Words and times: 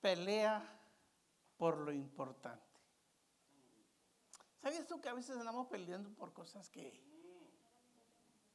pelea 0.00 0.62
por 1.56 1.78
lo 1.78 1.92
importante. 1.92 2.62
¿Sabías 4.62 4.86
tú 4.86 5.00
que 5.00 5.08
a 5.08 5.14
veces 5.14 5.36
andamos 5.36 5.68
peleando 5.68 6.10
por 6.10 6.32
cosas 6.32 6.68
que, 6.70 7.00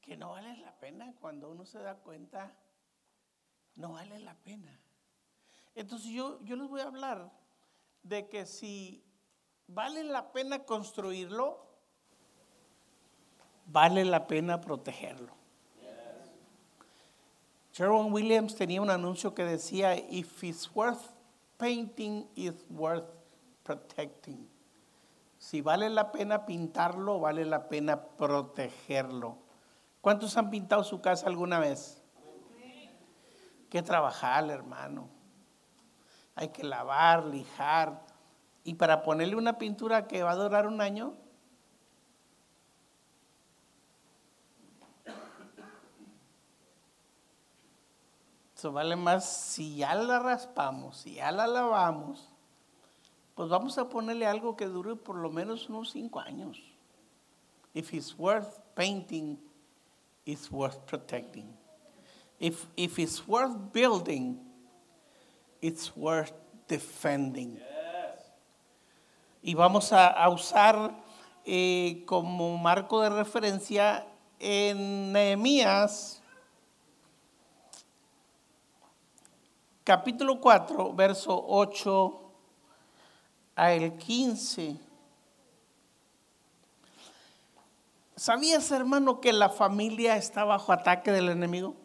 que 0.02 0.18
no 0.18 0.32
valen 0.32 0.62
la 0.62 0.78
pena? 0.80 1.14
Cuando 1.20 1.50
uno 1.50 1.66
se 1.66 1.80
da 1.80 1.96
cuenta, 1.96 2.56
no 3.76 3.94
vale 3.94 4.20
la 4.20 4.36
pena. 4.36 4.80
Entonces 5.76 6.12
yo, 6.12 6.40
yo 6.44 6.56
les 6.56 6.68
voy 6.68 6.82
a 6.82 6.86
hablar 6.86 7.32
de 8.04 8.28
que 8.30 8.46
si 8.46 9.04
vale 9.68 10.04
la 10.04 10.32
pena 10.32 10.66
construirlo, 10.66 11.66
vale 13.66 14.06
la 14.06 14.28
pena 14.28 14.60
protegerlo. 14.62 15.34
Sherwin 17.72 18.14
Williams 18.14 18.56
tenía 18.56 18.82
un 18.82 18.92
anuncio 18.92 19.34
que 19.34 19.44
decía, 19.44 19.96
if 19.96 20.44
it's 20.44 20.70
worth 20.76 21.13
painting, 21.58 22.28
it's 22.36 22.66
worth 22.70 23.10
protecting. 23.64 24.48
Si 25.38 25.62
vale 25.62 25.90
la 25.90 26.12
pena 26.12 26.46
pintarlo, 26.46 27.20
vale 27.20 27.46
la 27.46 27.68
pena 27.68 28.02
protegerlo. 28.02 29.38
¿Cuántos 30.02 30.38
han 30.38 30.50
pintado 30.50 30.84
su 30.84 31.02
casa 31.02 31.28
alguna 31.28 31.60
vez? 31.60 32.04
que 33.74 33.82
trabajar, 33.82 34.52
hermano. 34.52 35.10
Hay 36.36 36.50
que 36.50 36.64
lavar, 36.64 37.26
lijar. 37.26 38.06
Y 38.64 38.76
para 38.76 39.02
ponerle 39.02 39.36
una 39.36 39.58
pintura 39.58 40.06
que 40.08 40.22
va 40.22 40.30
a 40.30 40.36
durar 40.36 40.68
un 40.68 40.80
año, 40.80 41.16
eso 48.64 48.72
vale 48.72 48.96
más 48.96 49.26
si 49.26 49.76
ya 49.76 49.94
la 49.94 50.20
raspamos, 50.20 50.96
si 50.96 51.16
ya 51.16 51.34
la 51.34 51.48
lavamos, 51.48 52.30
pues 53.36 53.50
vamos 53.50 53.78
a 53.78 53.90
ponerle 53.90 54.26
algo 54.26 54.56
que 54.56 54.68
dure 54.68 54.96
por 54.96 55.18
lo 55.18 55.30
menos 55.30 55.68
unos 55.68 55.92
cinco 55.92 56.22
años. 56.22 56.58
If 57.74 57.94
it's 57.94 58.18
worth 58.18 58.62
painting, 58.74 59.38
it's 60.24 60.50
worth 60.50 60.78
protecting. 60.86 61.54
If, 62.40 62.68
if 62.78 63.00
it's 63.00 63.28
worth 63.28 63.74
building, 63.74 64.40
it's 65.60 65.92
worth 65.98 66.32
defending. 66.70 67.60
Y 69.42 69.56
vamos 69.56 69.92
a, 69.92 70.08
a 70.08 70.30
usar 70.30 71.04
eh, 71.44 72.06
como 72.06 72.58
marco 72.58 73.02
de 73.02 73.10
referencia 73.10 74.08
en 74.40 75.12
Nehemías 75.12 76.23
capítulo 79.84 80.40
4, 80.40 80.94
verso 80.94 81.46
8 81.48 82.22
al 83.56 83.98
15. 83.98 84.78
¿Sabías, 88.16 88.72
hermano, 88.72 89.20
que 89.20 89.34
la 89.34 89.50
familia 89.50 90.16
está 90.16 90.46
bajo 90.46 90.72
ataque 90.72 91.12
del 91.12 91.30
enemigo? 91.30 91.76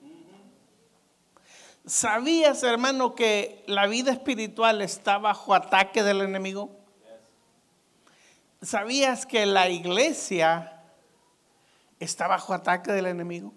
¿Sabías, 1.87 2.63
hermano, 2.63 3.15
que 3.15 3.65
la 3.67 3.87
vida 3.87 4.13
espiritual 4.13 4.83
está 4.83 5.19
bajo 5.19 5.55
ataque 5.55 6.03
del 6.03 6.21
enemigo? 6.21 6.71
¿Sabías 8.61 9.25
que 9.25 9.47
la 9.47 9.69
iglesia 9.69 10.83
está 11.99 12.29
bajo 12.29 12.53
ataque 12.53 12.93
del 12.93 13.07
enemigo? 13.07 13.53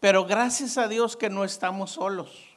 Pero 0.00 0.24
gracias 0.24 0.78
a 0.78 0.88
Dios 0.88 1.16
que 1.16 1.28
no 1.28 1.44
estamos 1.44 1.92
solos. 1.92 2.50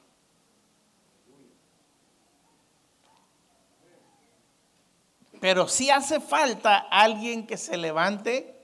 Pero 5.42 5.68
sí 5.68 5.90
hace 5.90 6.22
falta 6.22 6.78
alguien 6.78 7.46
que 7.46 7.58
se 7.58 7.76
levante 7.76 8.58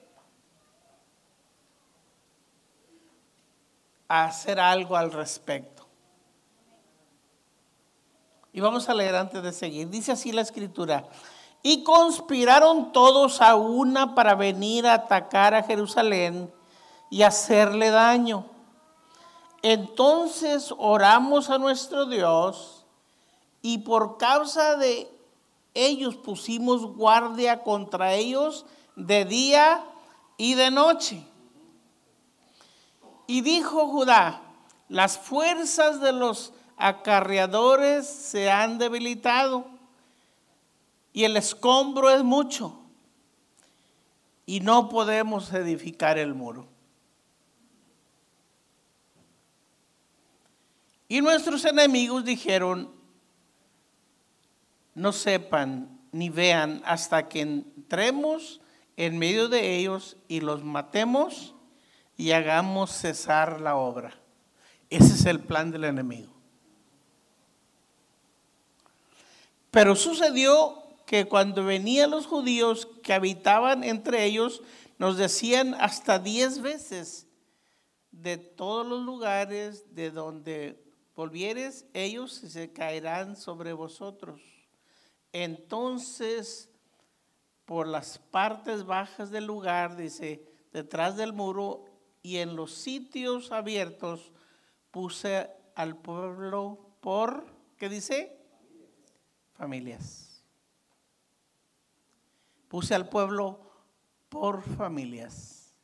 a 4.08 4.24
hacer 4.24 4.62
algo 4.62 4.96
al 4.96 5.12
respecto. 5.12 5.86
Y 8.54 8.62
vamos 8.62 8.88
a 8.88 8.94
leer 8.94 9.16
antes 9.18 9.44
de 9.44 9.52
seguir. 9.52 9.90
Dice 9.90 10.14
así 10.14 10.32
la 10.32 10.42
escritura. 10.42 11.06
Y 11.62 11.84
conspiraron 11.84 12.94
todos 12.94 13.42
a 13.42 13.56
una 13.56 14.16
para 14.16 14.36
venir 14.36 14.88
a 14.88 14.94
atacar 14.94 15.54
a 15.54 15.64
Jerusalén 15.64 16.50
y 17.10 17.24
hacerle 17.24 17.90
daño. 17.90 18.46
Entonces 19.62 20.74
oramos 20.78 21.50
a 21.50 21.58
nuestro 21.58 22.06
Dios 22.06 22.86
y 23.62 23.80
por 23.80 24.18
causa 24.18 24.78
de 24.78 25.10
ellos 25.74 26.16
pusimos 26.16 26.86
guardia 26.86 27.64
contra 27.64 28.14
ellos 28.14 28.66
de 28.96 29.26
día 29.26 29.84
y 30.38 30.56
de 30.56 30.72
noche. 30.72 31.24
Y 33.28 33.42
dijo 33.42 33.88
Judá, 33.88 34.42
las 34.88 35.18
fuerzas 35.18 36.02
de 36.02 36.14
los 36.14 36.54
acarreadores 36.78 38.08
se 38.08 38.50
han 38.50 38.78
debilitado 38.78 39.66
y 41.12 41.26
el 41.26 41.36
escombro 41.36 42.10
es 42.10 42.24
mucho 42.24 42.80
y 44.46 44.62
no 44.62 44.90
podemos 44.90 45.54
edificar 45.54 46.18
el 46.18 46.34
muro. 46.34 46.69
Y 51.12 51.22
nuestros 51.22 51.66
enemigos 51.66 52.24
dijeron, 52.24 52.94
no 54.94 55.12
sepan 55.12 56.00
ni 56.12 56.30
vean 56.30 56.84
hasta 56.86 57.28
que 57.28 57.42
entremos 57.42 58.62
en 58.96 59.18
medio 59.18 59.50
de 59.50 59.76
ellos 59.78 60.18
y 60.28 60.40
los 60.40 60.64
matemos 60.64 61.56
y 62.16 62.32
hagamos 62.32 62.92
cesar 62.92 63.60
la 63.60 63.76
obra. 63.76 64.14
Ese 64.92 65.16
es 65.16 65.26
el 65.26 65.40
plan 65.40 65.72
del 65.72 65.86
enemigo. 65.86 66.32
Pero 69.72 69.96
sucedió 69.96 70.84
que 71.08 71.26
cuando 71.26 71.66
venían 71.66 72.12
los 72.12 72.28
judíos 72.28 72.88
que 73.02 73.14
habitaban 73.14 73.84
entre 73.84 74.26
ellos, 74.26 74.62
nos 75.00 75.18
decían 75.18 75.76
hasta 75.80 76.20
diez 76.20 76.62
veces, 76.62 77.26
de 78.12 78.38
todos 78.38 78.86
los 78.86 79.04
lugares 79.04 79.96
de 79.96 80.12
donde 80.12 80.89
volvieres, 81.20 81.86
ellos 81.94 82.32
se 82.32 82.72
caerán 82.72 83.36
sobre 83.36 83.74
vosotros. 83.74 84.42
Entonces, 85.34 86.70
por 87.66 87.90
las 87.90 88.20
partes 88.20 88.86
bajas 88.86 89.30
del 89.30 89.46
lugar, 89.46 89.98
dice, 89.98 90.48
detrás 90.72 91.18
del 91.18 91.34
muro, 91.34 91.84
y 92.22 92.38
en 92.38 92.56
los 92.56 92.74
sitios 92.74 93.52
abiertos 93.52 94.32
puse 94.92 95.52
al 95.76 95.98
pueblo 95.98 96.96
por, 97.02 97.46
¿qué 97.76 97.90
dice? 97.90 98.40
Familias. 99.56 100.42
Puse 102.70 102.96
al 102.96 103.10
pueblo 103.10 103.60
por 104.30 104.62
familias. 104.62 105.76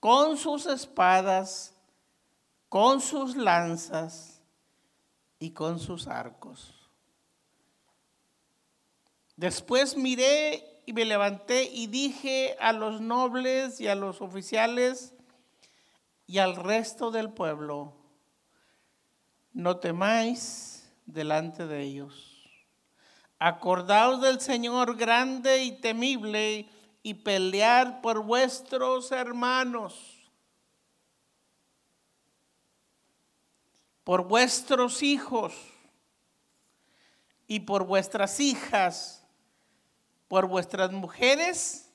Con 0.00 0.36
sus 0.36 0.66
espadas, 0.66 1.71
con 2.72 3.02
sus 3.02 3.36
lanzas 3.36 4.40
y 5.38 5.50
con 5.50 5.78
sus 5.78 6.08
arcos. 6.08 6.72
Después 9.36 9.94
miré 9.94 10.80
y 10.86 10.94
me 10.94 11.04
levanté 11.04 11.64
y 11.64 11.88
dije 11.88 12.56
a 12.58 12.72
los 12.72 13.02
nobles 13.02 13.78
y 13.78 13.88
a 13.88 13.94
los 13.94 14.22
oficiales 14.22 15.12
y 16.26 16.38
al 16.38 16.56
resto 16.56 17.10
del 17.10 17.28
pueblo, 17.28 17.94
no 19.52 19.76
temáis 19.76 20.90
delante 21.04 21.66
de 21.66 21.82
ellos. 21.82 22.48
Acordaos 23.38 24.22
del 24.22 24.40
Señor 24.40 24.96
grande 24.96 25.62
y 25.62 25.72
temible 25.72 26.70
y 27.02 27.12
pelear 27.12 28.00
por 28.00 28.22
vuestros 28.22 29.12
hermanos, 29.12 30.21
por 34.04 34.26
vuestros 34.26 35.02
hijos 35.02 35.54
y 37.46 37.60
por 37.60 37.84
vuestras 37.84 38.40
hijas 38.40 39.22
por 40.32 40.46
vuestras 40.46 40.90
mujeres 40.90 41.92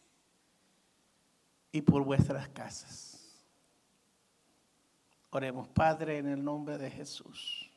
y 1.71 1.81
por 1.81 2.03
vuestras 2.03 2.47
casas. 2.49 3.35
Oremos, 5.31 5.67
Padre, 5.69 6.19
en 6.19 6.27
el 6.27 6.43
nombre 6.43 6.77
de 6.77 6.91
Jesús. 6.91 7.67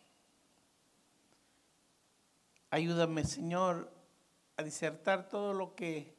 Ayúdame, 2.69 3.25
Señor, 3.25 3.91
a 4.59 4.63
disertar 4.63 5.31
todo 5.31 5.55
lo 5.55 5.75
que 5.75 6.15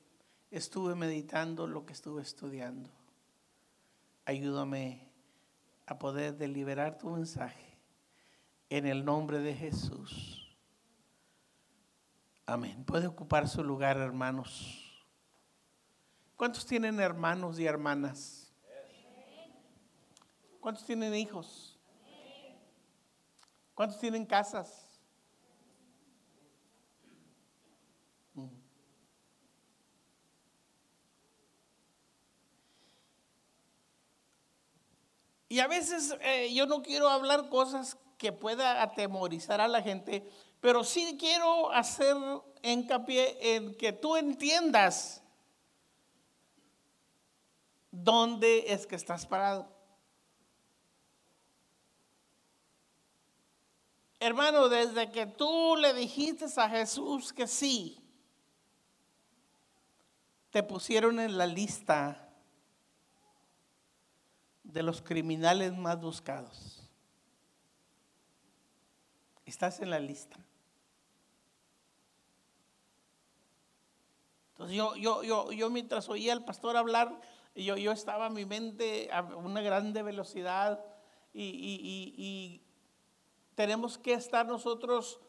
estuve 0.50 0.96
meditando, 0.96 1.68
lo 1.68 1.86
que 1.86 1.94
estuve 1.94 2.24
estudiando. 2.24 2.90
Ayúdame 4.26 5.08
a 5.86 6.00
poder 6.00 6.36
deliberar 6.36 6.98
tu 6.98 7.12
mensaje 7.12 7.71
en 8.72 8.88
el 8.88 9.04
nombre 9.04 9.40
de 9.40 9.54
Jesús. 9.54 10.58
Amén. 12.46 12.86
Puede 12.86 13.06
ocupar 13.06 13.50
su 13.50 13.66
lugar, 13.66 13.98
hermanos. 13.98 15.06
¿Cuántos 16.38 16.66
tienen 16.66 16.98
hermanos 17.02 17.60
y 17.60 17.66
hermanas? 17.66 18.50
¿Cuántos 20.62 20.86
tienen 20.86 21.14
hijos? 21.16 21.78
¿Cuántos 23.76 24.00
tienen 24.00 24.26
casas? 24.26 24.88
Y 35.50 35.60
a 35.60 35.68
veces 35.68 36.16
eh, 36.22 36.54
yo 36.54 36.66
no 36.68 36.82
quiero 36.82 37.10
hablar 37.10 37.50
cosas 37.50 37.98
que 38.22 38.32
pueda 38.32 38.84
atemorizar 38.84 39.60
a 39.62 39.68
la 39.68 39.82
gente, 39.82 40.24
pero 40.60 40.84
sí 40.84 41.18
quiero 41.20 41.72
hacer 41.72 42.16
hincapié 42.62 43.56
en 43.56 43.76
que 43.76 43.94
tú 43.94 44.16
entiendas 44.16 45.24
dónde 47.90 48.66
es 48.68 48.86
que 48.86 48.96
estás 48.96 49.26
parado. 49.26 49.68
Hermano, 54.20 54.70
desde 54.70 55.10
que 55.10 55.26
tú 55.26 55.76
le 55.78 55.92
dijiste 55.96 56.46
a 56.58 56.70
Jesús 56.70 57.34
que 57.34 57.48
sí, 57.48 58.08
te 60.52 60.62
pusieron 60.62 61.20
en 61.20 61.40
la 61.40 61.48
lista 61.48 62.32
de 64.62 64.84
los 64.84 65.02
criminales 65.02 65.76
más 65.76 66.00
buscados. 66.00 66.81
Estás 69.52 69.82
en 69.82 69.90
la 69.90 70.00
lista. 70.00 70.38
Entonces 74.52 74.78
yo, 74.78 74.96
yo, 74.96 75.24
yo, 75.24 75.52
yo 75.52 75.70
mientras 75.70 76.08
oía 76.08 76.32
al 76.32 76.46
pastor 76.46 76.78
hablar, 76.78 77.20
yo, 77.54 77.76
yo 77.76 77.92
estaba 77.92 78.30
mi 78.30 78.46
mente 78.46 79.10
a 79.12 79.22
una 79.22 79.60
grande 79.62 80.04
velocidad 80.04 80.82
y, 81.34 81.50
y 81.52 82.62
tenemos 83.54 83.98
que 83.98 84.14
estar 84.14 84.46
nosotros 84.46 85.20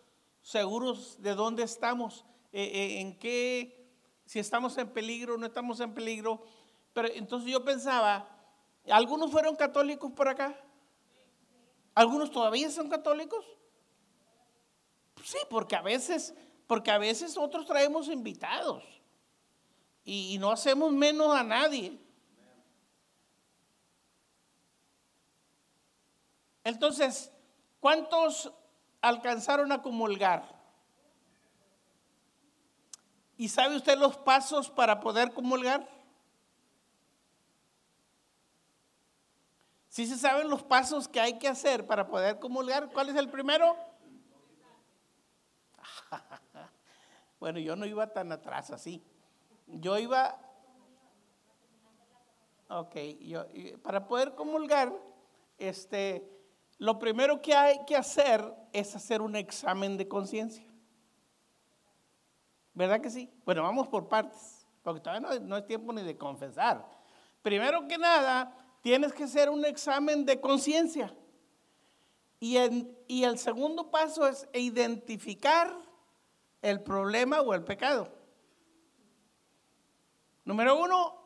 seguros 0.40 1.20
de 1.20 1.34
dónde 1.34 1.64
estamos, 1.64 2.24
eh, 2.52 2.62
eh, 2.62 3.00
en 3.00 3.18
qué, 3.18 3.90
si 4.24 4.38
estamos 4.38 4.78
en 4.78 4.88
peligro 4.90 5.36
no 5.36 5.46
estamos 5.46 5.80
en 5.80 5.94
peligro. 5.94 6.44
Pero 6.92 7.08
entonces 7.08 7.50
yo 7.50 7.64
pensaba, 7.64 8.28
¿algunos 8.88 9.32
fueron 9.32 9.56
católicos 9.56 10.12
por 10.12 10.28
acá? 10.28 10.56
¿Algunos 11.96 12.30
todavía 12.30 12.70
son 12.70 12.88
católicos? 12.88 13.44
Sí, 15.24 15.38
porque 15.50 15.76
a 15.76 15.82
veces, 15.82 16.34
porque 16.66 16.90
a 16.90 16.98
veces 16.98 17.36
nosotros 17.36 17.66
traemos 17.66 18.08
invitados 18.08 18.82
y, 20.04 20.36
no 20.38 20.50
hacemos 20.50 20.92
menos 20.92 21.34
a 21.34 21.42
nadie. 21.42 21.98
Entonces, 26.64 27.32
¿Cuántos 27.82 28.52
alcanzaron 29.00 29.72
a 29.72 29.82
comulgar? 29.82 30.44
¿Y 33.36 33.48
sabe 33.48 33.74
usted 33.74 33.98
los 33.98 34.16
pasos 34.16 34.70
para 34.70 35.00
poder 35.00 35.32
comulgar? 35.32 35.88
¿Sí 39.88 40.06
se 40.06 40.16
saben 40.16 40.48
los 40.48 40.62
pasos 40.62 41.08
que 41.08 41.18
hay 41.18 41.40
que 41.40 41.48
hacer 41.48 41.84
para 41.88 42.06
poder 42.06 42.38
comulgar? 42.38 42.88
¿Cuál 42.92 43.08
es 43.08 43.16
el 43.16 43.28
primero? 43.28 43.76
bueno, 47.40 47.58
yo 47.58 47.76
no 47.76 47.86
iba 47.86 48.06
tan 48.12 48.32
atrás 48.32 48.70
así. 48.70 49.02
Yo 49.66 49.98
iba... 49.98 50.38
Ok, 52.68 52.96
yo, 53.20 53.44
para 53.82 54.06
poder 54.06 54.34
comulgar, 54.34 54.92
este 55.58 56.32
lo 56.82 56.98
primero 56.98 57.40
que 57.40 57.54
hay 57.54 57.84
que 57.84 57.94
hacer 57.94 58.42
es 58.72 58.96
hacer 58.96 59.22
un 59.22 59.36
examen 59.36 59.96
de 59.96 60.08
conciencia. 60.08 60.66
¿Verdad 62.74 63.00
que 63.00 63.08
sí? 63.08 63.30
Bueno, 63.44 63.62
vamos 63.62 63.86
por 63.86 64.08
partes, 64.08 64.66
porque 64.82 65.00
todavía 65.00 65.38
no, 65.38 65.56
es 65.56 65.64
tiempo 65.64 65.92
ni 65.92 66.02
de 66.02 66.18
confesar. 66.18 66.84
Primero 67.40 67.86
que 67.86 67.98
nada, 67.98 68.52
tienes 68.80 69.12
que 69.12 69.22
hacer 69.22 69.48
un 69.48 69.64
examen 69.64 70.26
de 70.26 70.40
conciencia. 70.40 71.14
Y, 72.40 72.56
y 73.06 73.22
el 73.22 73.38
segundo 73.38 73.88
paso 73.88 74.26
es 74.26 74.48
identificar 74.52 75.72
el 76.62 76.80
problema 76.80 77.40
o 77.40 77.52
el 77.52 77.64
pecado. 77.64 78.08
Número 80.44 80.76
uno, 80.76 81.20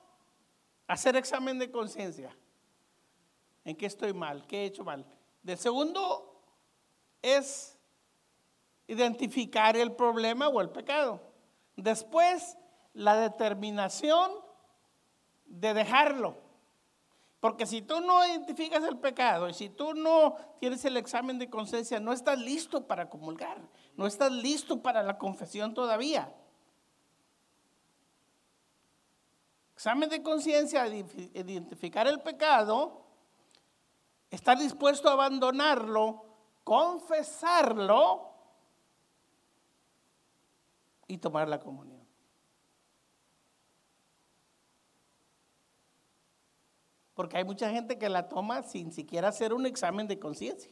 hacer 0.88 1.16
examen 1.16 1.58
de 1.58 1.70
conciencia. 1.70 2.36
¿En 3.64 3.76
qué 3.76 3.86
estoy 3.86 4.12
mal? 4.12 4.46
¿Qué 4.46 4.62
he 4.62 4.64
hecho 4.66 4.84
mal? 4.84 5.06
De 5.42 5.56
segundo 5.56 6.42
es 7.22 7.78
identificar 8.86 9.76
el 9.76 9.92
problema 9.92 10.48
o 10.48 10.60
el 10.60 10.70
pecado. 10.70 11.20
Después, 11.76 12.56
la 12.94 13.16
determinación 13.16 14.30
de 15.46 15.74
dejarlo. 15.74 16.45
Porque 17.46 17.64
si 17.64 17.80
tú 17.80 18.00
no 18.00 18.26
identificas 18.26 18.82
el 18.82 18.98
pecado 18.98 19.48
y 19.48 19.54
si 19.54 19.68
tú 19.68 19.94
no 19.94 20.34
tienes 20.58 20.84
el 20.84 20.96
examen 20.96 21.38
de 21.38 21.48
conciencia, 21.48 22.00
no 22.00 22.12
estás 22.12 22.40
listo 22.40 22.88
para 22.88 23.08
comulgar, 23.08 23.60
no 23.94 24.08
estás 24.08 24.32
listo 24.32 24.82
para 24.82 25.04
la 25.04 25.16
confesión 25.16 25.72
todavía. 25.72 26.34
Examen 29.74 30.08
de 30.08 30.24
conciencia, 30.24 30.88
identificar 30.88 32.08
el 32.08 32.20
pecado 32.20 33.04
estar 34.28 34.58
dispuesto 34.58 35.08
a 35.08 35.12
abandonarlo, 35.12 36.24
confesarlo 36.64 38.28
y 41.06 41.18
tomar 41.18 41.46
la 41.46 41.60
comunión. 41.60 41.95
Porque 47.16 47.38
hay 47.38 47.44
mucha 47.44 47.70
gente 47.70 47.98
que 47.98 48.10
la 48.10 48.28
toma 48.28 48.62
sin 48.62 48.92
siquiera 48.92 49.28
hacer 49.28 49.54
un 49.54 49.64
examen 49.64 50.06
de 50.06 50.18
conciencia. 50.18 50.70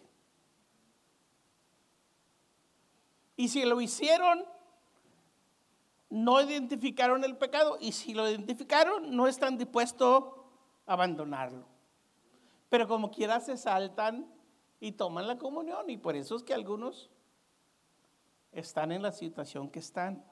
Y 3.34 3.48
si 3.48 3.64
lo 3.64 3.80
hicieron, 3.80 4.44
no 6.10 6.42
identificaron 6.42 7.24
el 7.24 7.38
pecado. 7.38 7.78
Y 7.80 7.92
si 7.92 8.12
lo 8.12 8.28
identificaron, 8.28 9.16
no 9.16 9.26
están 9.26 9.56
dispuestos 9.56 10.22
a 10.86 10.92
abandonarlo. 10.92 11.64
Pero 12.68 12.86
como 12.86 13.10
quiera 13.10 13.40
se 13.40 13.56
saltan 13.56 14.30
y 14.80 14.92
toman 14.92 15.26
la 15.26 15.38
comunión. 15.38 15.88
Y 15.88 15.96
por 15.96 16.14
eso 16.14 16.36
es 16.36 16.42
que 16.42 16.52
algunos 16.52 17.10
están 18.52 18.92
en 18.92 19.00
la 19.00 19.12
situación 19.12 19.70
que 19.70 19.78
están. 19.78 20.22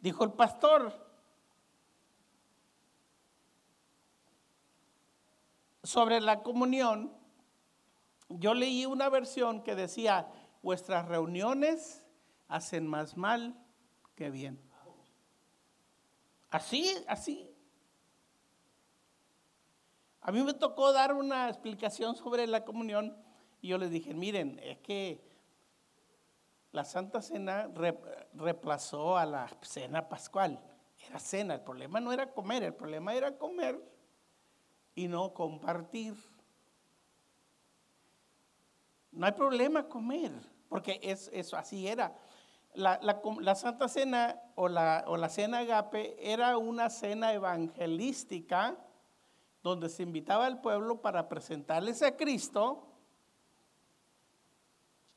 Dijo 0.00 0.24
el 0.24 0.32
pastor, 0.32 1.05
sobre 5.86 6.20
la 6.20 6.42
comunión, 6.42 7.12
yo 8.28 8.54
leí 8.54 8.86
una 8.86 9.08
versión 9.08 9.62
que 9.62 9.76
decía, 9.76 10.28
vuestras 10.62 11.06
reuniones 11.06 12.04
hacen 12.48 12.86
más 12.86 13.16
mal 13.16 13.56
que 14.16 14.30
bien. 14.30 14.60
Así, 16.50 16.92
así. 17.06 17.50
A 20.22 20.32
mí 20.32 20.42
me 20.42 20.54
tocó 20.54 20.92
dar 20.92 21.12
una 21.12 21.48
explicación 21.48 22.16
sobre 22.16 22.48
la 22.48 22.64
comunión 22.64 23.16
y 23.60 23.68
yo 23.68 23.78
les 23.78 23.90
dije, 23.90 24.12
miren, 24.12 24.58
es 24.64 24.78
que 24.78 25.24
la 26.72 26.84
Santa 26.84 27.22
Cena 27.22 27.70
reemplazó 28.34 29.16
a 29.16 29.24
la 29.24 29.48
cena 29.62 30.08
pascual. 30.08 30.60
Era 31.08 31.20
cena, 31.20 31.54
el 31.54 31.60
problema 31.60 32.00
no 32.00 32.12
era 32.12 32.32
comer, 32.32 32.64
el 32.64 32.74
problema 32.74 33.14
era 33.14 33.38
comer 33.38 33.95
y 34.96 35.06
no 35.06 35.32
compartir. 35.32 36.16
No 39.12 39.26
hay 39.26 39.32
problema 39.32 39.88
comer, 39.88 40.32
porque 40.68 40.98
es, 41.02 41.30
eso 41.32 41.56
así 41.56 41.86
era. 41.86 42.16
La, 42.74 42.98
la, 43.00 43.54
Santa 43.54 43.88
Cena 43.88 44.42
o 44.54 44.68
la, 44.68 45.04
o 45.06 45.16
la 45.16 45.30
cena 45.30 45.58
agape 45.58 46.16
era 46.20 46.58
una 46.58 46.90
cena 46.90 47.32
evangelística 47.32 48.76
donde 49.62 49.88
se 49.88 50.02
invitaba 50.02 50.46
al 50.46 50.60
pueblo 50.60 51.00
para 51.00 51.28
presentarles 51.28 52.02
a 52.02 52.16
Cristo. 52.16 52.86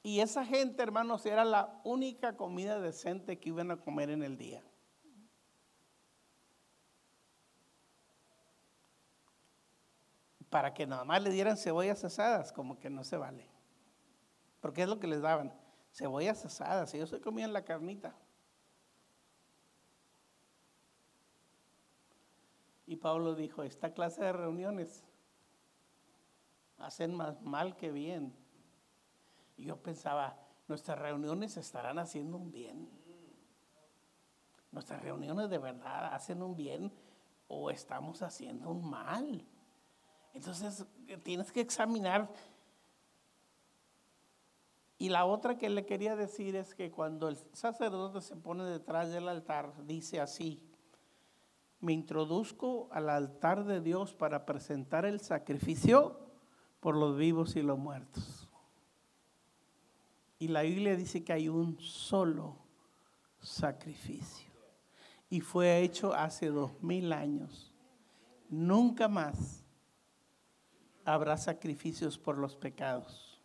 Y 0.03 0.21
esa 0.21 0.45
gente, 0.45 0.81
hermanos, 0.81 1.25
era 1.25 1.43
la 1.43 1.81
única 1.83 2.37
comida 2.37 2.79
decente 2.79 3.39
que 3.39 3.49
iban 3.49 3.71
a 3.71 3.77
comer 3.77 4.09
en 4.09 4.23
el 4.23 4.37
día. 4.37 4.63
Para 10.49 10.73
que 10.73 10.87
nada 10.87 11.03
más 11.03 11.21
le 11.21 11.29
dieran 11.29 11.57
cebollas 11.57 12.03
asadas, 12.03 12.51
como 12.51 12.79
que 12.79 12.89
no 12.89 13.03
se 13.03 13.17
vale. 13.17 13.47
Porque 14.59 14.83
es 14.83 14.89
lo 14.89 14.99
que 14.99 15.07
les 15.07 15.21
daban, 15.21 15.53
cebollas 15.93 16.43
asadas, 16.45 16.93
ellos 16.93 17.09
se 17.09 17.21
comían 17.21 17.53
la 17.53 17.63
carnita. 17.63 18.15
Y 22.87 22.95
Pablo 22.95 23.35
dijo, 23.35 23.61
esta 23.61 23.93
clase 23.93 24.23
de 24.23 24.33
reuniones 24.33 25.03
hacen 26.79 27.13
más 27.13 27.39
mal 27.43 27.75
que 27.75 27.91
bien. 27.91 28.35
Y 29.57 29.65
yo 29.65 29.77
pensaba, 29.77 30.39
nuestras 30.67 30.97
reuniones 30.97 31.55
estarán 31.57 31.99
haciendo 31.99 32.37
un 32.37 32.51
bien. 32.51 32.89
Nuestras 34.71 35.03
reuniones 35.03 35.49
de 35.49 35.57
verdad 35.59 36.13
hacen 36.13 36.41
un 36.41 36.55
bien 36.55 36.91
o 37.47 37.69
estamos 37.69 38.23
haciendo 38.23 38.69
un 38.69 38.89
mal. 38.89 39.45
Entonces 40.39 40.85
tienes 41.23 41.51
que 41.51 41.59
examinar. 41.59 42.31
Y 44.97 45.09
la 45.09 45.25
otra 45.25 45.57
que 45.57 45.69
le 45.69 45.85
quería 45.85 46.15
decir 46.15 46.55
es 46.55 46.73
que 46.73 46.91
cuando 46.91 47.27
el 47.27 47.37
sacerdote 47.51 48.21
se 48.21 48.37
pone 48.37 48.63
detrás 48.63 49.11
del 49.11 49.27
altar, 49.27 49.73
dice 49.85 50.21
así, 50.21 50.63
me 51.81 51.91
introduzco 51.91 52.87
al 52.93 53.09
altar 53.09 53.65
de 53.65 53.81
Dios 53.81 54.13
para 54.13 54.45
presentar 54.45 55.03
el 55.03 55.19
sacrificio 55.19 56.17
por 56.79 56.95
los 56.95 57.17
vivos 57.17 57.57
y 57.57 57.61
los 57.61 57.77
muertos. 57.77 58.47
Y 60.39 60.47
la 60.47 60.61
Biblia 60.61 60.95
dice 60.95 61.21
que 61.21 61.33
hay 61.33 61.49
un 61.49 61.77
solo 61.81 62.55
sacrificio. 63.41 64.47
Y 65.29 65.41
fue 65.41 65.81
hecho 65.81 66.13
hace 66.13 66.47
dos 66.47 66.81
mil 66.81 67.11
años. 67.11 67.73
Nunca 68.49 69.09
más 69.09 69.65
habrá 71.13 71.37
sacrificios 71.37 72.17
por 72.17 72.37
los 72.37 72.55
pecados. 72.55 73.39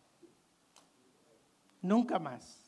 Nunca 1.81 2.19
más. 2.19 2.61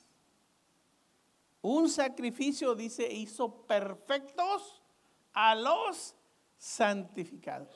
Un 1.62 1.90
sacrificio, 1.90 2.76
dice, 2.76 3.12
hizo 3.12 3.66
perfectos 3.66 4.82
a 5.34 5.56
los 5.56 6.16
santificados. 6.58 7.76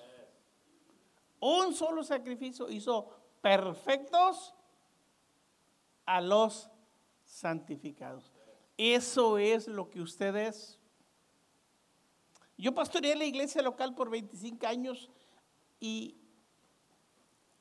Un 1.40 1.74
solo 1.74 2.04
sacrificio 2.04 2.70
hizo 2.70 3.10
perfectos 3.42 4.54
a 6.06 6.22
los 6.22 6.70
santificados. 7.26 8.32
Eso 8.78 9.38
es 9.38 9.68
lo 9.68 9.90
que 9.90 10.02
usted 10.02 10.36
es. 10.36 10.80
Yo 12.58 12.74
pastoreé 12.74 13.16
la 13.16 13.26
iglesia 13.26 13.62
local 13.62 13.96
por 13.96 14.10
25 14.10 14.68
años 14.68 15.10
y 15.80 16.21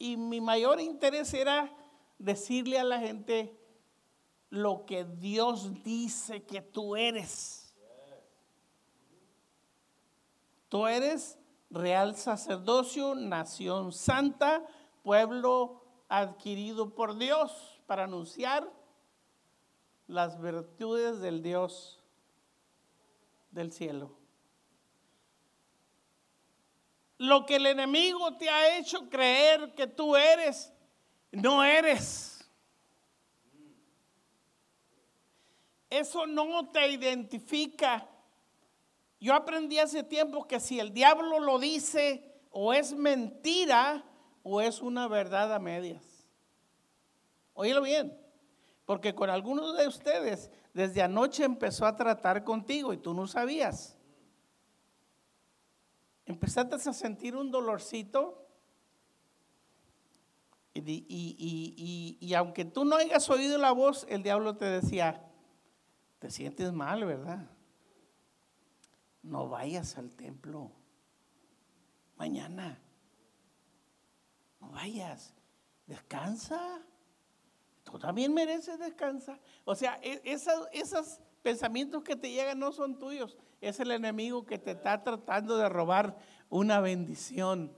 y 0.00 0.16
mi 0.16 0.40
mayor 0.40 0.80
interés 0.80 1.32
era 1.34 1.70
decirle 2.18 2.78
a 2.78 2.84
la 2.84 2.98
gente 2.98 3.54
lo 4.48 4.86
que 4.86 5.04
Dios 5.04 5.84
dice 5.84 6.42
que 6.42 6.62
tú 6.62 6.96
eres. 6.96 7.76
Tú 10.70 10.86
eres 10.86 11.38
real 11.68 12.16
sacerdocio, 12.16 13.14
nación 13.14 13.92
santa, 13.92 14.66
pueblo 15.02 15.84
adquirido 16.08 16.94
por 16.94 17.18
Dios 17.18 17.82
para 17.86 18.04
anunciar 18.04 18.72
las 20.06 20.40
virtudes 20.40 21.20
del 21.20 21.42
Dios 21.42 22.02
del 23.50 23.70
cielo. 23.70 24.19
Lo 27.20 27.44
que 27.44 27.56
el 27.56 27.66
enemigo 27.66 28.34
te 28.38 28.48
ha 28.48 28.78
hecho 28.78 29.10
creer 29.10 29.74
que 29.74 29.86
tú 29.86 30.16
eres, 30.16 30.72
no 31.30 31.62
eres. 31.62 32.50
Eso 35.90 36.26
no 36.26 36.70
te 36.70 36.88
identifica. 36.88 38.08
Yo 39.20 39.34
aprendí 39.34 39.78
hace 39.78 40.02
tiempo 40.02 40.48
que 40.48 40.60
si 40.60 40.80
el 40.80 40.94
diablo 40.94 41.40
lo 41.40 41.58
dice, 41.58 42.40
o 42.50 42.72
es 42.72 42.94
mentira, 42.94 44.02
o 44.42 44.62
es 44.62 44.80
una 44.80 45.06
verdad 45.06 45.52
a 45.52 45.58
medias. 45.58 46.26
Óyelo 47.52 47.82
bien, 47.82 48.18
porque 48.86 49.14
con 49.14 49.28
algunos 49.28 49.76
de 49.76 49.86
ustedes 49.86 50.50
desde 50.72 51.02
anoche 51.02 51.44
empezó 51.44 51.84
a 51.84 51.96
tratar 51.96 52.44
contigo 52.44 52.94
y 52.94 52.96
tú 52.96 53.12
no 53.12 53.26
sabías 53.26 53.99
empezaste 56.30 56.76
a 56.76 56.78
sentir 56.78 57.36
un 57.36 57.50
dolorcito 57.50 58.46
y, 60.72 62.32
aunque 62.34 62.64
tú 62.64 62.84
no 62.84 62.96
hayas 62.96 63.28
oído 63.28 63.58
la 63.58 63.72
voz, 63.72 64.06
el 64.08 64.22
diablo 64.22 64.56
te 64.56 64.64
decía, 64.64 65.28
te 66.18 66.30
sientes 66.30 66.72
mal, 66.72 67.04
¿verdad? 67.04 67.50
No 69.22 69.48
vayas 69.48 69.98
al 69.98 70.10
templo 70.12 70.70
mañana. 72.16 72.80
No 74.60 74.70
vayas. 74.70 75.34
Descansa. 75.86 76.80
Tú 77.82 77.98
también 77.98 78.32
mereces 78.32 78.78
descansar. 78.78 79.40
O 79.64 79.74
sea, 79.74 79.98
e, 80.02 80.20
esas, 80.24 80.68
esos 80.72 81.18
pensamientos 81.42 82.02
que 82.02 82.16
te 82.16 82.30
llegan 82.30 82.58
no 82.58 82.72
son 82.72 82.98
tuyos 82.98 83.36
es 83.60 83.80
el 83.80 83.90
enemigo 83.90 84.46
que 84.46 84.58
te 84.58 84.72
está 84.72 85.02
tratando 85.02 85.56
de 85.56 85.68
robar 85.68 86.16
una 86.48 86.80
bendición. 86.80 87.72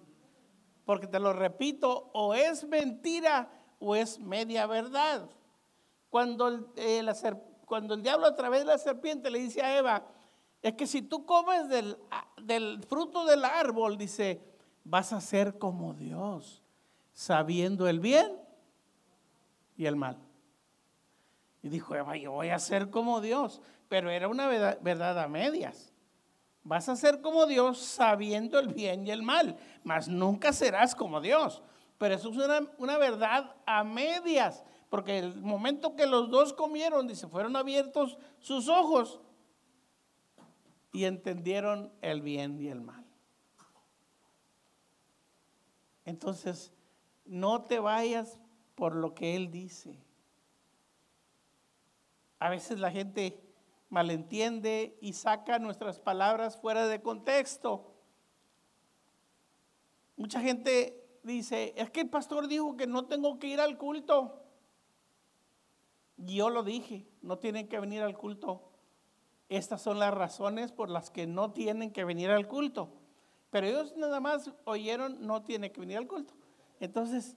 Porque 0.84 1.06
te 1.06 1.18
lo 1.18 1.32
repito, 1.32 2.10
o 2.12 2.34
es 2.34 2.64
mentira 2.64 3.50
o 3.78 3.96
es 3.96 4.18
media 4.18 4.66
verdad. 4.66 5.28
Cuando 6.10 6.48
el, 6.48 6.66
eh, 6.76 7.04
cuando 7.66 7.94
el 7.94 8.02
diablo 8.02 8.26
a 8.26 8.36
través 8.36 8.60
de 8.60 8.66
la 8.66 8.78
serpiente 8.78 9.30
le 9.30 9.38
dice 9.38 9.62
a 9.62 9.76
Eva, 9.76 10.06
es 10.60 10.74
que 10.74 10.86
si 10.86 11.02
tú 11.02 11.26
comes 11.26 11.68
del, 11.68 11.96
del 12.42 12.82
fruto 12.88 13.24
del 13.24 13.44
árbol, 13.44 13.98
dice, 13.98 14.40
vas 14.84 15.12
a 15.12 15.20
ser 15.20 15.58
como 15.58 15.94
Dios, 15.94 16.62
sabiendo 17.12 17.88
el 17.88 17.98
bien 17.98 18.36
y 19.76 19.86
el 19.86 19.96
mal. 19.96 20.18
Y 21.62 21.68
dijo 21.68 21.94
yo 22.14 22.32
voy 22.32 22.48
a 22.50 22.58
ser 22.58 22.90
como 22.90 23.20
Dios 23.20 23.60
pero 23.92 24.08
era 24.08 24.26
una 24.26 24.46
verdad 24.48 25.18
a 25.18 25.28
medias. 25.28 25.92
Vas 26.62 26.88
a 26.88 26.96
ser 26.96 27.20
como 27.20 27.44
Dios 27.44 27.76
sabiendo 27.78 28.58
el 28.58 28.68
bien 28.68 29.06
y 29.06 29.10
el 29.10 29.22
mal, 29.22 29.58
mas 29.84 30.08
nunca 30.08 30.54
serás 30.54 30.94
como 30.94 31.20
Dios. 31.20 31.62
Pero 31.98 32.14
eso 32.14 32.30
es 32.30 32.66
una, 32.78 32.96
verdad 32.96 33.54
a 33.66 33.84
medias, 33.84 34.64
porque 34.88 35.18
el 35.18 35.42
momento 35.42 35.94
que 35.94 36.06
los 36.06 36.30
dos 36.30 36.54
comieron, 36.54 37.06
dice, 37.06 37.28
fueron 37.28 37.54
abiertos 37.54 38.16
sus 38.38 38.70
ojos 38.70 39.20
y 40.90 41.04
entendieron 41.04 41.92
el 42.00 42.22
bien 42.22 42.58
y 42.62 42.68
el 42.68 42.80
mal. 42.80 43.04
Entonces, 46.06 46.72
no 47.26 47.64
te 47.64 47.78
vayas 47.78 48.38
por 48.74 48.96
lo 48.96 49.12
que 49.12 49.36
Él 49.36 49.50
dice. 49.50 50.02
A 52.42 52.48
veces 52.48 52.80
la 52.80 52.90
gente 52.90 53.40
malentiende 53.88 54.98
y 55.00 55.12
saca 55.12 55.60
nuestras 55.60 56.00
palabras 56.00 56.56
fuera 56.56 56.88
de 56.88 57.00
contexto. 57.00 57.94
Mucha 60.16 60.40
gente 60.40 61.20
dice, 61.22 61.72
es 61.76 61.88
que 61.92 62.00
el 62.00 62.10
pastor 62.10 62.48
dijo 62.48 62.76
que 62.76 62.88
no 62.88 63.04
tengo 63.04 63.38
que 63.38 63.46
ir 63.46 63.60
al 63.60 63.78
culto. 63.78 64.42
Yo 66.16 66.50
lo 66.50 66.64
dije, 66.64 67.06
no 67.20 67.38
tienen 67.38 67.68
que 67.68 67.78
venir 67.78 68.02
al 68.02 68.18
culto. 68.18 68.72
Estas 69.48 69.80
son 69.80 70.00
las 70.00 70.12
razones 70.12 70.72
por 70.72 70.90
las 70.90 71.12
que 71.12 71.28
no 71.28 71.52
tienen 71.52 71.92
que 71.92 72.04
venir 72.04 72.30
al 72.30 72.48
culto. 72.48 72.92
Pero 73.50 73.68
ellos 73.68 73.96
nada 73.96 74.18
más 74.18 74.50
oyeron, 74.64 75.24
no 75.24 75.44
tiene 75.44 75.70
que 75.70 75.78
venir 75.78 75.96
al 75.96 76.08
culto. 76.08 76.34
Entonces, 76.80 77.36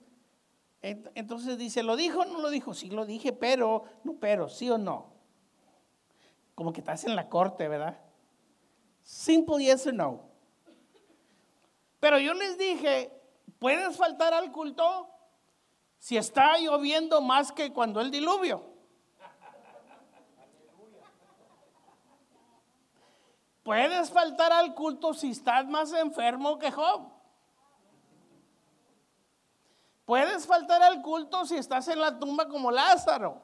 entonces 1.14 1.58
dice, 1.58 1.82
¿lo 1.82 1.96
dijo 1.96 2.20
o 2.20 2.24
no 2.24 2.40
lo 2.40 2.50
dijo? 2.50 2.74
Sí, 2.74 2.90
lo 2.90 3.06
dije, 3.06 3.32
pero, 3.32 3.84
no, 4.04 4.14
pero, 4.14 4.48
sí 4.48 4.70
o 4.70 4.78
no 4.78 5.16
como 6.56 6.72
que 6.72 6.80
estás 6.80 7.04
en 7.04 7.14
la 7.14 7.28
corte, 7.28 7.68
¿verdad? 7.68 8.00
Simple 9.02 9.62
yes 9.62 9.86
or 9.86 9.94
no. 9.94 10.22
Pero 12.00 12.18
yo 12.18 12.32
les 12.32 12.56
dije, 12.56 13.12
¿puedes 13.58 13.94
faltar 13.96 14.32
al 14.32 14.50
culto 14.50 15.06
si 15.98 16.16
está 16.16 16.58
lloviendo 16.58 17.20
más 17.20 17.52
que 17.52 17.72
cuando 17.72 18.00
el 18.00 18.10
diluvio? 18.10 18.64
Puedes 23.62 24.10
faltar 24.10 24.52
al 24.52 24.74
culto 24.74 25.12
si 25.12 25.32
estás 25.32 25.66
más 25.66 25.92
enfermo 25.92 26.58
que 26.58 26.70
Job. 26.70 27.12
Puedes 30.06 30.46
faltar 30.46 30.82
al 30.84 31.02
culto 31.02 31.44
si 31.44 31.56
estás 31.56 31.88
en 31.88 32.00
la 32.00 32.16
tumba 32.16 32.48
como 32.48 32.70
Lázaro. 32.70 33.42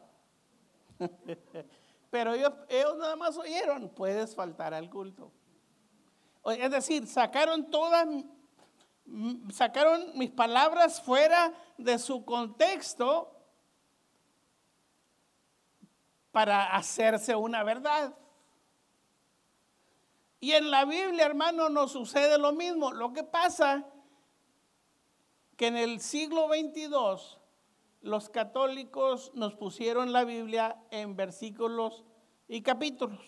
Pero 2.11 2.35
ellos, 2.35 2.52
nada 2.99 3.16
más 3.16 3.37
oyeron, 3.37 3.88
puedes 3.88 4.35
faltar 4.37 4.73
al 4.73 4.88
culto. 4.88 5.33
Es 6.47 6.71
decir, 6.71 7.07
sacaron 7.09 7.69
todas 7.69 8.07
mm, 9.07 9.50
sacaron 9.50 10.16
mis 10.16 10.31
palabras 10.31 11.02
fuera 11.02 11.52
de 11.76 11.99
su 11.99 12.25
contexto 12.25 13.37
para 16.31 16.76
hacerse 16.76 17.35
una 17.35 17.64
verdad. 17.64 18.14
Y 20.38 20.52
en 20.52 20.71
la 20.71 20.85
Biblia, 20.85 21.26
hermano, 21.26 21.69
nos 21.69 21.90
sucede 21.90 22.38
lo 22.38 22.52
mismo. 22.52 22.92
Lo 22.92 23.12
que 23.12 23.25
pasa 23.25 23.85
que 25.62 25.69
en 25.69 25.76
el 25.76 26.00
siglo 26.00 26.49
22 26.49 27.38
los 28.00 28.28
católicos 28.31 29.31
nos 29.33 29.54
pusieron 29.54 30.12
la 30.12 30.25
Biblia 30.25 30.83
en 30.90 31.14
versículos 31.14 32.02
y 32.49 32.62
capítulos. 32.62 33.25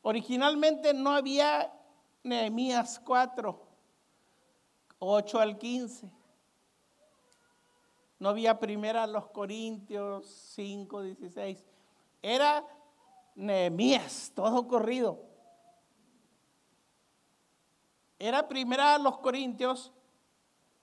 Originalmente 0.00 0.92
no 0.92 1.10
había 1.10 1.72
Nehemías 2.24 2.98
4, 2.98 3.62
8 4.98 5.38
al 5.38 5.56
15. 5.56 6.10
No 8.18 8.30
había 8.30 8.58
primera 8.58 9.06
los 9.06 9.28
Corintios 9.28 10.26
5, 10.56 11.02
16. 11.02 11.64
Era 12.20 12.66
Nehemías, 13.36 14.32
todo 14.34 14.66
corrido. 14.66 15.22
Era 18.18 18.48
primera 18.48 18.98
los 18.98 19.18
Corintios, 19.18 19.92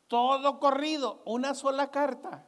todo 0.09 0.59
corrido, 0.59 1.21
una 1.23 1.53
sola 1.53 1.91
carta. 1.91 2.45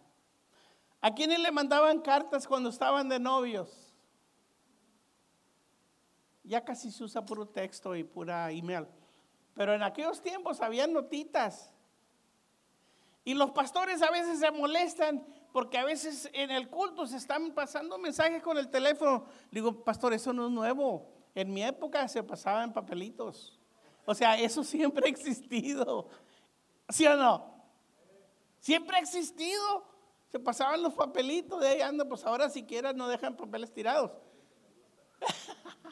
¿A 0.99 1.13
quiénes 1.13 1.39
le 1.39 1.51
mandaban 1.51 2.01
cartas 2.01 2.47
cuando 2.47 2.69
estaban 2.69 3.07
de 3.07 3.19
novios? 3.19 3.93
Ya 6.43 6.65
casi 6.65 6.91
se 6.91 7.03
usa 7.03 7.23
puro 7.23 7.47
texto 7.47 7.95
y 7.95 8.03
pura 8.03 8.51
email. 8.51 8.87
Pero 9.53 9.73
en 9.73 9.83
aquellos 9.83 10.21
tiempos 10.21 10.59
había 10.59 10.87
notitas. 10.87 11.73
Y 13.23 13.35
los 13.35 13.51
pastores 13.51 14.01
a 14.01 14.09
veces 14.09 14.39
se 14.39 14.51
molestan 14.51 15.23
porque 15.53 15.77
a 15.77 15.85
veces 15.85 16.29
en 16.33 16.49
el 16.49 16.67
culto 16.67 17.05
se 17.05 17.17
están 17.17 17.51
pasando 17.51 17.99
mensajes 17.99 18.41
con 18.41 18.57
el 18.57 18.69
teléfono. 18.69 19.25
Digo, 19.51 19.83
pastor, 19.83 20.13
eso 20.13 20.33
no 20.33 20.47
es 20.47 20.51
nuevo. 20.51 21.11
En 21.35 21.53
mi 21.53 21.63
época 21.63 22.07
se 22.07 22.23
pasaba 22.23 22.63
en 22.63 22.73
papelitos. 22.73 23.59
O 24.05 24.15
sea, 24.15 24.39
eso 24.39 24.63
siempre 24.63 25.05
ha 25.05 25.09
existido. 25.09 26.07
¿Sí 26.89 27.05
o 27.05 27.15
no? 27.15 27.50
Siempre 28.61 28.95
ha 28.95 28.99
existido. 28.99 29.83
Se 30.31 30.39
pasaban 30.39 30.81
los 30.81 30.93
papelitos 30.93 31.59
de 31.59 31.67
ahí 31.67 31.81
anda, 31.81 32.05
pues 32.05 32.23
ahora 32.25 32.49
siquiera 32.49 32.93
no 32.93 33.09
dejan 33.09 33.35
papeles 33.35 33.73
tirados. 33.73 34.11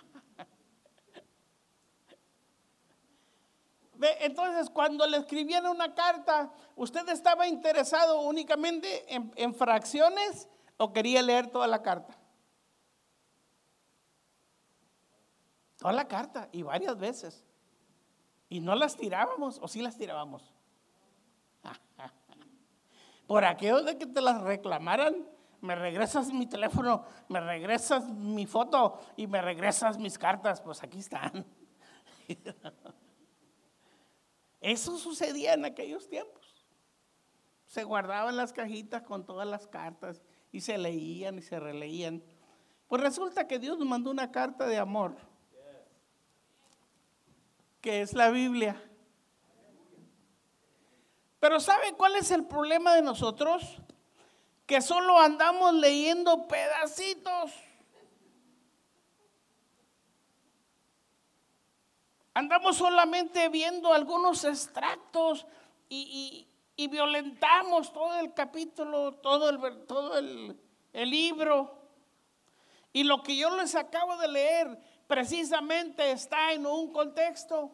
Entonces, 4.21 4.69
cuando 4.69 5.05
le 5.05 5.17
escribían 5.17 5.65
una 5.65 5.93
carta, 5.93 6.53
¿usted 6.77 7.09
estaba 7.09 7.49
interesado 7.49 8.21
únicamente 8.21 9.13
en, 9.13 9.33
en, 9.35 9.53
fracciones 9.53 10.47
o 10.77 10.93
quería 10.93 11.21
leer 11.21 11.47
toda 11.47 11.67
la 11.67 11.81
carta? 11.81 12.17
Toda 15.75 15.91
la 15.91 16.07
carta 16.07 16.47
y 16.53 16.61
varias 16.61 16.97
veces. 16.97 17.43
Y 18.47 18.61
no 18.61 18.73
las 18.75 18.95
tirábamos, 18.95 19.59
o 19.61 19.67
sí 19.67 19.81
las 19.81 19.97
tirábamos. 19.97 20.53
Por 23.29 23.45
aquello 23.45 23.83
de 23.83 23.95
que 23.95 24.07
te 24.07 24.21
las 24.21 24.41
reclamaran, 24.41 25.23
me 25.61 25.75
regresas 25.75 26.33
mi 26.33 26.47
teléfono, 26.47 27.05
me 27.27 27.39
regresas 27.39 28.09
mi 28.09 28.47
foto 28.47 28.99
y 29.17 29.27
me 29.27 29.39
regresas 29.39 29.99
mis 29.99 30.17
cartas, 30.17 30.59
pues 30.61 30.81
aquí 30.81 30.97
están. 30.97 31.45
Eso 34.59 34.97
sucedía 34.97 35.53
en 35.53 35.63
aquellos 35.63 36.09
tiempos. 36.09 36.65
Se 37.67 37.83
guardaban 37.83 38.35
las 38.35 38.51
cajitas 38.51 39.03
con 39.03 39.23
todas 39.23 39.47
las 39.47 39.67
cartas 39.67 40.23
y 40.51 40.61
se 40.61 40.79
leían 40.79 41.37
y 41.37 41.43
se 41.43 41.59
releían. 41.59 42.23
Pues 42.87 42.99
resulta 42.99 43.47
que 43.47 43.59
Dios 43.59 43.77
nos 43.77 43.87
mandó 43.87 44.09
una 44.09 44.31
carta 44.31 44.65
de 44.65 44.79
amor 44.79 45.15
que 47.79 48.01
es 48.01 48.15
la 48.15 48.31
Biblia. 48.31 48.88
Pero 51.39 51.59
¿sabe 51.59 51.93
cuál 51.93 52.15
es 52.15 52.31
el 52.31 52.45
problema 52.45 52.95
de 52.95 53.01
nosotros? 53.01 53.77
Que 54.65 54.81
solo 54.81 55.19
andamos 55.19 55.73
leyendo 55.73 56.47
pedacitos. 56.47 57.51
Andamos 62.33 62.77
solamente 62.77 63.49
viendo 63.49 63.93
algunos 63.93 64.43
extractos 64.43 65.45
y, 65.87 66.45
violentamos 66.89 67.91
todo 67.91 68.19
el 68.19 68.33
capítulo, 68.33 69.13
todo, 69.15 69.49
el, 69.49 69.85
todo 69.85 70.17
el 70.17 70.57
libro. 70.93 71.79
Y 72.93 73.03
lo 73.03 73.21
que 73.23 73.35
yo 73.35 73.55
les 73.57 73.75
acabo 73.75 74.17
de 74.17 74.27
leer 74.27 74.79
precisamente 75.07 76.11
está 76.11 76.53
en 76.53 76.65
un 76.65 76.91
contexto. 76.91 77.71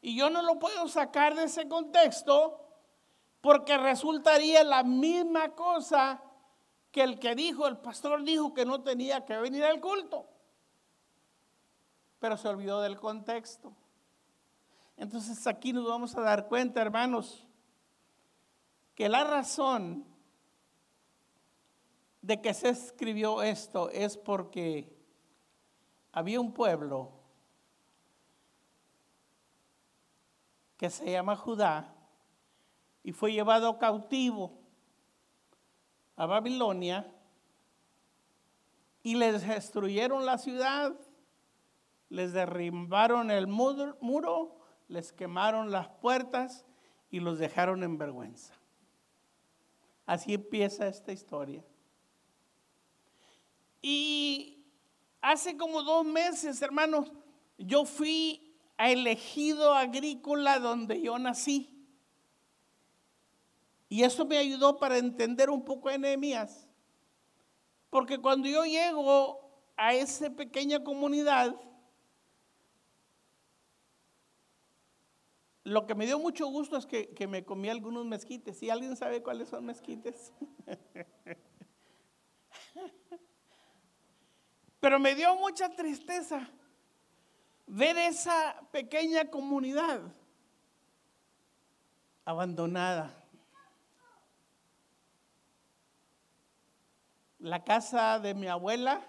Y 0.00 0.16
yo 0.16 0.30
no 0.30 0.42
lo 0.42 0.58
puedo 0.58 0.88
sacar 0.88 1.34
de 1.34 1.44
ese 1.44 1.68
contexto 1.68 2.71
porque 3.42 3.76
resultaría 3.76 4.62
la 4.62 4.84
misma 4.84 5.50
cosa 5.50 6.22
que 6.92 7.02
el 7.02 7.18
que 7.18 7.34
dijo, 7.34 7.66
el 7.66 7.76
pastor 7.76 8.22
dijo 8.22 8.54
que 8.54 8.64
no 8.64 8.82
tenía 8.82 9.24
que 9.26 9.36
venir 9.36 9.64
al 9.64 9.80
culto. 9.80 10.28
Pero 12.20 12.36
se 12.36 12.48
olvidó 12.48 12.80
del 12.80 12.98
contexto. 13.00 13.74
Entonces 14.96 15.44
aquí 15.48 15.72
nos 15.72 15.84
vamos 15.86 16.14
a 16.16 16.20
dar 16.20 16.46
cuenta, 16.46 16.80
hermanos, 16.80 17.48
que 18.94 19.08
la 19.08 19.24
razón 19.24 20.06
de 22.20 22.40
que 22.40 22.54
se 22.54 22.68
escribió 22.68 23.42
esto 23.42 23.90
es 23.90 24.16
porque 24.16 24.96
había 26.12 26.40
un 26.40 26.52
pueblo 26.52 27.10
que 30.76 30.88
se 30.90 31.10
llama 31.10 31.34
Judá 31.34 32.01
y 33.02 33.12
fue 33.12 33.32
llevado 33.32 33.78
cautivo 33.78 34.58
a 36.16 36.26
Babilonia 36.26 37.12
y 39.02 39.16
les 39.16 39.46
destruyeron 39.46 40.24
la 40.24 40.38
ciudad, 40.38 40.92
les 42.08 42.32
derribaron 42.32 43.30
el 43.30 43.46
muro, 43.46 44.56
les 44.88 45.12
quemaron 45.12 45.70
las 45.70 45.88
puertas 45.88 46.64
y 47.10 47.20
los 47.20 47.38
dejaron 47.38 47.82
en 47.82 47.98
vergüenza. 47.98 48.54
Así 50.06 50.34
empieza 50.34 50.86
esta 50.86 51.12
historia. 51.12 51.64
Y 53.80 54.62
Hace 55.22 55.56
como 55.56 55.84
dos 55.84 56.04
meses, 56.04 56.60
hermanos, 56.62 57.12
yo 57.56 57.84
fui 57.84 58.56
a 58.76 58.90
elegido 58.90 59.72
agrícola 59.72 60.58
donde 60.58 61.00
yo 61.00 61.16
nací. 61.16 61.71
Y 63.92 64.04
eso 64.04 64.24
me 64.24 64.38
ayudó 64.38 64.78
para 64.78 64.96
entender 64.96 65.50
un 65.50 65.66
poco 65.66 65.90
de 65.90 65.98
Nehemías. 65.98 66.66
Porque 67.90 68.16
cuando 68.16 68.48
yo 68.48 68.64
llego 68.64 69.38
a 69.76 69.92
esa 69.92 70.30
pequeña 70.30 70.82
comunidad, 70.82 71.54
lo 75.62 75.86
que 75.86 75.94
me 75.94 76.06
dio 76.06 76.18
mucho 76.18 76.46
gusto 76.46 76.78
es 76.78 76.86
que, 76.86 77.10
que 77.10 77.26
me 77.26 77.44
comí 77.44 77.68
algunos 77.68 78.06
mezquites. 78.06 78.62
¿Y 78.62 78.70
alguien 78.70 78.96
sabe 78.96 79.22
cuáles 79.22 79.50
son 79.50 79.66
mezquites? 79.66 80.32
Pero 84.80 84.98
me 84.98 85.14
dio 85.14 85.36
mucha 85.36 85.68
tristeza 85.68 86.48
ver 87.66 87.98
esa 87.98 88.58
pequeña 88.72 89.26
comunidad 89.26 90.00
abandonada. 92.24 93.21
La 97.42 97.62
casa 97.62 98.18
de 98.18 98.34
mi 98.34 98.46
abuela 98.46 99.06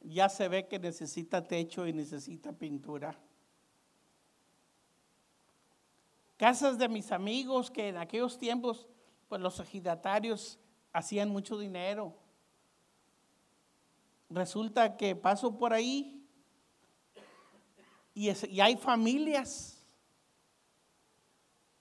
ya 0.00 0.28
se 0.28 0.48
ve 0.48 0.66
que 0.66 0.78
necesita 0.78 1.46
techo 1.46 1.86
y 1.86 1.92
necesita 1.92 2.52
pintura. 2.52 3.16
Casas 6.36 6.78
de 6.78 6.88
mis 6.88 7.12
amigos 7.12 7.70
que 7.70 7.88
en 7.88 7.98
aquellos 7.98 8.38
tiempos, 8.38 8.88
pues 9.28 9.40
los 9.40 9.60
ejidatarios 9.60 10.58
hacían 10.92 11.28
mucho 11.28 11.58
dinero 11.58 12.16
resulta 14.30 14.96
que 14.96 15.14
paso 15.14 15.56
por 15.56 15.72
ahí 15.72 16.26
y, 18.14 18.28
hay 18.60 18.76
familias. 18.76 19.84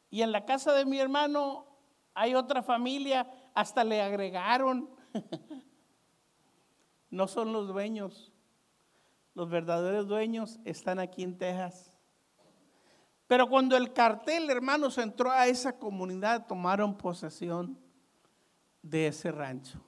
Y 0.09 0.21
en 0.21 0.31
la 0.31 0.45
casa 0.45 0.73
de 0.73 0.85
mi 0.85 0.99
hermano 0.99 1.65
hay 2.13 2.35
otra 2.35 2.63
familia, 2.63 3.29
hasta 3.53 3.83
le 3.83 4.01
agregaron. 4.01 4.89
no 7.09 7.27
son 7.27 7.53
los 7.53 7.67
dueños. 7.67 8.31
Los 9.35 9.49
verdaderos 9.49 10.07
dueños 10.07 10.59
están 10.65 10.99
aquí 10.99 11.23
en 11.23 11.37
Texas. 11.37 11.91
Pero 13.27 13.49
cuando 13.49 13.75
el 13.75 13.93
cartel, 13.93 14.49
hermanos, 14.49 14.97
entró 14.97 15.31
a 15.31 15.47
esa 15.47 15.77
comunidad, 15.77 16.45
tomaron 16.45 16.97
posesión 16.97 17.79
de 18.81 19.07
ese 19.07 19.31
rancho. 19.31 19.81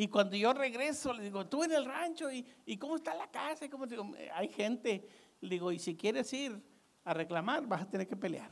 Y 0.00 0.08
cuando 0.08 0.34
yo 0.34 0.54
regreso, 0.54 1.12
le 1.12 1.24
digo, 1.24 1.46
tú 1.46 1.62
en 1.62 1.72
el 1.72 1.84
rancho, 1.84 2.30
¿y, 2.32 2.76
cómo 2.78 2.96
está 2.96 3.14
la 3.14 3.30
casa? 3.30 3.68
¿Cómo? 3.68 3.86
Digo, 3.86 4.10
hay 4.32 4.48
gente, 4.48 5.06
le 5.42 5.50
digo, 5.50 5.70
y 5.70 5.78
si 5.78 5.94
quieres 5.94 6.32
ir 6.32 6.58
a 7.04 7.12
reclamar, 7.12 7.66
vas 7.66 7.82
a 7.82 7.90
tener 7.90 8.08
que 8.08 8.16
pelear. 8.16 8.50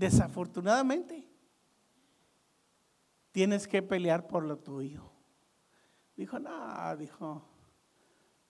Desafortunadamente, 0.00 1.28
tienes 3.32 3.68
que 3.68 3.82
pelear 3.82 4.26
por 4.28 4.44
lo 4.44 4.56
tuyo. 4.56 5.12
Dijo, 6.16 6.38
no, 6.38 6.96
dijo, 6.96 7.44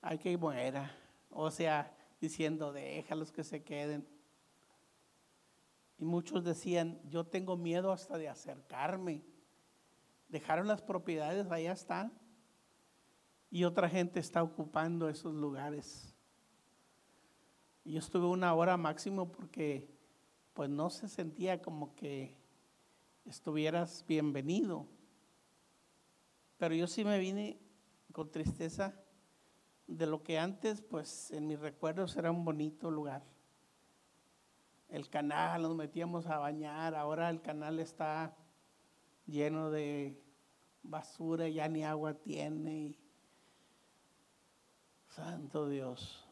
hay 0.00 0.18
que 0.18 0.30
ir 0.30 0.38
muera. 0.38 0.96
O 1.28 1.50
sea, 1.50 1.92
diciendo, 2.20 2.72
déjalos 2.72 3.32
que 3.32 3.42
se 3.42 3.64
queden. 3.64 4.06
Y 5.98 6.04
muchos 6.04 6.44
decían, 6.44 7.00
yo 7.08 7.26
tengo 7.26 7.56
miedo 7.56 7.90
hasta 7.90 8.16
de 8.16 8.28
acercarme. 8.28 9.24
Dejaron 10.28 10.68
las 10.68 10.82
propiedades, 10.82 11.50
allá 11.50 11.72
están. 11.72 12.12
Y 13.50 13.64
otra 13.64 13.88
gente 13.88 14.20
está 14.20 14.40
ocupando 14.40 15.08
esos 15.08 15.34
lugares. 15.34 16.14
Y 17.82 17.94
yo 17.94 17.98
estuve 17.98 18.28
una 18.28 18.54
hora 18.54 18.76
máximo 18.76 19.32
porque 19.32 19.99
pues 20.54 20.68
no 20.68 20.90
se 20.90 21.08
sentía 21.08 21.62
como 21.62 21.94
que 21.94 22.36
estuvieras 23.24 24.04
bienvenido. 24.06 24.86
Pero 26.58 26.74
yo 26.74 26.86
sí 26.86 27.04
me 27.04 27.18
vine 27.18 27.58
con 28.12 28.30
tristeza 28.30 28.94
de 29.86 30.06
lo 30.06 30.22
que 30.22 30.38
antes, 30.38 30.82
pues 30.82 31.30
en 31.30 31.46
mis 31.46 31.58
recuerdos 31.58 32.16
era 32.16 32.30
un 32.30 32.44
bonito 32.44 32.90
lugar. 32.90 33.22
El 34.88 35.08
canal, 35.08 35.62
nos 35.62 35.76
metíamos 35.76 36.26
a 36.26 36.38
bañar, 36.38 36.94
ahora 36.94 37.30
el 37.30 37.40
canal 37.40 37.78
está 37.78 38.36
lleno 39.26 39.70
de 39.70 40.20
basura, 40.82 41.48
ya 41.48 41.68
ni 41.68 41.84
agua 41.84 42.14
tiene. 42.14 42.98
Santo 45.08 45.68
Dios. 45.68 46.26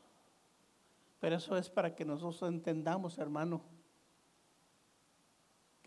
Pero 1.21 1.37
eso 1.37 1.57
es 1.57 1.69
para 1.69 1.95
que 1.95 2.05
nosotros 2.05 2.43
entendamos, 2.49 3.19
hermano, 3.19 3.63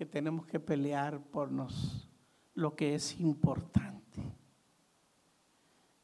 que 0.02 0.06
tenemos 0.08 0.48
que 0.48 0.60
pelear 0.60 1.22
por 1.26 1.52
nos, 1.52 2.10
lo 2.56 2.76
que 2.76 2.96
es 2.96 3.20
importante. 3.20 4.20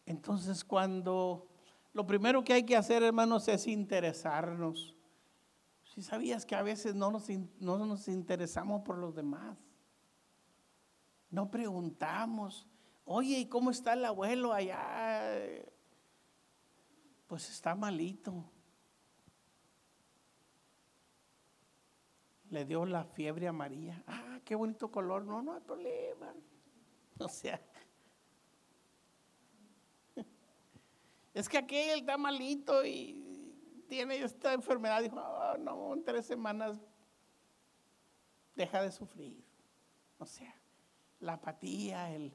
Entonces, 0.06 0.64
cuando 0.64 1.48
lo 1.94 2.06
primero 2.06 2.44
que 2.44 2.54
hay 2.54 2.64
que 2.64 2.78
hacer, 2.78 3.02
hermanos, 3.02 3.48
es 3.48 3.66
interesarnos. 3.66 4.96
Si 5.82 6.04
sabías 6.04 6.46
que 6.46 6.54
a 6.54 6.62
veces 6.62 6.94
no 6.94 7.10
nos, 7.10 7.28
no 7.60 7.84
nos 7.88 8.08
interesamos 8.08 8.84
por 8.84 9.00
los 9.00 9.16
demás. 9.16 9.58
No 11.32 11.50
preguntamos, 11.50 12.68
oye, 13.04 13.40
¿y 13.40 13.46
cómo 13.48 13.72
está 13.72 13.94
el 13.94 14.06
abuelo 14.06 14.54
allá? 14.54 15.24
Pues 17.26 17.50
está 17.50 17.74
malito. 17.74 18.46
Le 22.50 22.66
dio 22.66 22.86
la 22.86 23.04
fiebre 23.04 23.48
a 23.48 23.52
María. 23.52 24.04
Ah, 24.08 24.40
qué 24.46 24.56
bonito 24.56 24.90
color. 24.90 25.26
No, 25.26 25.42
no 25.42 25.54
hay 25.54 25.62
problema. 25.62 26.34
O 27.20 27.28
sea, 27.28 27.60
es 31.34 31.50
que 31.50 31.58
aquel 31.58 32.02
está 32.02 32.16
malito 32.16 32.86
y 32.86 33.56
tiene 33.90 34.18
esta 34.18 34.54
enfermedad. 34.54 35.02
Dijo, 35.02 35.20
oh, 35.20 35.58
no, 35.58 35.96
en 35.96 36.04
tres 36.04 36.28
semanas 36.28 36.80
deja 38.56 38.84
de 38.84 38.92
sufrir. 38.92 39.44
O 40.20 40.28
sea, 40.28 40.54
la 41.20 41.34
apatía, 41.34 42.14
el... 42.14 42.34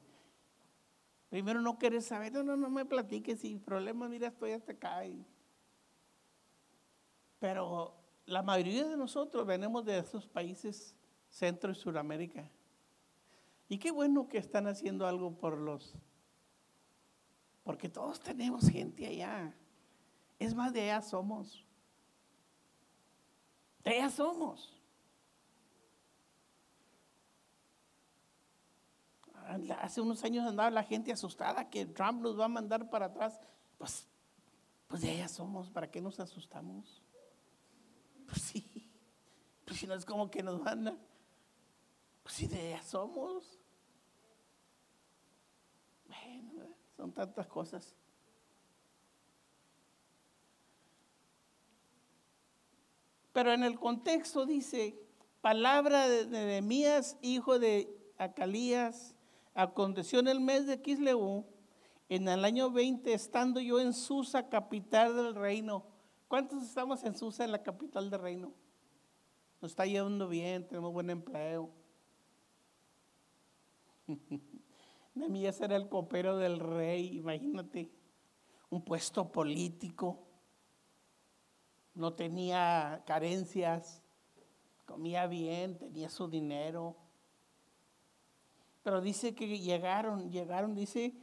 Primero 1.29 1.61
no 1.61 1.77
quieres 1.77 2.05
saber, 2.05 2.33
no, 2.33 2.43
no, 2.43 2.55
no 2.55 2.69
me 2.69 2.85
platiques, 2.85 3.39
sin 3.39 3.59
problema, 3.59 4.07
mira, 4.07 4.27
estoy 4.27 4.51
hasta 4.51 4.73
acá. 4.73 5.01
Pero 7.39 8.02
la 8.25 8.41
mayoría 8.41 8.87
de 8.87 8.97
nosotros 8.97 9.45
venimos 9.45 9.85
de 9.85 9.99
esos 9.99 10.27
países 10.27 10.95
Centro 11.29 11.71
y 11.71 11.75
Suramérica. 11.75 12.49
Y 13.67 13.77
qué 13.77 13.91
bueno 13.91 14.27
que 14.27 14.37
están 14.37 14.67
haciendo 14.67 15.07
algo 15.07 15.35
por 15.35 15.57
los... 15.57 15.95
Porque 17.63 17.89
todos 17.89 18.19
tenemos 18.19 18.67
gente 18.69 19.07
allá. 19.07 19.55
Es 20.37 20.53
más, 20.53 20.73
de 20.73 20.81
allá 20.81 21.01
somos. 21.01 21.65
De 23.83 23.91
allá 23.91 24.09
somos. 24.09 24.79
hace 29.79 30.01
unos 30.01 30.23
años 30.23 30.47
andaba 30.47 30.71
la 30.71 30.83
gente 30.83 31.11
asustada 31.11 31.69
que 31.69 31.85
Trump 31.85 32.21
nos 32.21 32.39
va 32.39 32.45
a 32.45 32.49
mandar 32.49 32.89
para 32.89 33.07
atrás. 33.07 33.39
Pues, 33.77 34.07
pues 34.87 35.01
de 35.01 35.11
allá 35.11 35.27
somos, 35.27 35.69
¿para 35.69 35.89
qué 35.91 36.01
nos 36.01 36.19
asustamos? 36.19 37.02
Pues 38.25 38.41
sí, 38.41 38.89
pues 39.65 39.79
si 39.79 39.87
no 39.87 39.93
es 39.93 40.05
como 40.05 40.29
que 40.29 40.43
nos 40.43 40.61
manda. 40.61 40.95
Pues 42.23 42.35
sí, 42.35 42.47
de 42.47 42.73
allá 42.73 42.83
somos. 42.83 43.59
Bueno, 46.07 46.65
son 46.95 47.11
tantas 47.11 47.47
cosas. 47.47 47.95
Pero 53.33 53.51
en 53.51 53.63
el 53.63 53.79
contexto 53.79 54.45
dice, 54.45 54.95
palabra 55.41 56.07
de 56.07 56.27
Nehemías, 56.27 57.17
hijo 57.21 57.57
de 57.57 57.89
Acalías, 58.17 59.15
Aconteció 59.55 60.19
en 60.19 60.27
el 60.27 60.39
mes 60.39 60.65
de 60.65 60.81
Kisleú, 60.81 61.45
en 62.09 62.27
el 62.27 62.43
año 62.43 62.71
20, 62.71 63.13
estando 63.13 63.59
yo 63.59 63.79
en 63.79 63.93
Susa, 63.93 64.49
capital 64.49 65.15
del 65.15 65.35
reino. 65.35 65.85
¿Cuántos 66.27 66.63
estamos 66.63 67.03
en 67.03 67.15
Susa, 67.15 67.43
en 67.43 67.51
la 67.51 67.63
capital 67.63 68.09
del 68.09 68.19
reino? 68.19 68.53
Nos 69.61 69.71
está 69.71 69.85
yendo 69.85 70.27
bien, 70.27 70.67
tenemos 70.67 70.91
buen 70.91 71.09
empleo. 71.09 71.69
Nemías 75.15 75.61
era 75.61 75.75
el 75.75 75.87
copero 75.89 76.37
del 76.37 76.59
rey, 76.59 77.17
imagínate, 77.17 77.91
un 78.69 78.83
puesto 78.83 79.31
político, 79.31 80.19
no 81.93 82.13
tenía 82.13 83.03
carencias, 83.05 84.01
comía 84.85 85.27
bien, 85.27 85.77
tenía 85.77 86.09
su 86.09 86.27
dinero. 86.27 86.97
Pero 88.81 88.99
dice 88.99 89.35
que 89.35 89.59
llegaron, 89.59 90.31
llegaron, 90.31 90.75
dice, 90.75 91.13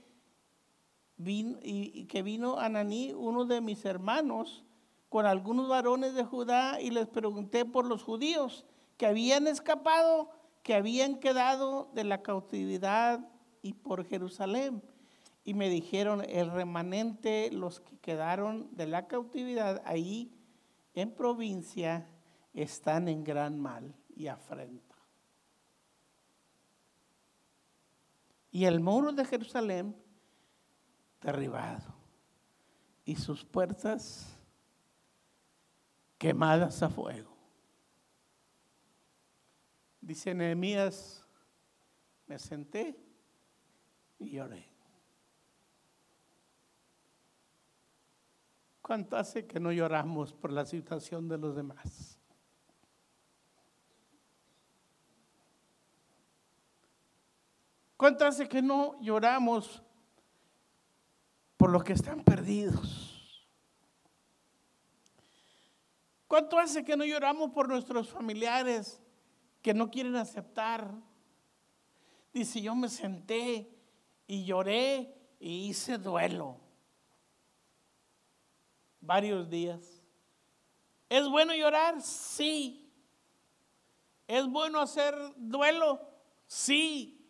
y, 1.18 2.06
que 2.06 2.22
vino 2.22 2.58
Ananí, 2.58 3.12
uno 3.12 3.44
de 3.44 3.60
mis 3.60 3.84
hermanos, 3.84 4.64
con 5.10 5.26
algunos 5.26 5.68
varones 5.68 6.14
de 6.14 6.24
Judá, 6.24 6.80
y 6.80 6.90
les 6.90 7.06
pregunté 7.06 7.66
por 7.66 7.84
los 7.84 8.02
judíos 8.02 8.64
que 8.96 9.04
habían 9.04 9.46
escapado, 9.46 10.30
que 10.62 10.74
habían 10.74 11.20
quedado 11.20 11.90
de 11.92 12.04
la 12.04 12.22
cautividad 12.22 13.20
y 13.60 13.74
por 13.74 14.06
Jerusalén. 14.06 14.82
Y 15.44 15.52
me 15.52 15.68
dijeron, 15.68 16.22
el 16.26 16.50
remanente, 16.50 17.50
los 17.52 17.80
que 17.80 17.98
quedaron 17.98 18.74
de 18.74 18.86
la 18.86 19.06
cautividad 19.06 19.82
ahí 19.84 20.32
en 20.94 21.12
provincia, 21.12 22.08
están 22.54 23.08
en 23.08 23.22
gran 23.22 23.60
mal 23.60 23.94
y 24.16 24.28
afrenta. 24.28 24.90
y 28.50 28.64
el 28.64 28.80
muro 28.80 29.12
de 29.12 29.24
Jerusalén 29.24 29.96
derribado 31.20 31.94
y 33.04 33.16
sus 33.16 33.44
puertas 33.44 34.36
quemadas 36.20 36.82
a 36.82 36.90
fuego. 36.90 37.34
Dice 40.02 40.34
Nehemías, 40.34 41.26
me 42.26 42.38
senté 42.38 42.94
y 44.18 44.32
lloré. 44.32 44.68
¿Cuánto 48.82 49.16
hace 49.16 49.46
que 49.46 49.58
no 49.58 49.72
lloramos 49.72 50.34
por 50.34 50.52
la 50.52 50.66
situación 50.66 51.26
de 51.26 51.38
los 51.38 51.56
demás? 51.56 52.18
¿Cuánto 57.96 58.26
hace 58.26 58.46
que 58.46 58.60
no 58.60 59.00
lloramos 59.00 59.82
por 61.56 61.70
los 61.70 61.82
que 61.82 61.94
están 61.94 62.22
perdidos? 62.22 63.09
¿Cuánto 66.30 66.60
hace 66.60 66.84
que 66.84 66.96
no 66.96 67.04
lloramos 67.04 67.50
por 67.50 67.68
nuestros 67.68 68.08
familiares 68.08 69.02
que 69.60 69.74
no 69.74 69.90
quieren 69.90 70.14
aceptar? 70.14 70.88
Dice, 72.32 72.62
yo 72.62 72.72
me 72.76 72.88
senté 72.88 73.68
y 74.28 74.44
lloré 74.44 75.12
y 75.40 75.68
hice 75.68 75.98
duelo. 75.98 76.60
varios 79.00 79.50
días. 79.50 80.00
¿Es 81.08 81.28
bueno 81.28 81.52
llorar? 81.52 82.00
Sí. 82.00 82.88
¿Es 84.28 84.46
bueno 84.46 84.78
hacer 84.78 85.16
duelo? 85.34 86.00
Sí. 86.46 87.28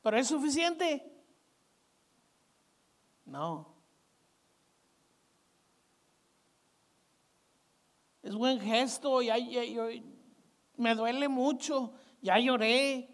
¿Pero 0.00 0.16
es 0.16 0.28
suficiente? 0.28 1.12
No. 3.26 3.79
Es 8.30 8.36
buen 8.36 8.60
gesto, 8.60 9.20
ya, 9.22 9.34
me 10.76 10.94
duele 10.94 11.26
mucho, 11.26 11.94
ya 12.22 12.38
lloré, 12.38 13.10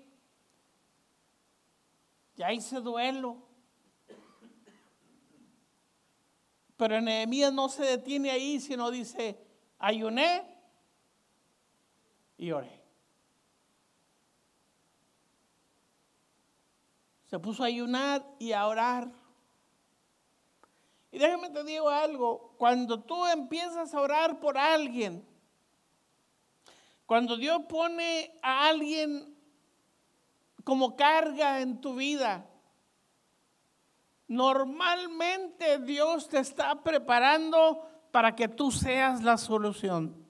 ya 2.35 2.53
hice 2.53 2.83
duelo. 2.83 3.49
Pero 6.77 7.01
Nehemías 7.01 7.51
no 7.51 7.71
se 7.71 7.85
detiene 7.85 8.31
ahí, 8.31 8.61
sino 8.61 8.91
dice, 8.91 9.43
ayuné 9.79 10.43
y 12.37 12.51
oré. 12.51 12.85
Se 17.25 17.39
puso 17.39 17.63
a 17.63 17.69
ayunar 17.69 18.23
y 18.39 18.53
a 18.53 18.67
orar. 18.67 19.11
Y 21.17 21.19
déjame 21.19 21.49
te 21.49 21.65
digo 21.65 21.89
algo, 21.89 22.53
cuando 22.59 23.01
tú 23.01 23.25
empiezas 23.25 23.95
a 23.95 24.01
orar 24.03 24.39
por 24.39 24.59
alguien, 24.59 25.27
cuando 27.07 27.39
Dios 27.39 27.63
pone 27.71 28.39
a 28.43 28.69
alguien 28.69 29.35
como 30.63 30.95
carga 30.95 31.63
en 31.63 31.81
tu 31.81 31.95
vida, 31.95 32.47
normalmente 34.29 35.79
Dios 35.79 36.29
te 36.29 36.39
está 36.39 36.83
preparando 36.83 37.89
para 38.11 38.37
que 38.37 38.49
tú 38.49 38.71
seas 38.71 39.23
la 39.23 39.39
solución. 39.39 40.23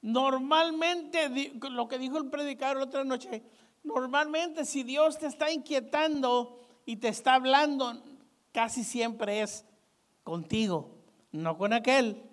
Normalmente, 0.00 1.28
lo 1.58 1.88
que 1.88 1.98
dijo 1.98 2.18
el 2.18 2.30
predicador 2.30 2.82
otra 2.82 3.02
noche, 3.02 3.42
normalmente 3.82 4.64
si 4.64 4.84
Dios 4.84 5.18
te 5.18 5.26
está 5.26 5.50
inquietando 5.50 6.60
y 6.86 6.98
te 6.98 7.08
está 7.08 7.34
hablando, 7.34 8.04
casi 8.58 8.82
siempre 8.82 9.40
es 9.40 9.64
contigo, 10.24 10.98
no 11.30 11.56
con 11.56 11.72
aquel. 11.72 12.28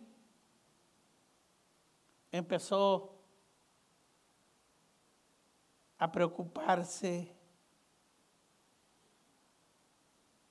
Empezó 2.32 3.14
a 6.00 6.12
preocuparse 6.12 7.32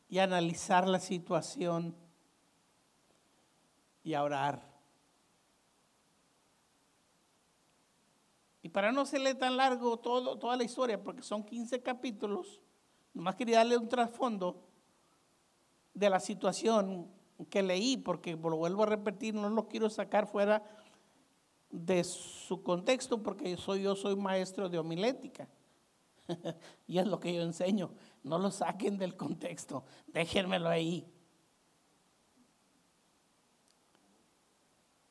y 0.09 0.21
a 0.21 0.23
analizar 0.23 0.87
la 0.87 1.01
situación 1.01 1.93
y 4.05 4.15
a 4.15 4.23
orar. 4.23 4.63
Y 8.63 8.69
para 8.69 8.93
no 8.93 9.05
serle 9.07 9.35
tan 9.35 9.57
largo 9.57 9.97
todo, 9.97 10.39
toda 10.39 10.57
la 10.57 10.63
historia, 10.63 11.03
porque 11.03 11.23
son 11.23 11.43
15 11.43 11.83
capítulos, 11.83 12.61
nomás 13.13 13.35
quería 13.35 13.57
darle 13.57 13.77
un 13.77 13.89
trasfondo 13.89 14.64
de 15.95 16.11
la 16.11 16.21
situación 16.21 17.09
que 17.49 17.63
leí, 17.63 17.97
porque 17.97 18.33
lo 18.37 18.57
vuelvo 18.57 18.83
a 18.83 18.87
repetir, 18.87 19.35
no 19.35 19.49
lo 19.49 19.69
quiero 19.69 19.89
sacar 19.89 20.27
fuera 20.27 20.63
de 21.71 22.05
su 22.05 22.63
contexto, 22.63 23.23
porque 23.23 23.57
soy, 23.57 23.83
yo 23.83 23.97
soy 23.97 24.17
maestro 24.17 24.69
de 24.69 24.79
homilética. 24.79 25.49
y 26.87 26.99
es 26.99 27.07
lo 27.07 27.19
que 27.19 27.35
yo 27.35 27.43
enseño. 27.43 27.91
No 28.23 28.39
lo 28.39 28.51
saquen 28.51 28.99
del 28.99 29.17
contexto, 29.17 29.85
déjenmelo 30.07 30.69
ahí. 30.69 31.07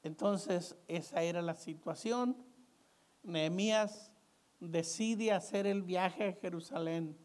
Entonces, 0.03 0.75
esa 0.87 1.21
era 1.21 1.41
la 1.41 1.55
situación. 1.55 2.35
Nehemías 3.23 4.11
decide 4.59 5.31
hacer 5.31 5.65
el 5.65 5.81
viaje 5.81 6.27
a 6.27 6.33
Jerusalén. 6.33 7.17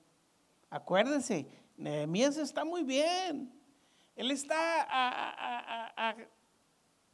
Acuérdense, 0.70 1.48
Nehemías 1.78 2.36
está 2.36 2.64
muy 2.64 2.82
bien. 2.82 3.52
Él 4.16 4.32
está 4.32 4.86
a, 4.90 6.16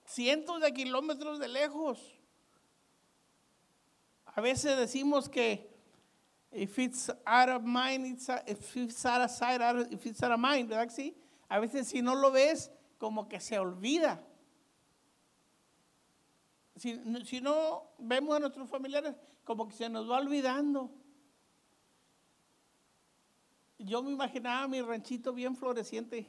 cientos 0.07 0.61
de 0.61 0.72
kilómetros 0.72 1.38
de 1.38 1.48
lejos. 1.48 2.18
A 4.24 4.40
veces 4.40 4.77
decimos 4.79 5.29
que 5.29 5.70
if 6.50 6.79
it's 6.79 7.11
out 7.27 7.50
of 7.50 7.62
mind, 7.62 8.07
it's 8.07 8.29
if 8.46 8.77
it's 8.77 9.05
out 9.05 9.20
of 9.20 9.31
sight, 9.31 9.61
if 9.92 10.07
it's 10.07 10.22
out 10.22 10.33
of 10.33 10.40
mind, 10.40 10.70
¿verdad 10.70 10.88
sí? 10.88 11.14
A 11.48 11.61
veces 11.61 11.88
si 11.88 12.00
no 12.00 12.14
lo 12.14 12.31
ves, 12.31 12.70
como 12.98 13.29
que 13.29 13.38
se 13.40 13.59
olvida. 13.59 14.24
Si, 16.77 16.94
no 17.40 17.90
vemos 17.98 18.35
a 18.35 18.40
nuestros 18.40 18.68
familiares, 18.68 19.14
como 19.44 19.68
que 19.68 19.74
se 19.74 19.88
nos 19.90 20.11
va 20.11 20.18
olvidando. 20.18 20.90
Yo 23.85 24.03
me 24.03 24.11
imaginaba 24.11 24.66
mi 24.66 24.81
ranchito 24.81 25.33
bien 25.35 25.55
floreciente, 25.55 26.27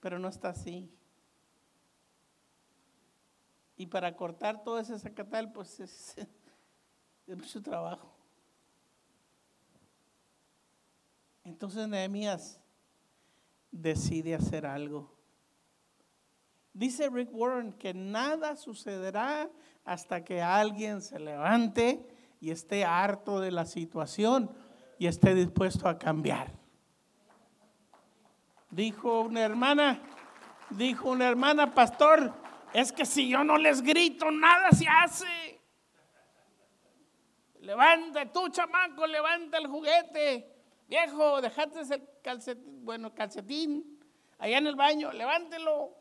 pero 0.00 0.18
no 0.18 0.28
está 0.28 0.50
así. 0.50 0.88
Y 3.76 3.86
para 3.86 4.14
cortar 4.14 4.62
todo 4.62 4.78
ese 4.78 4.96
zacatal, 4.98 5.52
pues 5.52 5.80
es, 5.80 6.16
es 7.26 7.36
mucho 7.36 7.60
trabajo. 7.60 8.14
Entonces 11.42 11.88
Nehemías 11.88 12.60
decide 13.72 14.36
hacer 14.36 14.64
algo. 14.64 15.12
Dice 16.72 17.08
Rick 17.10 17.30
Warren 17.32 17.72
que 17.72 17.94
nada 17.94 18.54
sucederá 18.54 19.50
hasta 19.84 20.22
que 20.22 20.40
alguien 20.40 21.02
se 21.02 21.18
levante 21.18 22.06
y 22.40 22.50
esté 22.50 22.84
harto 22.84 23.40
de 23.40 23.50
la 23.50 23.66
situación 23.66 24.50
y 24.98 25.06
esté 25.06 25.34
dispuesto 25.34 25.88
a 25.88 25.98
cambiar. 25.98 26.52
Dijo 28.70 29.20
una 29.20 29.40
hermana, 29.40 30.00
dijo 30.70 31.08
una 31.08 31.28
hermana, 31.28 31.72
pastor, 31.72 32.34
es 32.72 32.92
que 32.92 33.06
si 33.06 33.28
yo 33.28 33.44
no 33.44 33.56
les 33.56 33.80
grito, 33.80 34.30
nada 34.30 34.70
se 34.72 34.86
hace. 34.86 35.60
Levanta, 37.60 38.30
tú 38.30 38.48
chamaco, 38.48 39.06
levanta 39.06 39.58
el 39.58 39.66
juguete. 39.66 40.54
Viejo, 40.88 41.40
dejate 41.40 41.80
el 41.80 42.08
calcetín, 42.22 42.84
bueno, 42.84 43.14
calcetín 43.14 43.98
allá 44.38 44.58
en 44.58 44.66
el 44.66 44.76
baño, 44.76 45.12
levántelo. 45.12 45.94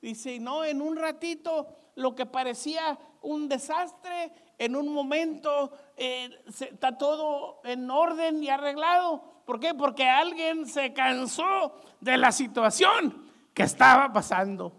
Dice, 0.00 0.38
no, 0.38 0.64
en 0.64 0.82
un 0.82 0.96
ratito 0.96 1.92
lo 1.96 2.14
que 2.14 2.26
parecía 2.26 2.98
un 3.22 3.48
desastre, 3.48 4.32
en 4.58 4.76
un 4.76 4.92
momento 4.92 5.72
eh, 5.96 6.30
está 6.46 6.96
todo 6.98 7.60
en 7.64 7.90
orden 7.90 8.42
y 8.42 8.48
arreglado. 8.48 9.42
¿Por 9.44 9.60
qué? 9.60 9.74
Porque 9.74 10.08
alguien 10.08 10.66
se 10.66 10.92
cansó 10.92 11.74
de 12.00 12.16
la 12.16 12.32
situación 12.32 13.30
que 13.52 13.62
estaba 13.62 14.12
pasando. 14.12 14.72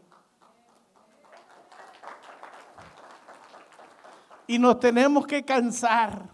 Y 4.48 4.60
nos 4.60 4.80
tenemos 4.80 5.26
que 5.26 5.44
cansar. 5.44 6.30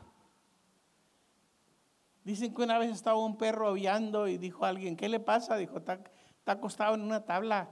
Dicen 2.24 2.54
que 2.54 2.62
una 2.62 2.78
vez 2.78 2.92
estaba 2.92 3.18
un 3.18 3.38
perro 3.38 3.70
aullando 3.70 4.28
y 4.28 4.38
dijo 4.38 4.66
a 4.66 4.70
alguien, 4.70 4.96
¿qué 4.96 5.10
le 5.10 5.20
pasa? 5.20 5.56
Dijo, 5.56 5.78
está 5.78 6.00
acostado 6.46 6.96
en 6.96 7.02
una 7.02 7.26
tabla 7.26 7.70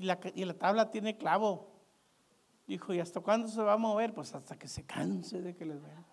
y 0.00 0.06
la, 0.06 0.54
tabla 0.54 0.90
tiene 0.90 1.18
clavo. 1.18 1.68
Dijo, 2.66 2.94
¿y 2.94 3.00
hasta 3.00 3.20
cuándo 3.20 3.48
se 3.48 3.60
va 3.60 3.74
a 3.74 3.76
mover? 3.76 4.14
Pues 4.14 4.34
hasta 4.34 4.58
que 4.58 4.66
se 4.66 4.86
canse 4.86 5.42
de 5.42 5.54
que 5.54 5.66
les 5.66 5.82
vean. 5.82 6.06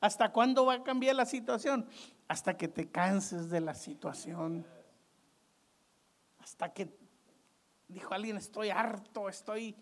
¿Hasta 0.00 0.32
cuándo 0.32 0.64
va 0.64 0.74
a 0.74 0.82
cambiar 0.82 1.16
la 1.16 1.26
situación? 1.26 1.88
Hasta 2.28 2.56
que 2.56 2.68
te 2.68 2.90
canses 2.90 3.50
de 3.50 3.60
la 3.60 3.74
situación. 3.74 4.66
Hasta 6.38 6.72
que, 6.72 6.96
dijo 7.88 8.14
alguien, 8.14 8.36
estoy 8.36 8.70
harto, 8.70 9.28
estoy, 9.28 9.76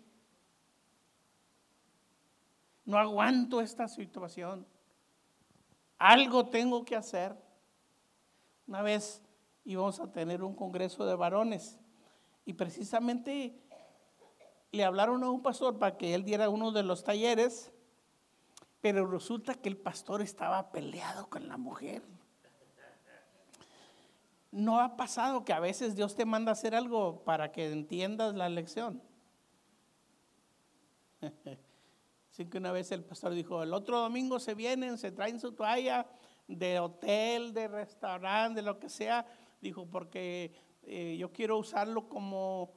no 2.85 2.97
aguanto 2.97 3.61
esta 3.61 3.87
situación. 3.87 4.65
Algo 5.99 6.47
tengo 6.47 6.83
que 6.83 6.95
hacer. 6.95 7.35
Una 8.67 8.81
vez 8.81 9.21
íbamos 9.65 9.99
a 9.99 10.11
tener 10.11 10.43
un 10.43 10.55
congreso 10.55 11.05
de 11.05 11.15
varones. 11.15 11.77
Y 12.45 12.53
precisamente 12.53 13.61
le 14.71 14.83
hablaron 14.83 15.23
a 15.23 15.29
un 15.29 15.41
pastor 15.41 15.77
para 15.77 15.97
que 15.97 16.13
él 16.13 16.23
diera 16.23 16.49
uno 16.49 16.71
de 16.71 16.83
los 16.83 17.03
talleres, 17.03 17.73
pero 18.89 19.05
resulta 19.05 19.53
que 19.53 19.67
el 19.67 19.75
pastor 19.75 20.21
estaba 20.21 20.71
peleado 20.71 21.29
con 21.29 21.45
la 21.49 21.57
mujer. 21.57 22.01
¿No 24.49 24.79
ha 24.79 24.95
pasado 24.95 25.43
que 25.43 25.51
a 25.51 25.59
veces 25.59 25.93
Dios 25.93 26.15
te 26.15 26.23
manda 26.23 26.51
a 26.51 26.53
hacer 26.53 26.73
algo 26.73 27.21
para 27.25 27.51
que 27.51 27.69
entiendas 27.69 28.33
la 28.33 28.47
lección? 28.47 29.03
Así 32.31 32.45
que 32.45 32.57
una 32.57 32.71
vez 32.71 32.89
el 32.93 33.03
pastor 33.03 33.33
dijo, 33.33 33.61
el 33.61 33.73
otro 33.73 33.99
domingo 33.99 34.39
se 34.39 34.53
vienen, 34.53 34.97
se 34.97 35.11
traen 35.11 35.41
su 35.41 35.51
toalla, 35.51 36.07
de 36.47 36.79
hotel, 36.79 37.53
de 37.53 37.67
restaurante, 37.67 38.61
de 38.61 38.65
lo 38.65 38.79
que 38.79 38.87
sea. 38.87 39.25
Dijo, 39.59 39.85
porque 39.85 40.53
eh, 40.83 41.17
yo 41.19 41.33
quiero 41.33 41.57
usarlo 41.57 42.07
como 42.07 42.71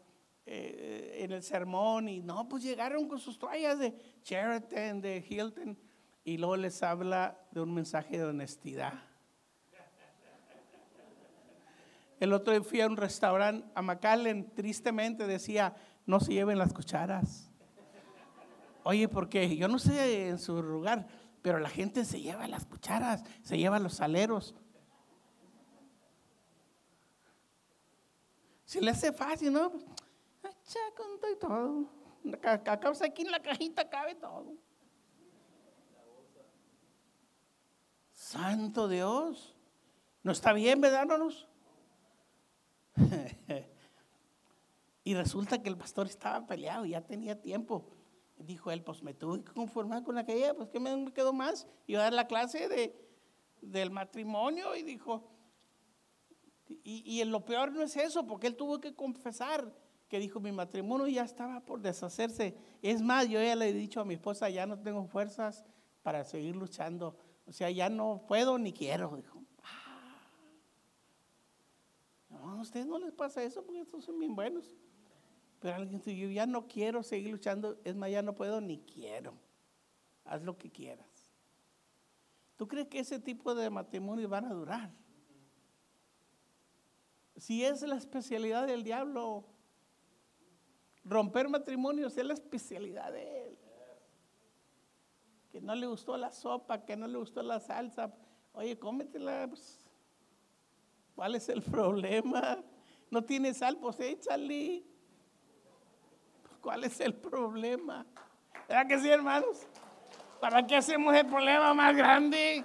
eh, 0.44 1.20
en 1.20 1.30
el 1.30 1.44
sermón. 1.44 2.08
Y 2.08 2.20
no, 2.20 2.48
pues 2.48 2.64
llegaron 2.64 3.06
con 3.06 3.20
sus 3.20 3.38
toallas 3.38 3.78
de 3.78 3.94
Sheraton, 4.24 5.00
de 5.00 5.24
Hilton. 5.28 5.78
Y 6.24 6.38
luego 6.38 6.56
les 6.56 6.82
habla 6.82 7.38
de 7.50 7.60
un 7.60 7.74
mensaje 7.74 8.18
de 8.18 8.24
honestidad. 8.24 8.94
El 12.20 12.34
otro 12.34 12.52
día 12.52 12.62
fui 12.62 12.80
a 12.82 12.86
un 12.86 12.98
restaurante 12.98 13.66
a 13.74 13.80
McAllen, 13.80 14.54
tristemente 14.54 15.26
decía, 15.26 15.74
no 16.04 16.20
se 16.20 16.34
lleven 16.34 16.58
las 16.58 16.74
cucharas. 16.74 17.50
Oye, 18.82 19.08
porque 19.08 19.56
yo 19.56 19.68
no 19.68 19.78
sé 19.78 20.28
en 20.28 20.38
su 20.38 20.62
lugar, 20.62 21.06
pero 21.40 21.58
la 21.58 21.70
gente 21.70 22.04
se 22.04 22.20
lleva 22.20 22.46
las 22.46 22.66
cucharas, 22.66 23.24
se 23.42 23.56
lleva 23.56 23.78
los 23.78 23.94
saleros. 23.94 24.54
Si 28.64 28.80
le 28.80 28.90
hace 28.90 29.12
fácil, 29.12 29.52
¿no? 29.52 29.72
Echa 30.42 30.78
con 30.96 31.18
todo 31.18 31.32
y 31.32 31.38
todo. 31.38 33.02
aquí 33.02 33.22
en 33.22 33.30
la 33.30 33.40
cajita 33.40 33.88
cabe 33.88 34.14
todo. 34.14 34.54
Santo 38.30 38.86
Dios. 38.86 39.56
¿No 40.22 40.30
está 40.30 40.52
bien, 40.52 40.80
verdad, 40.80 41.08
y 45.04 45.14
resulta 45.14 45.60
que 45.60 45.68
el 45.68 45.76
pastor 45.76 46.06
estaba 46.06 46.46
peleado, 46.46 46.86
ya 46.86 47.00
tenía 47.00 47.40
tiempo. 47.40 47.88
Dijo 48.36 48.70
él, 48.70 48.84
pues 48.84 49.02
me 49.02 49.14
tuve 49.14 49.42
que 49.42 49.52
conformar 49.52 50.04
con 50.04 50.16
aquella, 50.16 50.54
pues 50.54 50.68
que 50.68 50.78
me 50.78 51.12
quedó 51.12 51.32
más. 51.32 51.66
Iba 51.88 52.00
a 52.00 52.04
dar 52.04 52.12
la 52.12 52.28
clase 52.28 52.68
de, 52.68 52.94
del 53.62 53.90
matrimonio 53.90 54.76
y 54.76 54.82
dijo, 54.84 55.28
y, 56.68 57.02
y 57.04 57.24
lo 57.24 57.44
peor 57.44 57.72
no 57.72 57.82
es 57.82 57.96
eso, 57.96 58.28
porque 58.28 58.46
él 58.46 58.54
tuvo 58.54 58.80
que 58.80 58.94
confesar 58.94 59.74
que 60.08 60.20
dijo, 60.20 60.38
mi 60.38 60.52
matrimonio 60.52 61.08
ya 61.08 61.24
estaba 61.24 61.64
por 61.64 61.80
deshacerse. 61.80 62.54
Es 62.80 63.02
más, 63.02 63.28
yo 63.28 63.42
ya 63.42 63.56
le 63.56 63.70
he 63.70 63.72
dicho 63.72 64.00
a 64.00 64.04
mi 64.04 64.14
esposa, 64.14 64.48
ya 64.50 64.66
no 64.66 64.78
tengo 64.78 65.04
fuerzas 65.06 65.64
para 66.04 66.22
seguir 66.22 66.54
luchando. 66.54 67.16
O 67.46 67.52
sea, 67.52 67.70
ya 67.70 67.88
no 67.88 68.24
puedo 68.28 68.58
ni 68.58 68.72
quiero, 68.72 69.16
dijo. 69.16 69.40
No, 72.28 72.52
a 72.52 72.60
ustedes 72.60 72.86
no 72.86 72.98
les 72.98 73.12
pasa 73.12 73.42
eso 73.42 73.64
porque 73.64 73.80
estos 73.80 74.04
son 74.04 74.18
bien 74.18 74.34
buenos. 74.34 74.76
Pero 75.60 75.74
alguien 75.74 75.98
dice, 75.98 76.16
yo 76.16 76.28
ya 76.30 76.46
no 76.46 76.66
quiero 76.66 77.02
seguir 77.02 77.32
luchando, 77.32 77.78
es 77.84 77.94
más, 77.94 78.10
ya 78.10 78.22
no 78.22 78.34
puedo 78.34 78.60
ni 78.60 78.78
quiero. 78.78 79.34
Haz 80.24 80.42
lo 80.42 80.56
que 80.56 80.70
quieras. 80.70 81.06
¿Tú 82.56 82.68
crees 82.68 82.88
que 82.88 83.00
ese 83.00 83.18
tipo 83.18 83.54
de 83.54 83.68
matrimonio 83.68 84.28
van 84.28 84.46
a 84.46 84.54
durar? 84.54 84.90
Si 87.36 87.64
es 87.64 87.82
la 87.82 87.96
especialidad 87.96 88.66
del 88.66 88.84
diablo, 88.84 89.46
romper 91.04 91.48
matrimonios 91.48 92.16
es 92.16 92.24
la 92.24 92.34
especialidad 92.34 93.12
de 93.12 93.46
él. 93.46 93.49
Que 95.50 95.60
no 95.60 95.74
le 95.74 95.86
gustó 95.86 96.16
la 96.16 96.32
sopa, 96.32 96.84
que 96.84 96.96
no 96.96 97.06
le 97.06 97.18
gustó 97.18 97.42
la 97.42 97.60
salsa. 97.60 98.12
Oye, 98.52 98.78
cómetela. 98.78 99.46
Pues. 99.48 99.84
¿Cuál 101.14 101.34
es 101.34 101.48
el 101.48 101.62
problema? 101.76 102.58
No 103.10 103.22
tiene 103.22 103.52
sal, 103.54 103.76
pues 103.78 103.98
échale. 104.00 104.84
¿Cuál 106.60 106.84
es 106.84 107.00
el 107.00 107.14
problema? 107.14 108.06
¿Verdad 108.68 108.86
que 108.86 108.98
sí, 108.98 109.08
hermanos? 109.08 109.66
¿Para 110.40 110.66
qué 110.66 110.76
hacemos 110.76 111.14
el 111.14 111.26
problema 111.26 111.74
más 111.74 111.96
grande? 111.96 112.64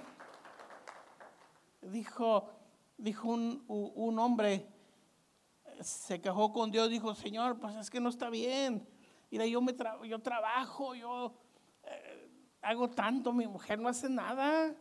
Dijo, 1.80 2.48
dijo 2.96 3.28
un, 3.28 3.64
un 3.66 4.18
hombre, 4.18 4.66
se 5.80 6.20
quejó 6.20 6.52
con 6.52 6.70
Dios, 6.70 6.90
dijo, 6.90 7.14
Señor, 7.14 7.58
pues 7.58 7.74
es 7.76 7.90
que 7.90 8.00
no 8.00 8.08
está 8.08 8.30
bien. 8.30 8.86
Mira, 9.30 9.46
yo, 9.46 9.60
me 9.60 9.74
yo 10.08 10.20
trabajo, 10.20 10.94
yo 10.94 11.34
hago 12.66 12.90
tanto, 12.90 13.32
mi 13.32 13.46
mujer 13.46 13.78
no 13.78 13.88
hace 13.88 14.08
nada. 14.08 14.74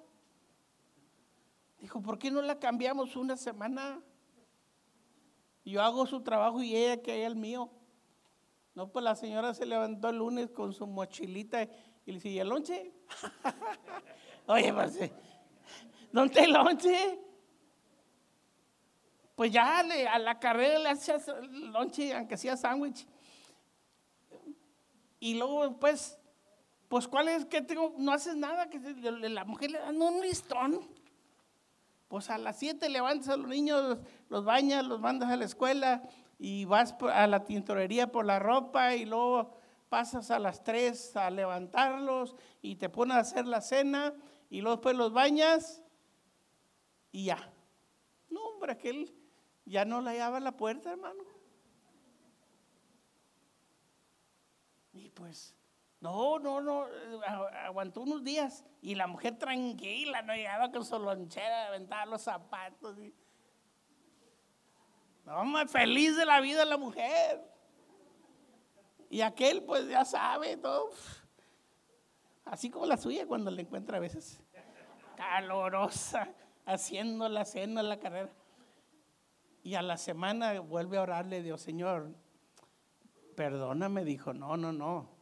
Dijo, 1.78 2.02
¿por 2.02 2.18
qué 2.18 2.32
no 2.32 2.42
la 2.42 2.58
cambiamos 2.58 3.16
una 3.16 3.38
semana? 3.38 4.02
Yo 5.64 5.84
hago 5.84 6.08
su 6.08 6.22
trabajo 6.22 6.64
y 6.64 6.76
ella 6.76 7.02
que 7.02 7.12
haya 7.12 7.28
el 7.28 7.36
mío. 7.36 7.70
No, 8.74 8.92
pues 8.92 9.04
la 9.04 9.16
señora 9.16 9.54
se 9.54 9.68
levantó 9.68 10.10
el 10.10 10.18
lunes 10.18 10.50
con 10.50 10.74
su 10.74 10.88
mochilita 10.88 11.62
y 11.64 12.12
le 12.12 12.14
decía, 12.14 12.32
¿y 12.32 12.40
el 12.40 12.50
lonche? 12.50 12.92
Oye, 14.48 14.74
pues, 14.74 15.00
¿dónde 16.12 16.34
está 16.34 16.44
el 16.44 16.54
lonche? 16.54 17.20
Pues 19.36 19.52
ya 19.52 19.80
a 19.80 20.20
la 20.20 20.40
carrera 20.40 20.80
le 20.80 20.90
hacía 20.90 21.18
lonche, 21.52 22.16
aunque 22.16 22.36
sea 22.36 22.58
sándwich. 22.58 23.06
Y 25.20 25.36
luego, 25.36 25.78
pues, 25.80 26.18
pues, 26.96 27.10
¿cuál 27.10 27.28
es? 27.28 27.44
que 27.44 27.62
tengo? 27.62 27.94
No 27.98 28.14
haces 28.14 28.38
nada, 28.38 28.70
que 28.70 28.80
la 28.80 29.44
mujer 29.44 29.72
le 29.72 29.80
da 29.80 29.90
un 29.90 30.22
listón. 30.22 30.80
Pues 32.08 32.30
a 32.30 32.38
las 32.38 32.58
7 32.58 32.88
levantas 32.88 33.28
a 33.28 33.36
los 33.36 33.50
niños, 33.50 33.98
los 34.30 34.46
bañas, 34.46 34.86
los 34.86 35.02
mandas 35.02 35.30
a 35.30 35.36
la 35.36 35.44
escuela 35.44 36.04
y 36.40 36.64
vas 36.64 36.96
a 37.02 37.28
la 37.28 37.44
tintorería 37.44 38.14
por 38.14 38.26
la 38.26 38.40
ropa 38.40 38.96
y 38.96 39.04
luego 39.04 39.58
pasas 39.90 40.32
a 40.32 40.40
las 40.40 40.64
3 40.64 41.18
a 41.18 41.30
levantarlos 41.32 42.38
y 42.62 42.78
te 42.78 42.88
pones 42.88 43.18
a 43.18 43.20
hacer 43.20 43.46
la 43.46 43.60
cena 43.60 44.14
y 44.50 44.62
luego 44.62 44.78
después 44.78 44.96
los 44.96 45.12
bañas 45.12 45.84
y 47.12 47.26
ya. 47.26 47.52
No, 48.30 48.40
hombre, 48.42 48.72
aquel 48.72 49.14
ya 49.66 49.84
no 49.84 50.00
le 50.00 50.12
hallaba 50.12 50.40
la 50.40 50.56
puerta, 50.56 50.94
hermano. 50.94 51.26
Y 54.94 55.10
pues 55.10 55.54
no, 56.02 56.40
no, 56.40 56.62
no, 56.62 56.86
aguantó 57.64 58.02
unos 58.02 58.24
días 58.24 58.66
y 58.82 58.96
la 58.96 59.08
mujer 59.08 59.38
tranquila, 59.38 60.22
no 60.22 60.36
llegaba 60.36 60.72
con 60.72 60.86
su 60.86 61.00
lonchera, 61.00 61.68
aventaba 61.68 62.06
los 62.06 62.22
zapatos. 62.22 62.98
Y... 63.00 63.14
No, 65.26 65.68
feliz 65.68 66.16
de 66.16 66.26
la 66.26 66.42
vida 66.42 66.66
la 66.66 66.78
mujer. 66.78 67.44
Y 69.10 69.22
aquel, 69.22 69.64
pues 69.64 69.88
ya 69.88 70.06
sabe 70.06 70.58
todo. 70.58 70.92
Así 72.44 72.70
como 72.70 72.86
la 72.86 72.98
suya 72.98 73.26
cuando 73.26 73.50
le 73.50 73.64
encuentra 73.64 73.98
a 73.98 74.02
veces 74.02 74.44
calorosa, 75.16 76.30
haciendo 76.66 77.30
la 77.30 77.46
cena, 77.46 77.82
la 77.82 77.98
carrera. 77.98 78.32
Y 79.64 79.74
a 79.74 79.82
la 79.82 79.98
semana 79.98 80.60
vuelve 80.60 80.98
a 80.98 81.02
orarle, 81.02 81.42
Dios, 81.42 81.62
Señor, 81.62 82.14
perdóname, 83.36 84.04
dijo, 84.04 84.34
no, 84.34 84.58
no, 84.58 84.72
no 84.72 85.15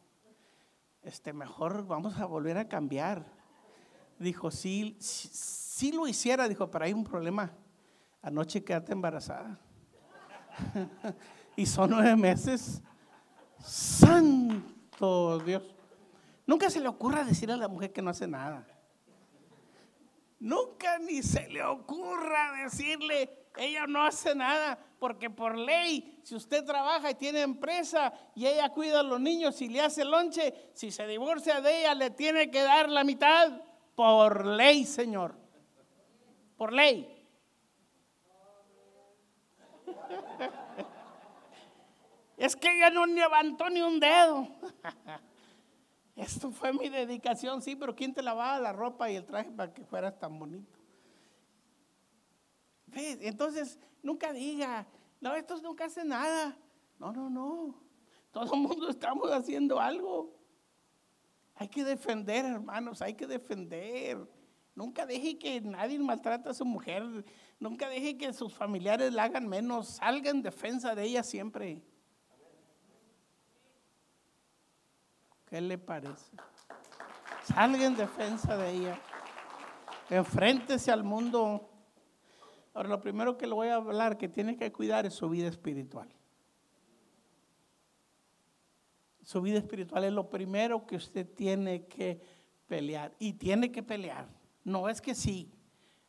este, 1.04 1.32
mejor 1.32 1.86
vamos 1.86 2.18
a 2.18 2.26
volver 2.26 2.58
a 2.58 2.68
cambiar. 2.68 3.24
Dijo, 4.18 4.50
sí, 4.50 4.96
sí, 5.00 5.92
lo 5.92 6.06
hiciera, 6.06 6.48
dijo, 6.48 6.70
pero 6.70 6.84
hay 6.84 6.92
un 6.92 7.04
problema. 7.04 7.52
Anoche 8.22 8.64
quedaste 8.64 8.92
embarazada. 8.92 9.58
y 11.56 11.66
son 11.66 11.90
nueve 11.90 12.16
meses. 12.16 12.80
Santo 13.58 15.38
Dios. 15.40 15.62
Nunca 16.46 16.70
se 16.70 16.80
le 16.80 16.88
ocurra 16.88 17.24
decirle 17.24 17.54
a 17.54 17.58
la 17.58 17.68
mujer 17.68 17.92
que 17.92 18.02
no 18.02 18.10
hace 18.10 18.26
nada. 18.26 18.66
Nunca 20.40 20.98
ni 20.98 21.22
se 21.22 21.48
le 21.48 21.64
ocurra 21.64 22.52
decirle, 22.62 23.30
ella 23.56 23.86
no 23.86 24.04
hace 24.04 24.34
nada, 24.34 24.78
porque 25.04 25.28
por 25.28 25.58
ley, 25.58 26.18
si 26.22 26.34
usted 26.34 26.64
trabaja 26.64 27.10
y 27.10 27.14
tiene 27.14 27.42
empresa 27.42 28.10
y 28.34 28.46
ella 28.46 28.70
cuida 28.70 29.00
a 29.00 29.02
los 29.02 29.20
niños 29.20 29.60
y 29.60 29.68
le 29.68 29.82
hace 29.82 30.02
lonche, 30.02 30.70
si 30.72 30.90
se 30.90 31.06
divorcia 31.06 31.60
de 31.60 31.80
ella, 31.80 31.94
le 31.94 32.08
tiene 32.08 32.50
que 32.50 32.62
dar 32.62 32.88
la 32.88 33.04
mitad. 33.04 33.52
Por 33.94 34.46
ley, 34.46 34.86
Señor. 34.86 35.34
Por 36.56 36.72
ley. 36.72 37.06
Es 42.38 42.56
que 42.56 42.74
ella 42.74 42.88
no 42.88 43.04
levantó 43.04 43.68
ni 43.68 43.82
un 43.82 44.00
dedo. 44.00 44.48
Esto 46.16 46.50
fue 46.50 46.72
mi 46.72 46.88
dedicación, 46.88 47.60
sí, 47.60 47.76
pero 47.76 47.94
¿quién 47.94 48.14
te 48.14 48.22
lavaba 48.22 48.58
la 48.58 48.72
ropa 48.72 49.10
y 49.10 49.16
el 49.16 49.26
traje 49.26 49.50
para 49.50 49.70
que 49.70 49.84
fueras 49.84 50.18
tan 50.18 50.38
bonito? 50.38 50.78
Entonces, 52.94 53.78
nunca 54.04 54.32
diga, 54.32 54.86
no, 55.20 55.34
estos 55.34 55.62
nunca 55.62 55.86
hacen 55.86 56.08
nada. 56.08 56.56
No, 56.98 57.12
no, 57.12 57.28
no. 57.28 57.74
Todo 58.30 58.54
el 58.54 58.60
mundo 58.60 58.88
estamos 58.88 59.32
haciendo 59.32 59.80
algo. 59.80 60.32
Hay 61.56 61.68
que 61.68 61.82
defender, 61.82 62.44
hermanos, 62.44 63.00
hay 63.02 63.14
que 63.14 63.26
defender. 63.26 64.28
Nunca 64.74 65.06
deje 65.06 65.38
que 65.38 65.60
nadie 65.60 65.98
maltrate 65.98 66.50
a 66.50 66.54
su 66.54 66.64
mujer. 66.64 67.24
Nunca 67.58 67.88
deje 67.88 68.18
que 68.18 68.32
sus 68.32 68.52
familiares 68.52 69.12
la 69.12 69.24
hagan 69.24 69.48
menos. 69.48 69.88
Salga 69.88 70.30
en 70.30 70.42
defensa 70.42 70.94
de 70.94 71.04
ella 71.04 71.22
siempre. 71.22 71.82
¿Qué 75.46 75.60
le 75.60 75.78
parece? 75.78 76.36
Salga 77.44 77.84
en 77.84 77.96
defensa 77.96 78.56
de 78.56 78.70
ella. 78.70 79.00
Enfréntese 80.10 80.90
al 80.90 81.04
mundo. 81.04 81.70
Ahora, 82.74 82.88
lo 82.88 83.00
primero 83.00 83.38
que 83.38 83.46
le 83.46 83.54
voy 83.54 83.68
a 83.68 83.76
hablar 83.76 84.18
que 84.18 84.28
tiene 84.28 84.56
que 84.56 84.72
cuidar 84.72 85.06
es 85.06 85.14
su 85.14 85.28
vida 85.28 85.48
espiritual. 85.48 86.08
Su 89.22 89.40
vida 89.40 89.58
espiritual 89.58 90.04
es 90.04 90.12
lo 90.12 90.28
primero 90.28 90.84
que 90.84 90.96
usted 90.96 91.26
tiene 91.26 91.86
que 91.86 92.20
pelear. 92.66 93.14
Y 93.20 93.34
tiene 93.34 93.70
que 93.70 93.82
pelear. 93.82 94.28
No 94.64 94.88
es 94.88 95.00
que 95.00 95.14
sí, 95.14 95.50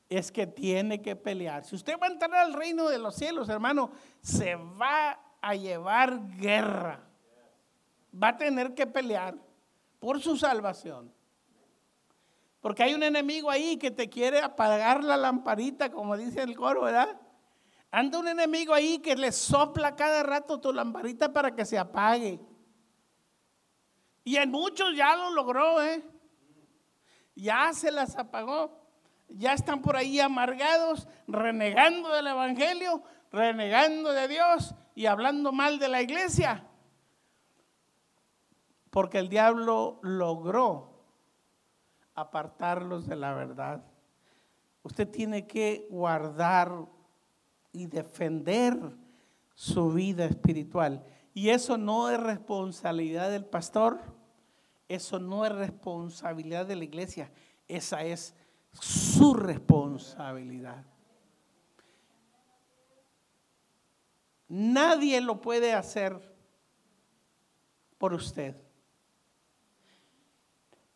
es 0.09 0.31
que 0.31 0.47
tiene 0.47 1.01
que 1.01 1.15
pelear. 1.15 1.63
Si 1.63 1.75
usted 1.75 1.99
va 2.01 2.07
a 2.07 2.11
entrar 2.11 2.33
al 2.33 2.53
reino 2.53 2.89
de 2.89 2.97
los 2.97 3.15
cielos, 3.15 3.47
hermano, 3.47 3.91
se 4.21 4.55
va 4.55 5.19
a 5.39 5.53
llevar 5.53 6.27
guerra. 6.37 7.07
Va 8.11 8.29
a 8.29 8.37
tener 8.37 8.73
que 8.73 8.87
pelear 8.87 9.35
por 9.99 10.19
su 10.19 10.35
salvación. 10.35 11.13
Porque 12.65 12.81
hay 12.81 12.95
un 12.95 13.03
enemigo 13.03 13.51
ahí 13.51 13.77
que 13.77 13.91
te 13.91 14.09
quiere 14.09 14.39
apagar 14.39 15.03
la 15.03 15.17
lamparita, 15.17 15.91
como 15.91 16.17
dice 16.17 16.41
el 16.41 16.55
coro, 16.55 16.81
¿verdad? 16.81 17.15
Anda 17.91 18.17
un 18.17 18.27
enemigo 18.27 18.73
ahí 18.73 18.97
que 18.97 19.15
le 19.15 19.31
sopla 19.31 19.95
cada 19.95 20.23
rato 20.23 20.59
tu 20.59 20.73
lamparita 20.73 21.31
para 21.31 21.53
que 21.53 21.63
se 21.63 21.77
apague. 21.77 22.39
Y 24.23 24.37
en 24.37 24.49
muchos 24.49 24.95
ya 24.95 25.15
lo 25.15 25.29
logró, 25.29 25.79
¿eh? 25.83 26.03
Ya 27.35 27.71
se 27.71 27.91
las 27.91 28.17
apagó. 28.17 28.81
Ya 29.29 29.53
están 29.53 29.83
por 29.83 29.95
ahí 29.95 30.19
amargados, 30.19 31.07
renegando 31.27 32.09
del 32.09 32.25
Evangelio, 32.25 33.03
renegando 33.31 34.11
de 34.11 34.27
Dios 34.27 34.73
y 34.95 35.05
hablando 35.05 35.51
mal 35.51 35.77
de 35.77 35.87
la 35.87 36.01
iglesia. 36.01 36.67
Porque 38.89 39.19
el 39.19 39.29
diablo 39.29 39.99
logró 40.01 40.94
apartarlos 42.15 43.07
de 43.07 43.15
la 43.15 43.33
verdad. 43.33 43.83
Usted 44.83 45.07
tiene 45.09 45.45
que 45.45 45.87
guardar 45.89 46.71
y 47.71 47.87
defender 47.87 48.77
su 49.53 49.91
vida 49.91 50.25
espiritual. 50.25 51.03
Y 51.33 51.49
eso 51.49 51.77
no 51.77 52.09
es 52.09 52.19
responsabilidad 52.19 53.29
del 53.29 53.45
pastor, 53.45 53.99
eso 54.87 55.19
no 55.19 55.45
es 55.45 55.51
responsabilidad 55.51 56.65
de 56.65 56.77
la 56.77 56.85
iglesia, 56.85 57.31
esa 57.67 58.03
es 58.03 58.33
su 58.71 59.33
responsabilidad. 59.33 60.85
Nadie 64.47 65.19
lo 65.21 65.41
puede 65.41 65.73
hacer 65.73 66.33
por 67.97 68.13
usted. 68.13 68.55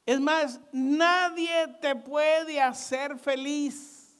Es 0.09 0.19
más, 0.19 0.59
nadie 0.71 1.67
te 1.81 1.95
puede 1.95 2.59
hacer 2.59 3.19
feliz. 3.19 4.19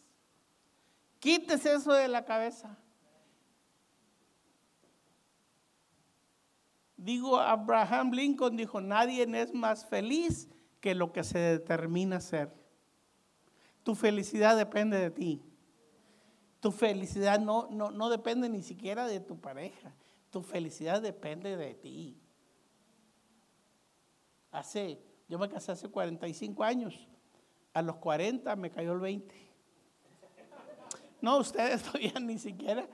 Quítese 1.17 1.73
eso 1.73 1.91
de 1.93 2.07
la 2.07 2.23
cabeza. 2.25 2.77
Digo, 6.95 7.39
Abraham 7.39 8.11
Lincoln 8.11 8.55
dijo, 8.55 8.79
nadie 8.79 9.27
es 9.41 9.51
más 9.51 9.83
feliz 9.83 10.47
que 10.79 10.93
lo 10.93 11.11
que 11.11 11.23
se 11.23 11.39
determina 11.39 12.21
ser. 12.21 12.53
Tu 13.81 13.95
felicidad 13.95 14.55
depende 14.55 14.99
de 14.99 15.09
ti. 15.09 15.41
Tu 16.59 16.71
felicidad 16.71 17.39
no, 17.39 17.67
no, 17.71 17.89
no 17.89 18.11
depende 18.11 18.47
ni 18.47 18.61
siquiera 18.61 19.07
de 19.07 19.21
tu 19.21 19.41
pareja. 19.41 19.95
Tu 20.29 20.43
felicidad 20.43 21.01
depende 21.01 21.57
de 21.57 21.73
ti. 21.73 22.21
Hace 24.51 25.08
yo 25.29 25.37
me 25.37 25.47
casé 25.47 25.71
hace 25.71 25.87
45 25.87 26.63
años. 26.63 27.07
A 27.73 27.83
los 27.83 27.97
40 27.97 28.55
me 28.55 28.71
cayó 28.71 28.93
el 28.93 28.99
20. 28.99 29.49
No, 31.21 31.37
ustedes 31.37 31.83
todavía 31.83 32.19
ni 32.19 32.39
siquiera. 32.39 32.87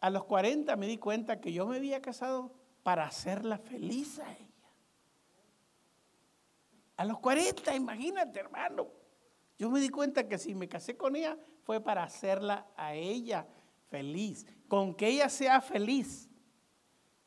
A 0.00 0.10
los 0.10 0.24
40 0.24 0.74
me 0.76 0.86
di 0.86 0.98
cuenta 0.98 1.40
que 1.40 1.52
yo 1.52 1.66
me 1.66 1.76
había 1.76 2.02
casado 2.02 2.52
para 2.82 3.06
hacerla 3.06 3.58
feliz 3.58 4.18
a 4.18 4.32
ella. 4.32 4.46
A 6.96 7.04
los 7.04 7.20
40, 7.20 7.74
imagínate, 7.76 8.40
hermano. 8.40 8.88
Yo 9.56 9.70
me 9.70 9.78
di 9.78 9.88
cuenta 9.88 10.26
que 10.26 10.38
si 10.38 10.54
me 10.54 10.68
casé 10.68 10.96
con 10.96 11.14
ella 11.14 11.38
fue 11.62 11.80
para 11.80 12.02
hacerla 12.02 12.66
a 12.76 12.94
ella 12.94 13.46
feliz. 13.88 14.44
Con 14.66 14.94
que 14.94 15.08
ella 15.08 15.28
sea 15.28 15.60
feliz, 15.60 16.28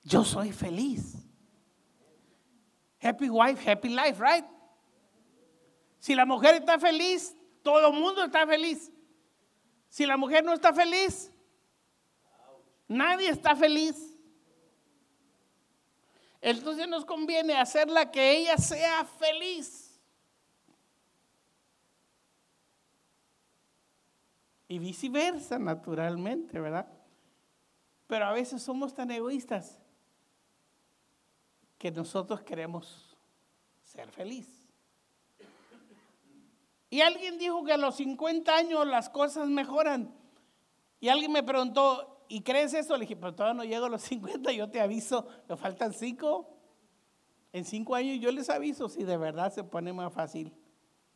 yo 0.04 0.26
soy 0.26 0.52
feliz. 0.52 1.31
Happy 3.02 3.30
wife, 3.30 3.60
happy 3.66 3.90
life, 3.90 4.20
right? 4.20 4.46
Si 6.00 6.14
la 6.14 6.26
mujer 6.26 6.56
está 6.56 6.80
feliz, 6.80 7.36
todo 7.64 7.88
el 7.88 8.00
mundo 8.00 8.24
está 8.24 8.46
feliz. 8.46 8.92
Si 9.90 10.06
la 10.06 10.18
mujer 10.18 10.44
no 10.44 10.54
está 10.54 10.72
feliz, 10.72 11.32
nadie 12.88 13.30
está 13.30 13.56
feliz. 13.56 14.18
Entonces 16.42 16.88
nos 16.88 17.04
conviene 17.06 17.56
hacerla 17.56 18.12
que 18.12 18.38
ella 18.38 18.58
sea 18.58 19.04
feliz. 19.06 20.00
Y 24.68 24.80
viceversa, 24.80 25.60
naturalmente, 25.60 26.60
¿verdad? 26.60 26.88
Pero 28.08 28.26
a 28.26 28.32
veces 28.32 28.62
somos 28.62 28.94
tan 28.94 29.12
egoístas 29.12 29.81
que 31.82 31.90
nosotros 31.90 32.42
queremos 32.42 33.18
ser 33.82 34.08
feliz. 34.12 34.48
Y 36.92 37.02
alguien 37.02 37.40
dijo 37.40 37.64
que 37.64 37.74
a 37.74 37.78
los 37.78 37.96
50 37.96 38.56
años 38.56 38.86
las 38.86 39.10
cosas 39.10 39.48
mejoran. 39.48 40.14
Y 41.00 41.10
alguien 41.10 41.32
me 41.32 41.42
preguntó, 41.42 42.24
¿y 42.30 42.42
crees 42.42 42.76
eso? 42.76 42.96
Le 42.96 43.06
dije, 43.06 43.16
pero 43.16 43.34
todavía 43.34 43.56
no 43.56 43.64
llego 43.64 43.88
a 43.88 43.90
los 43.90 44.04
50, 44.04 44.52
yo 44.52 44.70
te 44.70 44.80
aviso, 44.80 45.28
me 45.50 45.58
faltan 45.58 45.92
5. 45.92 46.56
En 47.52 47.66
5 47.66 47.96
años 47.96 48.20
yo 48.20 48.32
les 48.32 48.52
aviso 48.52 48.88
si 48.88 49.04
de 49.04 49.18
verdad 49.18 49.52
se 49.52 49.64
pone 49.64 49.92
más 49.92 50.14
fácil 50.14 50.54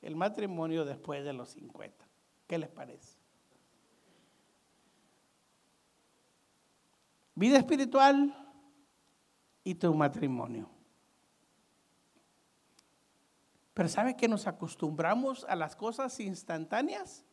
el 0.02 0.16
matrimonio 0.16 0.84
después 0.84 1.24
de 1.24 1.34
los 1.34 1.50
50. 1.50 2.08
¿Qué 2.48 2.58
les 2.58 2.70
parece? 2.70 3.20
Vida 7.36 7.60
espiritual, 7.60 8.45
y 9.66 9.76
tu 9.76 9.94
matrimonio. 9.94 10.70
Pero 13.74 13.90
¿sabe 13.90 14.16
que 14.16 14.30
nos 14.30 14.48
acostumbramos 14.48 15.44
a 15.50 15.56
las 15.58 15.76
cosas 15.76 16.18
instantáneas 16.22 17.26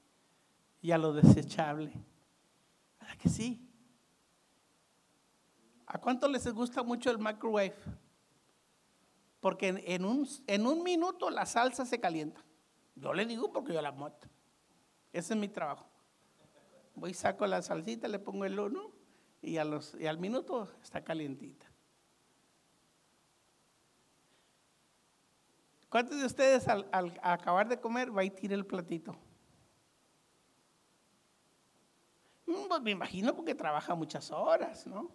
y 0.81 0.91
a 0.91 0.99
lo 0.99 1.13
desechable? 1.13 1.93
¿Verdad 2.99 3.17
que 3.19 3.29
sí? 3.29 3.69
¿A 5.87 6.01
cuánto 6.01 6.27
les 6.27 6.53
gusta 6.53 6.83
mucho 6.83 7.11
el 7.11 7.19
microwave? 7.19 7.77
Porque 9.39 9.69
en, 9.69 10.05
un, 10.05 10.27
en 10.47 10.67
un 10.67 10.83
minuto 10.83 11.31
la 11.31 11.47
salsa 11.47 11.85
se 11.85 12.01
calienta. 12.01 12.45
Yo 12.97 13.13
le 13.13 13.27
digo 13.27 13.53
porque 13.53 13.73
yo 13.73 13.83
la 13.83 13.93
moto. 13.93 14.27
Ese 15.13 15.35
es 15.35 15.39
mi 15.39 15.49
trabajo. 15.49 15.87
Voy, 16.95 17.15
saco 17.15 17.47
la 17.47 17.63
salsita, 17.63 18.09
le 18.09 18.19
pongo 18.19 18.45
el 18.47 18.59
uno 18.59 18.91
y, 19.41 19.59
al 19.59 20.19
minuto 20.19 20.73
está 20.83 21.05
calientita. 21.05 21.72
¿Cuántos 25.93 26.19
de 26.19 26.25
ustedes 26.25 26.67
al, 26.69 26.89
acabar 27.23 27.69
de 27.69 27.79
comer 27.79 28.17
va 28.17 28.23
a 28.23 28.31
tirar 28.31 28.59
el 28.59 28.65
platito? 28.65 29.15
Mm, 32.47 32.67
pues 32.67 32.81
me 32.81 32.93
imagino 32.93 33.37
porque 33.37 33.55
trabaja 33.55 33.95
muchas 33.95 34.31
horas, 34.31 34.87
¿no? 34.87 35.11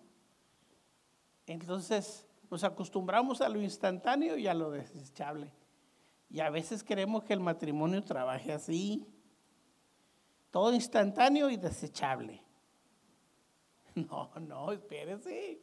Entonces 1.47 2.27
nos 2.51 2.63
acostumbramos 2.63 3.41
a 3.41 3.49
lo 3.49 3.59
instantáneo 3.59 4.37
y 4.37 4.45
a 4.45 4.53
lo 4.53 4.69
desechable. 4.69 5.51
Y 6.29 6.41
a 6.41 6.51
veces 6.51 6.83
queremos 6.83 7.23
que 7.23 7.33
el 7.33 7.39
matrimonio 7.39 8.03
trabaje 8.03 8.53
así. 8.53 9.03
Todo 10.51 10.71
instantáneo 10.73 11.49
y 11.49 11.57
desechable. 11.57 12.43
No, 13.95 14.29
no, 14.39 14.71
espérese. 14.71 15.59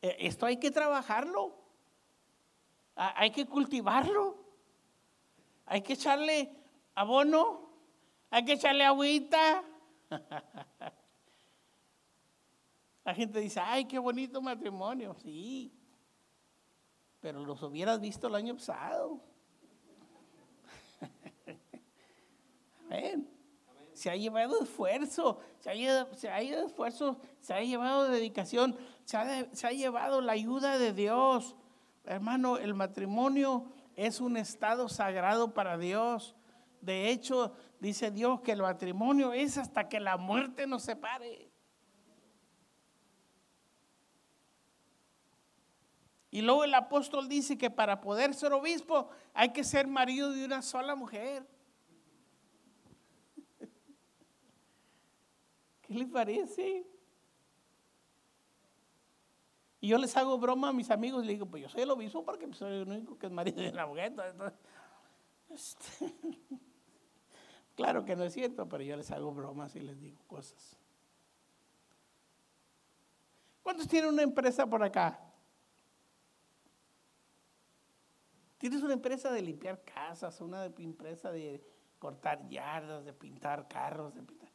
E, 0.00 0.16
esto 0.18 0.46
hay 0.46 0.56
que 0.56 0.70
trabajarlo. 0.70 1.61
Hay 2.94 3.30
que 3.30 3.46
cultivarlo. 3.46 4.36
Hay 5.66 5.82
que 5.82 5.94
echarle 5.94 6.54
abono. 6.94 7.70
Hay 8.30 8.44
que 8.44 8.52
echarle 8.52 8.84
agüita. 8.84 9.62
La 13.04 13.14
gente 13.14 13.40
dice, 13.40 13.60
ay, 13.60 13.84
qué 13.86 13.98
bonito 13.98 14.40
matrimonio. 14.40 15.14
Sí, 15.22 15.72
pero 17.20 17.44
los 17.44 17.62
hubieras 17.62 18.00
visto 18.00 18.28
el 18.28 18.34
año 18.36 18.54
pasado. 18.54 19.20
Se 23.94 24.10
ha 24.10 24.16
llevado 24.16 24.60
esfuerzo, 24.62 25.38
se 25.60 25.70
ha, 25.70 25.74
llevado, 25.74 26.12
se 26.14 26.28
ha 26.28 26.40
esfuerzo, 26.40 27.18
se 27.40 27.54
ha 27.54 27.60
llevado 27.60 28.08
dedicación, 28.08 28.76
se 29.04 29.16
ha, 29.16 29.54
se 29.54 29.66
ha 29.66 29.70
llevado 29.70 30.20
la 30.20 30.32
ayuda 30.32 30.76
de 30.76 30.92
Dios. 30.92 31.54
Hermano, 32.04 32.58
el 32.58 32.74
matrimonio 32.74 33.66
es 33.96 34.20
un 34.20 34.36
estado 34.36 34.88
sagrado 34.88 35.54
para 35.54 35.78
Dios. 35.78 36.34
de 36.80 37.10
hecho, 37.10 37.54
dice 37.78 38.10
Dios 38.10 38.40
que 38.40 38.50
el 38.52 38.62
matrimonio 38.62 39.32
es 39.32 39.56
hasta 39.56 39.88
que 39.88 40.00
la 40.00 40.16
muerte 40.16 40.66
nos 40.66 40.82
separe. 40.82 41.52
Y 46.32 46.40
luego 46.40 46.64
el 46.64 46.74
apóstol 46.74 47.28
dice 47.28 47.58
que 47.58 47.70
para 47.70 48.00
poder 48.00 48.32
ser 48.32 48.54
obispo 48.54 49.10
hay 49.34 49.52
que 49.52 49.62
ser 49.62 49.86
marido 49.86 50.32
de 50.32 50.46
una 50.46 50.62
sola 50.62 50.96
mujer. 50.96 51.46
¿Qué 55.82 55.92
le 55.92 56.06
parece? 56.06 56.86
Y 59.82 59.88
yo 59.88 59.98
les 59.98 60.16
hago 60.16 60.38
broma 60.38 60.68
a 60.68 60.72
mis 60.72 60.92
amigos 60.92 61.24
y 61.24 61.26
les 61.26 61.34
digo, 61.34 61.46
pues 61.46 61.64
yo 61.64 61.68
soy 61.68 61.82
el 61.82 61.90
obispo 61.90 62.24
porque 62.24 62.50
soy 62.54 62.82
el 62.82 62.88
único 62.88 63.18
que 63.18 63.26
es 63.26 63.32
marido 63.32 63.60
de 63.60 63.70
una 63.70 63.84
mujer. 63.84 64.14
Este, 65.50 66.14
claro 67.74 68.04
que 68.04 68.14
no 68.14 68.22
es 68.22 68.32
cierto, 68.32 68.68
pero 68.68 68.84
yo 68.84 68.96
les 68.96 69.10
hago 69.10 69.32
bromas 69.32 69.74
y 69.74 69.80
les 69.80 69.98
digo 69.98 70.22
cosas. 70.28 70.78
¿Cuántos 73.64 73.88
tienen 73.88 74.10
una 74.10 74.22
empresa 74.22 74.64
por 74.64 74.84
acá? 74.84 75.18
Tienes 78.58 78.84
una 78.84 78.92
empresa 78.92 79.32
de 79.32 79.42
limpiar 79.42 79.82
casas, 79.82 80.40
una 80.40 80.66
empresa 80.66 81.32
de 81.32 81.60
cortar 81.98 82.48
yardas, 82.48 83.04
de 83.04 83.12
pintar 83.12 83.66
carros, 83.66 84.14
de 84.14 84.22
pintar. 84.22 84.52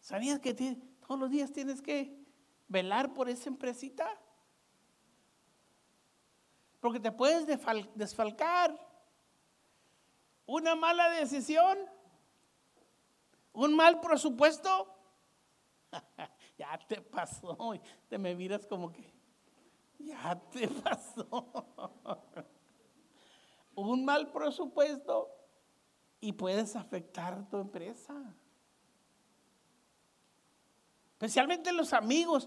¿Sabías 0.00 0.38
que 0.38 0.52
todos 0.52 1.18
los 1.18 1.30
días 1.30 1.50
tienes 1.50 1.80
que 1.80 2.25
velar 2.68 3.12
por 3.12 3.28
esa 3.28 3.48
empresita? 3.48 4.08
Porque 6.80 7.00
te 7.00 7.12
puedes 7.12 7.46
desfalcar. 7.94 8.78
Una 10.46 10.76
mala 10.76 11.10
decisión, 11.10 11.76
un 13.52 13.74
mal 13.74 14.00
presupuesto, 14.00 14.94
ya 16.58 16.78
te 16.86 17.00
pasó, 17.00 17.72
te 18.08 18.16
me 18.16 18.34
miras 18.36 18.64
como 18.64 18.92
que 18.92 19.12
ya 19.98 20.38
te 20.50 20.68
pasó. 20.84 21.52
Un 23.74 24.04
mal 24.04 24.30
presupuesto 24.30 25.30
y 26.20 26.32
puedes 26.32 26.76
afectar 26.76 27.48
tu 27.48 27.58
empresa. 27.58 28.14
Especialmente 31.16 31.72
los 31.72 31.94
amigos. 31.94 32.46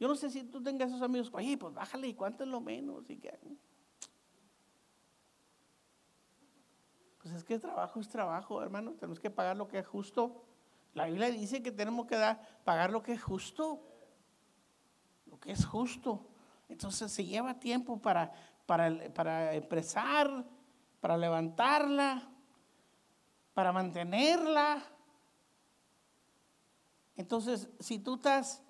Yo 0.00 0.08
no 0.08 0.16
sé 0.16 0.28
si 0.28 0.42
tú 0.42 0.60
tengas 0.60 0.88
esos 0.88 1.02
amigos, 1.02 1.30
oye, 1.32 1.56
pues 1.56 1.72
bájale, 1.72 2.08
¿y 2.08 2.14
cuánto 2.14 2.42
es 2.42 2.50
lo 2.50 2.60
menos? 2.60 3.08
Y 3.08 3.16
que, 3.16 3.32
pues 7.22 7.32
es 7.32 7.44
que 7.44 7.60
trabajo 7.60 8.00
es 8.00 8.08
trabajo, 8.08 8.60
hermano. 8.60 8.92
Tenemos 8.94 9.20
que 9.20 9.30
pagar 9.30 9.56
lo 9.56 9.68
que 9.68 9.78
es 9.78 9.86
justo. 9.86 10.44
La 10.94 11.06
Biblia 11.06 11.30
dice 11.30 11.62
que 11.62 11.70
tenemos 11.70 12.06
que 12.06 12.16
dar, 12.16 12.60
pagar 12.64 12.90
lo 12.90 13.04
que 13.04 13.12
es 13.12 13.22
justo. 13.22 13.80
Lo 15.26 15.38
que 15.38 15.52
es 15.52 15.64
justo. 15.64 16.26
Entonces 16.68 17.12
se 17.12 17.24
lleva 17.24 17.60
tiempo 17.60 18.02
para, 18.02 18.32
para, 18.66 19.12
para 19.14 19.52
para 21.00 21.16
levantarla, 21.16 22.28
para 23.54 23.72
mantenerla. 23.72 24.82
Entonces, 27.18 27.68
si 27.80 27.98
tú 27.98 28.14
estás 28.14 28.62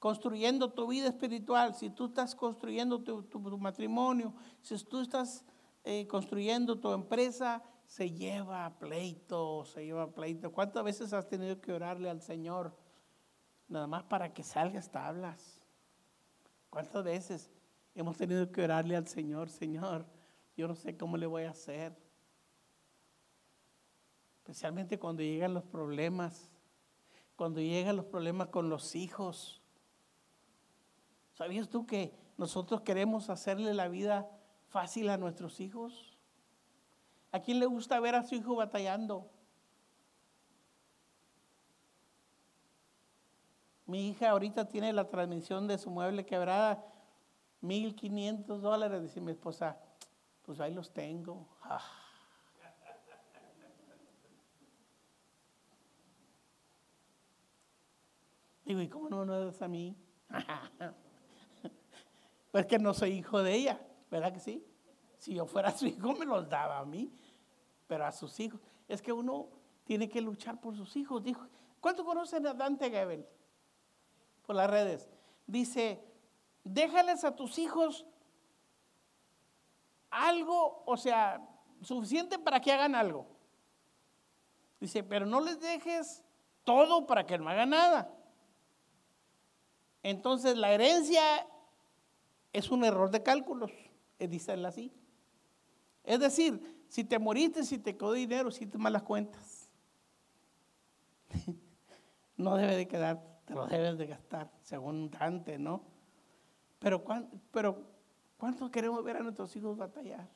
construyendo 0.00 0.72
tu 0.72 0.88
vida 0.88 1.06
espiritual, 1.06 1.76
si 1.76 1.90
tú 1.90 2.06
estás 2.06 2.34
construyendo 2.34 3.04
tu, 3.04 3.38
matrimonio, 3.56 4.34
si 4.60 4.76
tú 4.84 5.00
estás 5.00 5.44
eh, 5.84 6.08
construyendo 6.08 6.80
tu 6.80 6.92
empresa, 6.92 7.62
se 7.86 8.10
lleva 8.10 8.76
pleito, 8.80 9.64
se 9.64 9.84
lleva 9.84 10.12
pleito. 10.12 10.50
¿Cuántas 10.50 10.82
veces 10.82 11.12
has 11.12 11.28
tenido 11.28 11.60
que 11.60 11.72
orarle 11.72 12.10
al 12.10 12.20
Señor 12.20 12.76
nada 13.68 13.86
más 13.86 14.02
para 14.02 14.34
que 14.34 14.42
salgas 14.42 14.90
tablas? 14.90 15.60
¿Cuántas 16.68 17.04
veces 17.04 17.48
hemos 17.94 18.16
tenido 18.16 18.50
que 18.50 18.64
orarle 18.64 18.96
al 18.96 19.06
Señor, 19.06 19.48
Señor, 19.48 20.04
yo 20.56 20.66
no 20.66 20.74
sé 20.74 20.96
cómo 20.96 21.16
le 21.16 21.26
voy 21.26 21.44
a 21.44 21.50
hacer? 21.50 21.96
Especialmente 24.38 24.98
cuando 24.98 25.22
llegan 25.22 25.54
los 25.54 25.62
problemas, 25.62 26.51
cuando 27.36 27.60
llegan 27.60 27.96
los 27.96 28.06
problemas 28.06 28.48
con 28.48 28.68
los 28.68 28.94
hijos. 28.94 29.62
¿Sabías 31.34 31.68
tú 31.68 31.86
que 31.86 32.14
nosotros 32.36 32.82
queremos 32.82 33.30
hacerle 33.30 33.74
la 33.74 33.88
vida 33.88 34.30
fácil 34.68 35.08
a 35.10 35.16
nuestros 35.16 35.60
hijos? 35.60 36.16
¿A 37.32 37.40
quién 37.40 37.58
le 37.58 37.66
gusta 37.66 37.98
ver 38.00 38.14
a 38.14 38.22
su 38.22 38.34
hijo 38.34 38.56
batallando? 38.56 39.30
Mi 43.86 44.08
hija 44.08 44.30
ahorita 44.30 44.68
tiene 44.68 44.92
la 44.92 45.08
transmisión 45.08 45.66
de 45.66 45.78
su 45.78 45.90
mueble 45.90 46.24
quebrada, 46.24 46.84
1.500 47.62 48.58
dólares. 48.58 49.02
Dice 49.02 49.20
mi 49.20 49.32
esposa, 49.32 49.78
pues 50.42 50.60
ahí 50.60 50.72
los 50.72 50.92
tengo. 50.92 51.46
Ah. 51.62 52.01
Digo, 58.64 58.80
¿y 58.80 58.88
cómo 58.88 59.08
no 59.08 59.24
nos 59.24 59.46
das 59.46 59.62
a 59.62 59.68
mí? 59.68 59.96
pues 62.50 62.66
que 62.66 62.78
no 62.78 62.94
soy 62.94 63.12
hijo 63.12 63.42
de 63.42 63.54
ella, 63.54 63.80
¿verdad 64.10 64.32
que 64.32 64.40
sí? 64.40 64.64
Si 65.18 65.34
yo 65.34 65.46
fuera 65.46 65.70
su 65.70 65.86
hijo, 65.86 66.12
me 66.14 66.24
los 66.24 66.48
daba 66.48 66.78
a 66.78 66.84
mí, 66.84 67.12
pero 67.86 68.04
a 68.04 68.12
sus 68.12 68.38
hijos. 68.40 68.60
Es 68.88 69.02
que 69.02 69.12
uno 69.12 69.48
tiene 69.84 70.08
que 70.08 70.20
luchar 70.20 70.60
por 70.60 70.76
sus 70.76 70.96
hijos. 70.96 71.22
Dijo, 71.22 71.46
¿cuánto 71.80 72.04
conocen 72.04 72.46
a 72.46 72.54
Dante 72.54 72.90
Gebel? 72.90 73.26
por 74.42 74.56
las 74.56 74.70
redes. 74.70 75.08
Dice, 75.46 76.04
déjales 76.64 77.24
a 77.24 77.34
tus 77.34 77.58
hijos 77.58 78.06
algo, 80.10 80.82
o 80.86 80.96
sea, 80.96 81.40
suficiente 81.80 82.38
para 82.38 82.60
que 82.60 82.72
hagan 82.72 82.94
algo. 82.94 83.26
Dice, 84.80 85.02
pero 85.02 85.26
no 85.26 85.40
les 85.40 85.60
dejes 85.60 86.24
todo 86.64 87.06
para 87.06 87.24
que 87.24 87.38
no 87.38 87.48
hagan 87.48 87.70
nada. 87.70 88.12
Entonces 90.02 90.56
la 90.56 90.72
herencia 90.72 91.22
es 92.52 92.70
un 92.70 92.84
error 92.84 93.10
de 93.10 93.22
cálculos, 93.22 93.70
eh, 94.18 94.28
dice 94.28 94.52
él 94.52 94.64
así. 94.64 94.92
Es 96.04 96.20
decir, 96.20 96.84
si 96.88 97.04
te 97.04 97.18
moriste, 97.18 97.64
si 97.64 97.78
te 97.78 97.96
quedó 97.96 98.12
dinero, 98.12 98.50
si 98.50 98.66
te 98.66 98.78
malas 98.78 99.02
cuentas, 99.02 99.70
no 102.36 102.56
debe 102.56 102.76
de 102.76 102.88
quedar 102.88 103.32
te 103.44 103.54
lo 103.54 103.66
debes 103.66 103.98
de 103.98 104.06
gastar, 104.06 104.50
según 104.62 105.10
Dante, 105.10 105.58
¿no? 105.58 105.82
Pero, 106.78 107.02
pero 107.50 107.82
¿cuántos 108.38 108.70
queremos 108.70 109.02
ver 109.04 109.16
a 109.16 109.20
nuestros 109.20 109.54
hijos 109.56 109.76
batallar? 109.76 110.28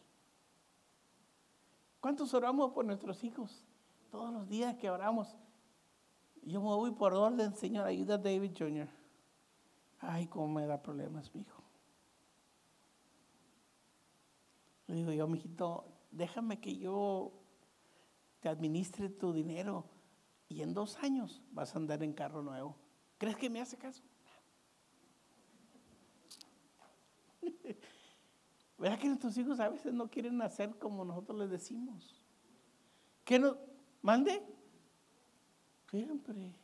¿Cuántos 2.01 2.35
oramos 2.35 2.73
por 2.73 2.85
nuestros 2.85 3.23
hijos? 3.25 3.65
Todos 4.11 4.33
los 4.33 4.49
días 4.49 4.77
que 4.77 4.91
oramos. 4.91 5.37
Yo 6.43 6.61
me 6.61 6.67
voy 6.67 6.93
por 6.93 7.15
orden, 7.15 7.55
Señor, 7.55 7.87
ayuda 7.87 8.15
a 8.15 8.19
David 8.19 8.53
Jr. 8.57 8.89
Ay, 10.01 10.27
cómo 10.27 10.49
me 10.49 10.67
da 10.67 10.83
problemas, 10.83 11.35
mi 11.35 11.43
hijo. 11.43 11.63
Le 14.87 14.95
digo 14.95 15.13
yo, 15.13 15.27
mijito, 15.27 15.85
déjame 16.11 16.61
que 16.61 16.77
yo 16.77 17.33
te 18.41 18.49
administre 18.49 19.09
tu 19.09 19.33
dinero 19.33 19.85
y 20.49 20.63
en 20.63 20.75
dos 20.75 20.97
años 20.99 21.43
vas 21.51 21.75
a 21.75 21.79
andar 21.79 22.03
en 22.03 22.13
carro 22.13 22.43
nuevo. 22.43 22.77
¿Crees 23.19 23.37
que 23.37 23.51
me 23.51 23.61
hace 23.61 23.77
caso? 23.77 24.03
¿Verdad 28.79 28.99
que 28.99 29.09
nuestros 29.09 29.37
hijos 29.39 29.59
a 29.59 29.69
veces 29.69 29.93
no 29.93 30.09
quieren 30.11 30.41
hacer 30.43 30.79
como 30.79 31.05
nosotros 31.05 31.39
les 31.39 31.51
decimos? 31.51 32.23
¿Qué 33.25 33.39
no? 33.39 33.57
¿Mande? 34.03 34.43
Siempre. 35.91 36.55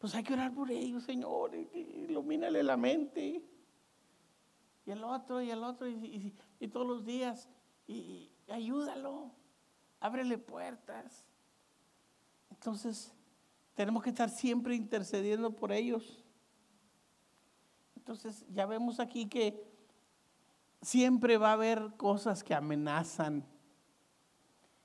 Pues 0.00 0.14
hay 0.14 0.24
que 0.24 0.32
orar 0.32 0.54
por 0.54 0.70
ellos, 0.70 1.04
Señor. 1.04 1.54
Ilumínale 1.54 2.62
la 2.62 2.78
mente. 2.78 3.44
Y 4.86 4.90
el 4.90 5.04
otro, 5.04 5.42
y 5.42 5.50
el 5.50 5.62
otro, 5.62 5.86
y, 5.86 6.34
todos 6.72 6.86
los 6.86 7.04
días. 7.04 7.50
Y, 7.86 8.32
ayúdalo. 8.48 9.30
Ábrele 10.00 10.38
puertas. 10.38 11.26
Entonces, 12.48 13.12
tenemos 13.74 14.02
que 14.02 14.08
estar 14.08 14.30
siempre 14.30 14.74
intercediendo 14.74 15.54
por 15.54 15.70
ellos. 15.70 16.24
Entonces 17.94 18.46
ya 18.48 18.64
vemos 18.64 19.00
aquí 19.00 19.28
que 19.28 19.62
siempre 20.80 21.36
va 21.36 21.50
a 21.50 21.52
haber 21.52 21.94
cosas 21.98 22.42
que 22.42 22.54
amenazan. 22.54 23.44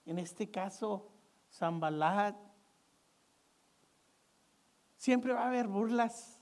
En 0.05 0.19
este 0.19 0.51
caso, 0.51 1.09
Zambalat. 1.49 2.44
Siempre 5.05 5.33
va 5.33 5.43
a 5.43 5.47
haber 5.49 5.67
burlas. 5.67 6.41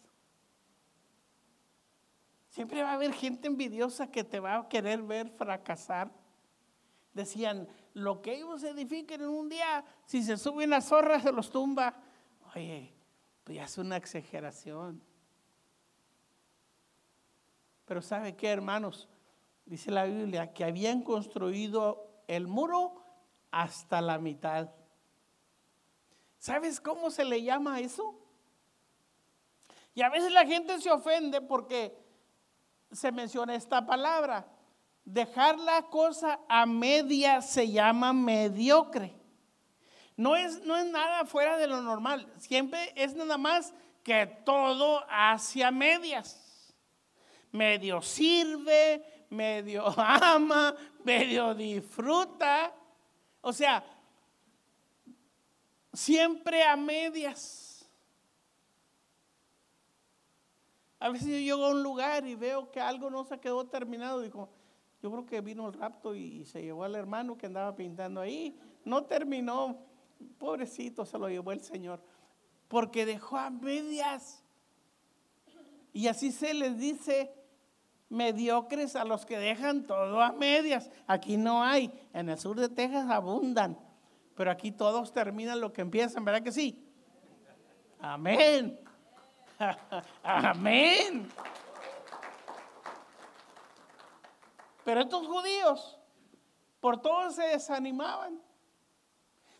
Siempre 2.47 2.82
va 2.82 2.91
a 2.91 2.93
haber 2.93 3.11
gente 3.11 3.49
envidiosa 3.49 4.09
que 4.09 4.24
te 4.24 4.39
va 4.39 4.55
a 4.55 4.70
querer 4.70 5.01
ver 5.03 5.30
fracasar. 5.32 6.09
Decían, 7.14 7.68
lo 7.93 8.22
que 8.22 8.36
ellos 8.36 8.64
edifiquen 8.64 9.20
en 9.20 9.28
un 9.28 9.49
día, 9.49 9.84
si 10.05 10.24
se 10.24 10.38
suben 10.38 10.70
las 10.70 10.86
zorras, 10.86 11.24
se 11.24 11.34
los 11.34 11.51
tumba. 11.51 11.93
Oye, 12.55 12.93
pues 13.43 13.57
ya 13.57 13.66
es 13.66 13.78
una 13.78 13.97
exageración. 13.97 15.03
Pero 17.84 18.01
¿sabe 18.01 18.34
qué, 18.38 18.47
hermanos? 18.47 19.09
Dice 19.66 19.91
la 19.91 20.05
Biblia 20.05 20.53
que 20.53 20.64
habían 20.64 21.01
construido 21.01 22.24
el 22.30 22.47
muro 22.47 23.03
hasta 23.51 23.99
la 23.99 24.20
mitad. 24.20 24.70
¿Sabes 26.38 26.80
cómo 26.80 27.11
se 27.11 27.26
le 27.26 27.43
llama 27.43 27.82
eso? 27.82 28.22
Y 29.96 30.02
a 30.02 30.10
veces 30.10 30.32
la 30.32 30.46
gente 30.46 30.80
se 30.82 30.91
ofende 30.91 31.41
porque 31.41 31.96
se 32.91 33.12
menciona 33.12 33.56
esta 33.56 33.86
palabra. 33.86 34.48
Dejar 35.06 35.60
la 35.60 35.84
cosa 35.84 36.39
a 36.48 36.66
media 36.66 37.41
se 37.41 37.70
llama 37.70 38.14
mediocre. 38.14 39.14
No 40.16 40.36
es, 40.36 40.64
no 40.64 40.78
es 40.78 40.86
nada 40.86 41.26
fuera 41.26 41.58
de 41.58 41.68
lo 41.68 41.82
normal. 41.82 42.32
Siempre 42.38 42.94
es 42.96 43.16
nada 43.16 43.38
más 43.38 43.74
que 44.04 44.26
todo 44.46 45.04
hacia 45.10 45.72
medias. 45.72 46.74
Medio 47.52 48.02
sirve, 48.02 49.26
medio 49.30 49.88
ama, 49.98 50.76
medio 51.04 51.54
disfruta. 51.54 52.74
O 53.41 53.52
sea, 53.52 53.84
siempre 55.91 56.64
a 56.64 56.76
medias. 56.76 57.72
A 61.04 61.10
veces 61.10 61.28
yo 61.28 61.38
llego 61.38 61.66
a 61.66 61.72
un 61.72 61.84
lugar 61.84 62.26
y 62.26 62.34
veo 62.34 62.72
que 62.72 62.80
algo 62.80 63.10
no 63.10 63.26
se 63.26 63.38
quedó 63.38 63.66
terminado. 63.66 64.22
Digo, 64.22 64.47
yo 65.01 65.12
creo 65.12 65.26
que 65.26 65.41
vino 65.41 65.68
el 65.68 65.74
rapto 65.74 66.16
y 66.16 66.45
se 66.45 66.62
llevó 66.62 66.86
al 66.86 66.95
hermano 66.95 67.38
que 67.38 67.45
andaba 67.45 67.76
pintando 67.76 68.22
ahí. 68.22 68.58
No 68.86 69.04
terminó. 69.04 69.80
Pobrecito, 70.38 71.06
se 71.06 71.18
lo 71.18 71.28
llevó 71.28 71.51
el 71.51 71.60
Señor. 71.60 72.01
Porque 72.70 73.06
dejó 73.06 73.36
a 73.36 73.49
medias. 73.49 74.45
Y 75.91 76.08
así 76.08 76.32
se 76.32 76.54
les 76.54 76.78
dice 76.78 77.36
mediocres 78.08 78.95
a 78.95 79.04
los 79.04 79.26
que 79.26 79.38
dejan 79.38 79.86
todo 79.86 80.22
a 80.22 80.32
medias. 80.32 80.89
Aquí 81.06 81.36
no 81.36 81.62
hay. 81.62 81.93
En 82.14 82.30
el 82.30 82.38
sur 82.38 82.58
de 82.58 82.70
Texas 82.70 83.10
abundan. 83.10 83.78
Pero 84.36 84.49
aquí 84.49 84.72
todos 84.72 85.12
terminan 85.12 85.60
lo 85.60 85.74
que 85.74 85.82
empiezan, 85.82 86.24
¿verdad 86.24 86.43
que 86.43 86.54
sí? 86.54 86.82
Amén. 87.99 88.80
Amén. 90.24 91.30
Pero 94.84 95.01
estos 95.01 95.28
judíos, 95.28 95.97
por 96.80 97.01
todo 97.01 97.32
se 97.32 97.43
desanimaban. 97.43 98.41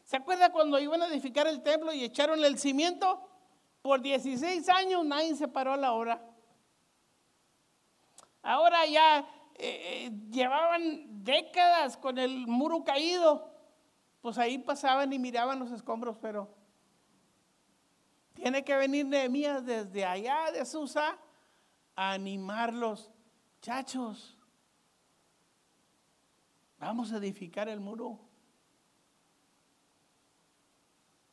¿Se 0.04 0.18
acuerda 0.18 0.52
cuando 0.52 0.80
iban 0.80 1.02
a 1.02 1.08
edificar 1.08 1.48
el 1.48 1.64
templo 1.64 1.94
y 1.94 2.04
echaron 2.04 2.44
el 2.44 2.60
cimiento? 2.60 3.30
Por 3.82 4.02
16 4.02 4.68
años 4.70 5.06
nadie 5.06 5.36
se 5.36 5.48
paró 5.48 5.74
a 5.74 5.78
la 5.78 5.94
hora. 5.94 6.22
Ahora 8.42 8.86
ya 8.86 9.20
eh, 9.56 10.08
eh, 10.08 10.12
llevaban 10.30 11.24
décadas 11.24 11.98
con 11.98 12.18
el 12.18 12.46
muro 12.48 12.84
caído. 12.84 13.50
Pues 14.22 14.38
ahí 14.38 14.58
pasaban 14.58 15.12
y 15.14 15.20
miraban 15.20 15.60
los 15.60 15.72
escombros, 15.72 16.18
pero 16.18 16.50
tiene 18.34 18.64
que 18.64 18.76
venir 18.76 19.06
Nehemías 19.06 19.66
desde 19.66 20.06
allá 20.06 20.52
de 20.52 20.66
Susa 20.66 21.18
a 21.96 22.12
animarlos. 22.12 23.12
Chachos, 23.62 24.38
vamos 26.80 27.12
a 27.12 27.18
edificar 27.18 27.70
el 27.70 27.80
muro. 27.80 28.20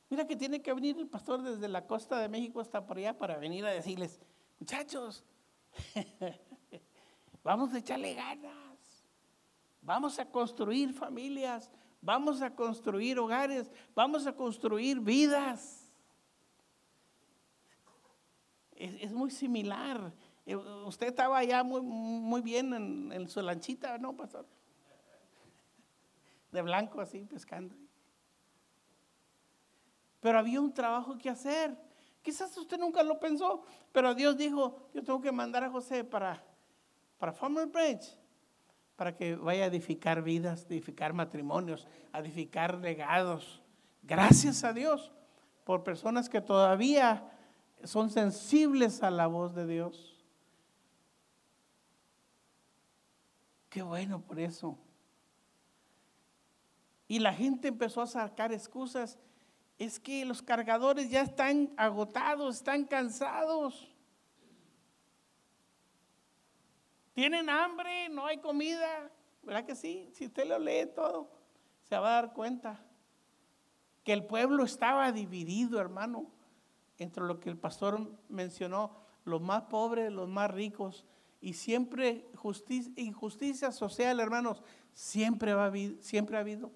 Mira 0.09 0.27
que 0.27 0.37
tiene 0.37 0.61
que 0.61 0.73
venir 0.73 0.99
el 0.99 1.09
pastor 1.09 1.43
desde 1.43 1.69
la 1.69 1.87
costa 1.87 2.19
de 2.19 2.29
México 2.29 2.61
hasta 2.61 2.85
por 2.85 2.99
allá 2.99 3.17
para 3.17 3.39
venir 3.39 3.65
a 3.65 3.71
decirles, 3.71 4.21
muchachos, 4.59 5.25
vamos 7.45 7.73
a 7.73 7.79
echarle 7.79 8.15
ganas, 8.15 9.05
vamos 9.81 10.19
a 10.19 10.27
construir 10.27 10.93
familias, 10.93 11.71
vamos 12.03 12.43
a 12.43 12.55
construir 12.55 13.21
hogares, 13.21 13.71
vamos 13.95 14.27
a 14.27 14.33
construir 14.33 14.99
vidas 14.99 15.80
es, 18.81 19.13
muy 19.13 19.31
similar. 19.31 20.13
Eh, 20.47 20.57
usted 20.57 21.09
estaba 21.09 21.39
allá 21.39 21.63
muy, 21.63 21.83
muy 21.83 22.41
bien 22.41 22.73
en, 23.13 23.29
su 23.29 23.43
lanchita, 23.43 23.99
¿no, 23.99 24.17
pastor? 24.17 24.47
De 26.51 26.63
blanco 26.63 27.01
así, 27.01 27.25
pescando. 27.25 27.75
Pero 30.21 30.39
había 30.39 30.61
un 30.61 30.73
trabajo 30.73 31.17
que 31.19 31.29
hacer. 31.29 31.77
Quizás 32.23 32.57
usted 32.57 32.79
nunca 32.79 33.03
lo 33.03 33.19
pensó, 33.19 33.63
pero 33.93 34.15
Dios 34.15 34.37
dijo, 34.37 34.89
yo 34.95 35.03
tengo 35.03 35.21
que 35.21 35.33
mandar 35.33 35.65
a 35.65 35.71
José 35.71 36.05
para, 36.05 36.43
para 37.19 37.33
Farmer 37.33 37.67
Bridge, 37.67 38.17
para 38.97 39.15
que 39.15 39.37
vaya 39.37 39.65
a 39.65 39.67
edificar 39.67 40.23
vidas, 40.23 40.67
edificar 40.69 41.13
matrimonios, 41.13 41.87
a 42.13 42.21
edificar 42.21 42.77
legados. 42.77 43.63
Gracias 44.03 44.65
a 44.65 44.73
Dios 44.73 45.13
por 45.65 45.83
personas 45.83 46.29
que 46.29 46.41
todavía 46.41 47.31
son 47.85 48.11
sensibles 48.11 49.03
a 49.03 49.11
la 49.11 49.27
voz 49.27 49.55
de 49.55 49.67
Dios. 49.67 50.17
Qué 53.69 53.83
bueno 53.83 54.21
por 54.21 54.39
eso. 54.39 54.79
Y 57.09 57.19
la 57.19 57.33
gente 57.33 57.69
empezó 57.69 58.03
a 58.03 58.07
sacar 58.07 58.53
excusas. 58.53 59.19
Es 59.79 59.99
que 59.99 60.25
los 60.25 60.43
cargadores 60.43 61.11
ya 61.11 61.23
están 61.23 61.73
agotados, 61.77 62.57
están 62.57 62.85
cansados. 62.85 63.89
Tienen 67.15 67.49
hambre, 67.49 68.09
no 68.09 68.27
hay 68.27 68.39
comida. 68.39 69.11
¿Verdad 69.43 69.65
que 69.65 69.75
sí? 69.75 70.11
Si 70.13 70.27
usted 70.27 70.47
lo 70.47 70.59
lee 70.59 70.91
todo, 70.95 71.31
se 71.85 71.97
va 71.97 72.19
a 72.19 72.23
dar 72.23 72.33
cuenta 72.33 72.85
que 74.05 74.13
el 74.13 74.27
pueblo 74.27 74.65
estaba 74.65 75.11
dividido, 75.13 75.81
hermano 75.81 76.40
entre 77.01 77.25
lo 77.25 77.41
que 77.41 77.51
el 77.51 77.57
pastor 77.57 78.09
mencionó, 78.29 78.95
los 79.25 79.41
más 79.41 79.63
pobres, 79.63 80.13
los 80.13 80.29
más 80.29 80.51
ricos, 80.51 81.05
y 81.41 81.55
siempre 81.55 82.31
justicia, 82.37 82.93
injusticia 82.97 83.73
social, 83.73 84.21
hermanos, 84.21 84.63
siempre, 84.93 85.55
va 85.55 85.73
siempre 86.01 86.37
ha 86.37 86.41
habido. 86.41 86.71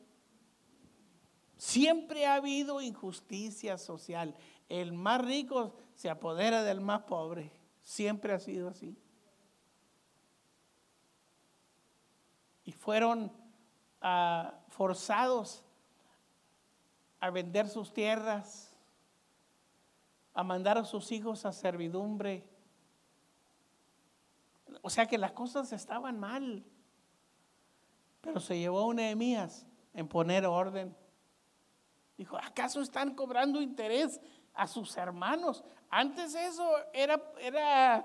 Siempre 1.56 2.26
ha 2.26 2.36
habido 2.36 2.80
injusticia 2.80 3.78
social. 3.78 4.34
El 4.68 4.92
más 4.92 5.24
rico 5.24 5.76
se 5.94 6.08
apodera 6.08 6.62
del 6.62 6.80
más 6.80 7.02
pobre. 7.02 7.52
Siempre 7.82 8.32
ha 8.32 8.40
sido 8.40 8.68
así. 8.68 8.96
Y 12.64 12.72
fueron 12.72 13.30
ah, 14.00 14.54
forzados 14.68 15.62
a 17.20 17.30
vender 17.30 17.68
sus 17.68 17.92
tierras, 17.92 18.73
a 20.34 20.42
mandar 20.42 20.76
a 20.76 20.84
sus 20.84 21.12
hijos 21.12 21.46
a 21.46 21.52
servidumbre. 21.52 22.44
O 24.82 24.90
sea 24.90 25.06
que 25.06 25.16
las 25.16 25.32
cosas 25.32 25.72
estaban 25.72 26.18
mal. 26.18 26.64
Pero 28.20 28.40
se 28.40 28.58
llevó 28.58 28.86
un 28.86 28.96
Nehemías 28.96 29.66
en 29.94 30.08
poner 30.08 30.44
orden. 30.44 30.94
Dijo, 32.18 32.36
¿acaso 32.36 32.80
están 32.80 33.14
cobrando 33.14 33.60
interés 33.60 34.20
a 34.52 34.66
sus 34.66 34.96
hermanos? 34.96 35.64
Antes 35.88 36.34
eso 36.34 36.68
era, 36.92 37.22
era 37.40 38.04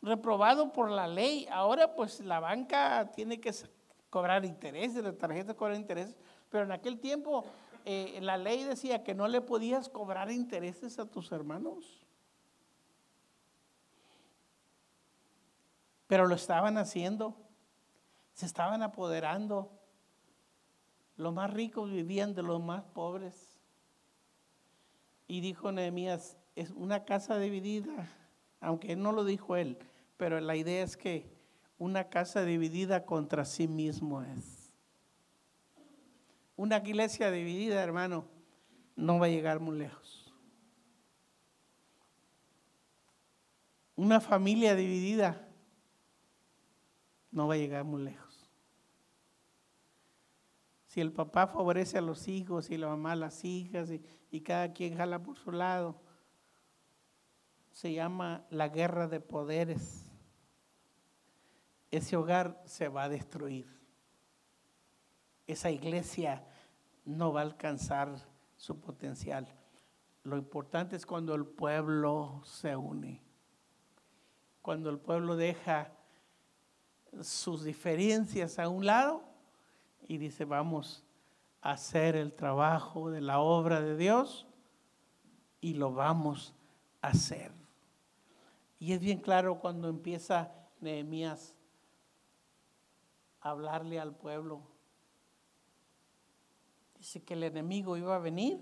reprobado 0.00 0.72
por 0.72 0.90
la 0.90 1.06
ley. 1.06 1.46
Ahora 1.50 1.94
pues 1.94 2.20
la 2.20 2.40
banca 2.40 3.10
tiene 3.14 3.40
que 3.40 3.52
cobrar 4.08 4.44
intereses, 4.44 5.02
la 5.02 5.12
tarjeta 5.12 5.54
cobra 5.54 5.76
intereses. 5.76 6.16
Pero 6.48 6.64
en 6.64 6.72
aquel 6.72 6.98
tiempo 6.98 7.44
eh, 7.90 8.20
la 8.20 8.36
ley 8.36 8.64
decía 8.64 9.02
que 9.02 9.14
no 9.14 9.28
le 9.28 9.40
podías 9.40 9.88
cobrar 9.88 10.30
intereses 10.30 10.98
a 10.98 11.06
tus 11.06 11.32
hermanos. 11.32 12.06
Pero 16.06 16.26
lo 16.26 16.34
estaban 16.34 16.76
haciendo, 16.76 17.34
se 18.34 18.44
estaban 18.44 18.82
apoderando. 18.82 19.72
Los 21.16 21.32
más 21.32 21.50
ricos 21.50 21.90
vivían 21.90 22.34
de 22.34 22.42
los 22.42 22.62
más 22.62 22.84
pobres. 22.84 23.58
Y 25.26 25.40
dijo 25.40 25.72
Nehemías, 25.72 26.36
es 26.56 26.72
una 26.72 27.06
casa 27.06 27.38
dividida, 27.38 28.06
aunque 28.60 28.96
no 28.96 29.12
lo 29.12 29.24
dijo 29.24 29.56
él, 29.56 29.78
pero 30.18 30.38
la 30.40 30.56
idea 30.56 30.84
es 30.84 30.98
que 30.98 31.34
una 31.78 32.10
casa 32.10 32.44
dividida 32.44 33.06
contra 33.06 33.46
sí 33.46 33.66
mismo 33.66 34.20
es. 34.20 34.57
Una 36.58 36.78
iglesia 36.78 37.30
dividida, 37.30 37.80
hermano, 37.84 38.26
no 38.96 39.20
va 39.20 39.26
a 39.26 39.28
llegar 39.28 39.60
muy 39.60 39.78
lejos. 39.78 40.34
Una 43.94 44.20
familia 44.20 44.74
dividida 44.74 45.48
no 47.30 47.46
va 47.46 47.54
a 47.54 47.58
llegar 47.58 47.84
muy 47.84 48.02
lejos. 48.02 48.50
Si 50.88 51.00
el 51.00 51.12
papá 51.12 51.46
favorece 51.46 51.96
a 51.96 52.00
los 52.00 52.26
hijos 52.26 52.70
y 52.70 52.76
la 52.76 52.88
mamá 52.88 53.12
a 53.12 53.16
las 53.16 53.44
hijas 53.44 53.90
y, 54.28 54.40
cada 54.40 54.72
quien 54.72 54.96
jala 54.96 55.22
por 55.22 55.36
su 55.36 55.52
lado, 55.52 56.02
se 57.70 57.92
llama 57.92 58.44
la 58.50 58.68
guerra 58.68 59.06
de 59.06 59.20
poderes. 59.20 60.10
Ese 61.92 62.16
hogar 62.16 62.60
se 62.66 62.88
va 62.88 63.04
a 63.04 63.08
destruir. 63.08 63.78
Esa 65.46 65.70
iglesia 65.70 66.44
no 67.08 67.32
va 67.32 67.40
a 67.40 67.44
alcanzar 67.44 68.14
su 68.56 68.78
potencial. 68.78 69.48
Lo 70.24 70.36
importante 70.36 70.94
es 70.94 71.06
cuando 71.06 71.34
el 71.34 71.46
pueblo 71.46 72.42
se 72.44 72.76
une, 72.76 73.22
cuando 74.60 74.90
el 74.90 74.98
pueblo 74.98 75.34
deja 75.34 75.90
sus 77.22 77.64
diferencias 77.64 78.58
a 78.58 78.68
un 78.68 78.84
lado 78.84 79.22
y 80.06 80.18
dice, 80.18 80.44
vamos 80.44 81.02
a 81.62 81.72
hacer 81.72 82.14
el 82.14 82.34
trabajo 82.34 83.10
de 83.10 83.22
la 83.22 83.38
obra 83.38 83.80
de 83.80 83.96
Dios 83.96 84.46
y 85.62 85.74
lo 85.74 85.92
vamos 85.92 86.54
a 87.00 87.08
hacer. 87.08 87.52
Y 88.78 88.92
es 88.92 89.00
bien 89.00 89.20
claro 89.20 89.58
cuando 89.60 89.88
empieza 89.88 90.52
Nehemías 90.80 91.56
a 93.40 93.50
hablarle 93.50 93.98
al 93.98 94.14
pueblo. 94.14 94.77
Dice 96.98 97.22
que 97.22 97.34
el 97.34 97.44
enemigo 97.44 97.96
iba 97.96 98.16
a 98.16 98.18
venir, 98.18 98.60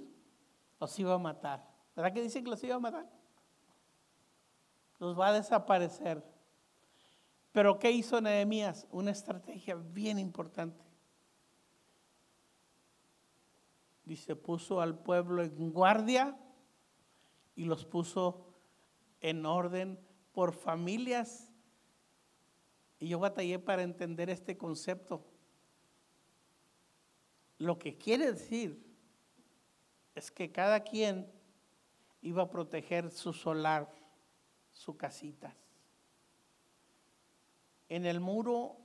los 0.78 0.99
iba 0.99 1.14
a 1.14 1.18
matar. 1.18 1.66
¿Verdad 1.97 2.12
que 2.12 2.22
dice 2.22 2.45
que 2.45 2.51
los 2.51 2.62
iba 2.62 2.76
a 2.76 2.80
matar? 2.80 3.11
Los 4.99 5.18
va 5.18 5.28
a 5.28 5.32
desaparecer. 5.32 6.22
Pero 7.53 7.78
¿qué 7.78 7.91
hizo 7.91 8.20
Nehemías? 8.20 8.87
Una 8.91 9.11
estrategia 9.11 9.74
bien 9.74 10.18
importante. 10.18 10.84
Dice, 14.05 14.37
puso 14.37 14.82
al 14.82 14.99
pueblo 14.99 15.43
en 15.43 15.72
guardia 15.72 16.39
y 17.55 17.64
los 17.64 17.87
puso 17.87 18.47
en 19.20 19.47
orden 19.47 19.99
por 20.32 20.53
familias. 20.53 21.51
Y 22.99 23.09
yo 23.09 23.18
batallé 23.18 23.59
para 23.59 23.82
entender 23.82 24.28
este 24.28 24.59
concepto. 24.59 25.24
Lo 27.59 27.79
que 27.79 27.97
quiere 27.97 28.33
decir 28.33 28.85
es 30.15 30.31
que 30.31 30.51
cada 30.51 30.81
quien 30.81 31.31
iba 32.23 32.43
a 32.43 32.51
proteger 32.51 33.11
su 33.11 33.33
solar, 33.33 33.89
su 34.73 34.97
casita. 34.97 35.55
En 37.89 38.05
el 38.05 38.21
muro, 38.21 38.77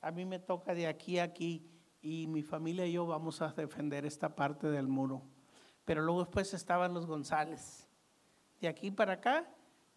a 0.00 0.10
mí 0.10 0.24
me 0.24 0.38
toca 0.38 0.74
de 0.74 0.86
aquí 0.86 1.18
a 1.18 1.24
aquí 1.24 1.70
y 2.00 2.26
mi 2.26 2.42
familia 2.42 2.86
y 2.86 2.92
yo 2.92 3.06
vamos 3.06 3.40
a 3.42 3.48
defender 3.52 4.04
esta 4.06 4.34
parte 4.34 4.68
del 4.68 4.88
muro. 4.88 5.22
Pero 5.84 6.02
luego 6.02 6.20
después 6.20 6.54
estaban 6.54 6.94
los 6.94 7.06
González. 7.06 7.88
De 8.60 8.68
aquí 8.68 8.90
para 8.90 9.14
acá, 9.14 9.46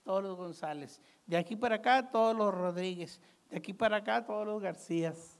todos 0.03 0.24
los 0.24 0.36
González. 0.36 1.01
De 1.26 1.38
aquí 1.38 1.55
para 1.55 1.76
acá, 1.76 2.10
todos 2.10 2.36
los 2.36 2.53
Rodríguez. 2.53 3.22
De 3.49 3.58
aquí 3.58 3.74
para 3.74 3.97
acá, 3.97 4.26
todos 4.26 4.45
los 4.45 4.62
Garcías. 4.62 5.38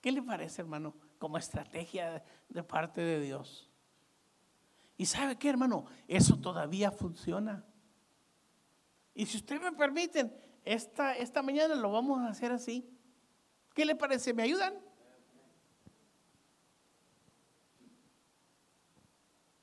¿Qué 0.00 0.12
le 0.12 0.22
parece, 0.22 0.62
hermano? 0.62 0.94
Como 1.22 1.38
estrategia 1.38 2.24
de 2.48 2.64
parte 2.64 3.00
de 3.00 3.20
Dios. 3.20 3.70
¿Y 4.96 5.06
sabe 5.06 5.36
qué, 5.36 5.50
hermano? 5.50 5.84
Eso 6.08 6.36
todavía 6.40 6.90
funciona. 6.90 7.64
Y 9.14 9.26
si 9.26 9.36
usted 9.36 9.62
me 9.62 9.70
permiten, 9.70 10.36
esta, 10.64 11.16
esta 11.16 11.40
mañana 11.40 11.76
lo 11.76 11.92
vamos 11.92 12.18
a 12.22 12.30
hacer 12.30 12.50
así. 12.50 12.90
¿Qué 13.72 13.84
le 13.84 13.94
parece? 13.94 14.34
¿Me 14.34 14.42
ayudan? 14.42 14.74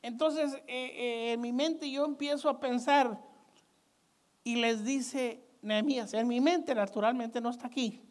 Entonces, 0.01 0.53
eh, 0.53 0.63
eh, 0.65 1.33
en 1.33 1.41
mi 1.41 1.51
mente 1.51 1.91
yo 1.91 2.05
empiezo 2.05 2.47
a 2.47 2.61
pensar 2.61 3.21
y 4.45 4.55
les 4.55 4.85
dice 4.85 5.45
Nehemías, 5.61 6.13
en 6.13 6.25
mi 6.25 6.39
mente 6.39 6.73
naturalmente 6.73 7.41
no 7.41 7.49
está 7.49 7.67
aquí, 7.67 8.08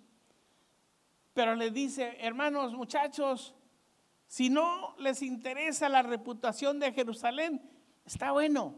pero 1.38 1.54
les 1.54 1.72
dice, 1.72 2.16
hermanos, 2.18 2.74
muchachos, 2.74 3.54
si 4.26 4.50
no 4.50 4.96
les 4.98 5.22
interesa 5.22 5.88
la 5.88 6.02
reputación 6.02 6.80
de 6.80 6.92
Jerusalén, 6.92 7.62
está 8.04 8.32
bueno. 8.32 8.74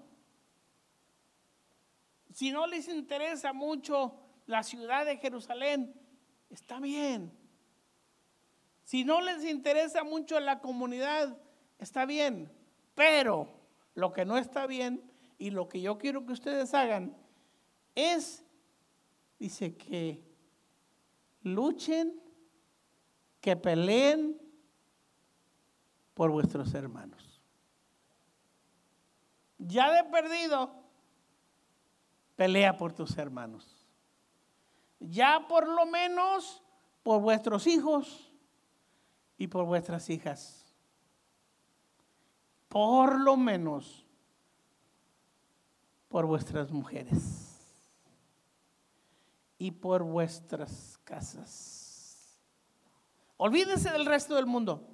Si 2.34 2.50
no 2.50 2.66
les 2.66 2.86
interesa 2.88 3.54
mucho 3.54 4.12
la 4.44 4.62
ciudad 4.62 5.06
de 5.06 5.16
Jerusalén, 5.16 5.98
está 6.50 6.80
bien. 6.80 7.32
Si 8.84 9.04
no 9.04 9.22
les 9.22 9.42
interesa 9.46 10.04
mucho 10.04 10.38
la 10.38 10.60
comunidad, 10.60 11.38
está 11.78 12.04
bien. 12.04 12.52
Pero 12.94 13.48
lo 13.94 14.12
que 14.12 14.26
no 14.26 14.36
está 14.36 14.66
bien 14.66 15.10
y 15.38 15.48
lo 15.48 15.66
que 15.66 15.80
yo 15.80 15.96
quiero 15.96 16.26
que 16.26 16.34
ustedes 16.34 16.74
hagan 16.74 17.16
es, 17.94 18.44
dice 19.38 19.78
que 19.78 20.22
luchen, 21.42 22.20
que 23.40 23.56
peleen 23.56 24.40
por 26.14 26.30
vuestros 26.30 26.74
hermanos. 26.74 27.40
Ya 29.58 29.90
de 29.90 30.04
perdido, 30.04 30.72
pelea 32.36 32.76
por 32.76 32.92
tus 32.92 33.16
hermanos. 33.18 33.86
Ya 35.00 35.46
por 35.48 35.68
lo 35.68 35.86
menos 35.86 36.62
por 37.02 37.20
vuestros 37.20 37.66
hijos 37.66 38.32
y 39.38 39.46
por 39.46 39.64
vuestras 39.64 40.10
hijas 40.10 40.60
por 42.70 43.20
lo 43.20 43.36
menos 43.36 44.06
por 46.08 46.24
vuestras 46.24 46.70
mujeres 46.70 47.58
y 49.58 49.72
por 49.72 50.04
vuestras 50.04 50.98
casas. 51.04 51.79
Olvídense 53.42 53.90
del 53.90 54.04
resto 54.06 54.34
del 54.34 54.46
mundo. 54.46 54.86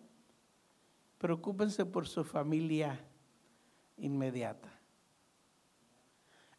Preocúpense 1.19 1.85
por 1.85 2.07
su 2.07 2.25
familia 2.25 3.05
inmediata. 3.97 4.69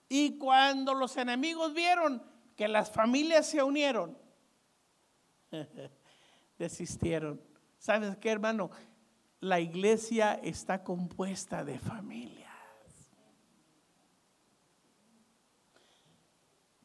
Y 0.09 0.37
cuando 0.37 0.93
los 0.93 1.15
enemigos 1.17 1.73
vieron 1.73 2.23
que 2.55 2.67
las 2.67 2.91
familias 2.91 3.47
se 3.47 3.61
unieron, 3.63 4.17
desistieron. 6.57 7.41
¿Sabes 7.77 8.17
qué, 8.17 8.31
hermano? 8.31 8.71
la 9.39 9.59
iglesia 9.59 10.39
está 10.43 10.83
compuesta 10.83 11.63
de 11.63 11.79
familias. 11.79 12.47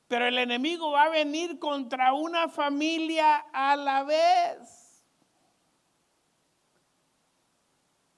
Pero 0.06 0.26
el 0.26 0.36
enemigo 0.36 0.90
va 0.90 1.04
a 1.04 1.08
venir 1.08 1.58
contra 1.58 2.12
una 2.12 2.48
familia 2.48 3.46
a 3.52 3.76
la 3.76 4.04
vez. 4.04 4.81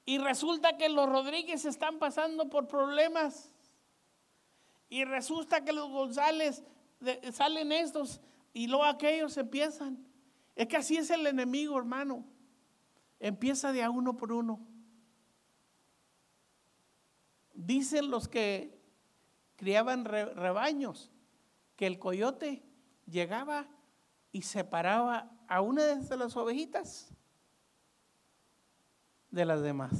Y 0.05 0.19
resulta 0.19 0.77
que 0.77 0.89
los 0.89 1.09
Rodríguez 1.09 1.65
están 1.65 1.99
pasando 1.99 2.49
por 2.51 2.69
problemas. 2.69 3.51
Y 4.89 5.05
resulta 5.05 5.65
que 5.65 5.73
los 5.73 5.89
González 5.89 6.63
salen 7.33 7.73
estos 7.73 8.21
y 8.53 8.67
luego 8.67 8.85
aquellos 8.85 9.37
empiezan. 9.37 10.07
Es 10.55 10.69
que 10.69 10.77
así 10.77 10.97
es 10.97 11.11
el 11.11 11.27
enemigo, 11.27 11.79
hermano. 11.79 12.25
Empieza 13.19 13.73
de 13.73 13.83
a 13.83 13.91
uno 13.91 14.17
por 14.17 14.33
uno. 14.33 14.61
Dicen 17.55 18.11
los 18.11 18.29
que 18.29 18.79
criaban 19.57 20.05
rebaños 20.05 21.11
que 21.77 21.87
el 21.87 21.99
coyote 21.99 22.63
llegaba 23.07 23.67
y 24.33 24.43
separaba 24.43 25.31
a 25.49 25.61
una 25.61 25.85
de 25.85 26.17
las 26.17 26.37
ovejitas 26.37 27.14
de 29.35 29.45
las 29.45 29.62
demás. 29.62 29.91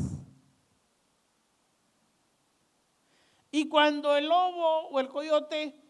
Y 3.51 3.69
cuando 3.69 4.17
el 4.17 4.29
lobo 4.29 4.89
o 4.89 5.01
el 5.01 5.09
coyote 5.09 5.81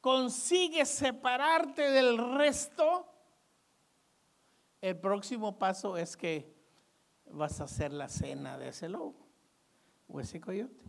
consigue 0.00 0.86
separarte 0.86 1.90
del 1.90 2.16
resto, 2.36 3.06
el 4.80 4.98
próximo 4.98 5.58
paso 5.58 5.96
es 5.96 6.16
que 6.16 6.54
vas 7.26 7.60
a 7.60 7.64
hacer 7.64 7.92
la 7.92 8.08
cena 8.08 8.56
de 8.56 8.68
ese 8.68 8.88
lobo 8.88 9.26
o 10.08 10.20
ese 10.20 10.40
coyote. 10.40 10.84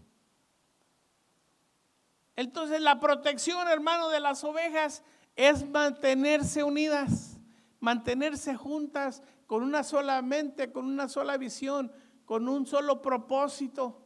Entonces 2.35 2.79
la 2.79 2.99
protección, 2.99 3.67
hermano, 3.67 4.09
de 4.09 4.19
las 4.19 4.43
ovejas 4.43 5.03
es 5.35 5.67
mantenerse 5.67 6.63
unidas, 6.63 7.37
mantenerse 7.79 8.55
juntas 8.55 9.23
con 9.51 9.63
una 9.63 9.83
sola 9.83 10.21
mente, 10.21 10.71
con 10.71 10.85
una 10.85 11.09
sola 11.09 11.35
visión, 11.35 11.91
con 12.23 12.47
un 12.47 12.65
solo 12.65 13.01
propósito. 13.01 14.01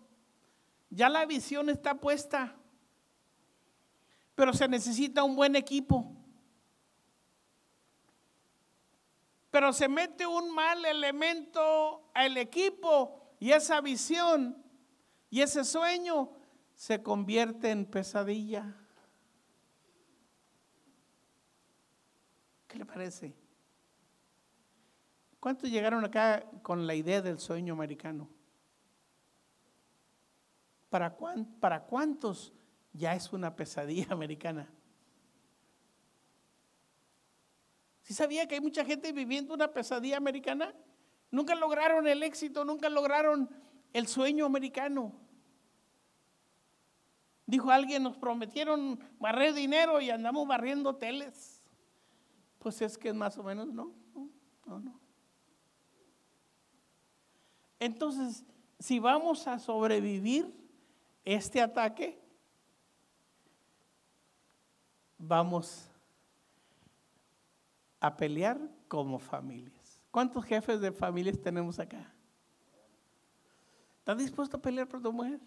Ya 0.89 1.07
la 1.07 1.27
visión 1.27 1.69
está 1.69 1.99
puesta, 1.99 2.55
pero 4.33 4.53
se 4.53 4.67
necesita 4.67 5.23
un 5.23 5.35
buen 5.35 5.55
equipo. 5.55 6.11
Pero 9.51 9.71
se 9.71 9.87
mete 9.87 10.25
un 10.25 10.49
mal 10.49 10.83
elemento 10.83 12.09
al 12.15 12.37
equipo 12.37 13.35
y 13.39 13.51
esa 13.51 13.81
visión 13.81 14.65
y 15.29 15.41
ese 15.41 15.63
sueño 15.63 16.31
se 16.73 17.03
convierte 17.03 17.69
en 17.69 17.85
pesadilla. 17.85 18.75
¿Qué 22.67 22.79
le 22.79 22.85
parece? 22.87 23.44
¿Cuántos 25.45 25.69
llegaron 25.69 26.03
acá 26.03 26.43
con 26.63 26.87
la 26.87 26.95
idea 26.95 27.21
del 27.21 27.37
sueño 27.37 27.73
americano? 27.73 28.27
¿Para, 30.89 31.15
¿Para 31.59 31.83
cuántos 31.83 32.51
ya 32.93 33.13
es 33.13 33.31
una 33.31 33.55
pesadilla 33.55 34.07
americana? 34.09 34.67
¿Sí 38.01 38.15
sabía 38.15 38.47
que 38.47 38.55
hay 38.55 38.61
mucha 38.61 38.83
gente 38.83 39.11
viviendo 39.11 39.53
una 39.53 39.71
pesadilla 39.71 40.17
americana? 40.17 40.73
Nunca 41.29 41.53
lograron 41.53 42.07
el 42.07 42.23
éxito, 42.23 42.65
nunca 42.65 42.89
lograron 42.89 43.47
el 43.93 44.07
sueño 44.07 44.47
americano. 44.47 45.13
Dijo 47.45 47.69
alguien, 47.69 48.01
nos 48.01 48.17
prometieron 48.17 48.99
barrer 49.19 49.53
dinero 49.53 50.01
y 50.01 50.09
andamos 50.09 50.47
barriendo 50.47 50.89
hoteles. 50.89 51.61
Pues 52.57 52.81
es 52.81 52.97
que 52.97 53.13
más 53.13 53.37
o 53.37 53.43
menos 53.43 53.67
no, 53.67 53.93
no, 54.65 54.79
no. 54.79 55.04
Entonces, 57.79 58.43
si 58.79 58.99
vamos 58.99 59.47
a 59.47 59.59
sobrevivir 59.59 60.53
este 61.23 61.61
ataque, 61.61 62.21
vamos 65.17 65.89
a 67.99 68.15
pelear 68.15 68.59
como 68.87 69.19
familias. 69.19 70.01
¿Cuántos 70.11 70.45
jefes 70.45 70.79
de 70.79 70.91
familias 70.91 71.39
tenemos 71.41 71.79
acá? 71.79 72.13
¿Estás 73.99 74.17
dispuesto 74.17 74.57
a 74.57 74.61
pelear 74.61 74.87
por 74.87 75.01
tu 75.01 75.11
mujer? 75.11 75.39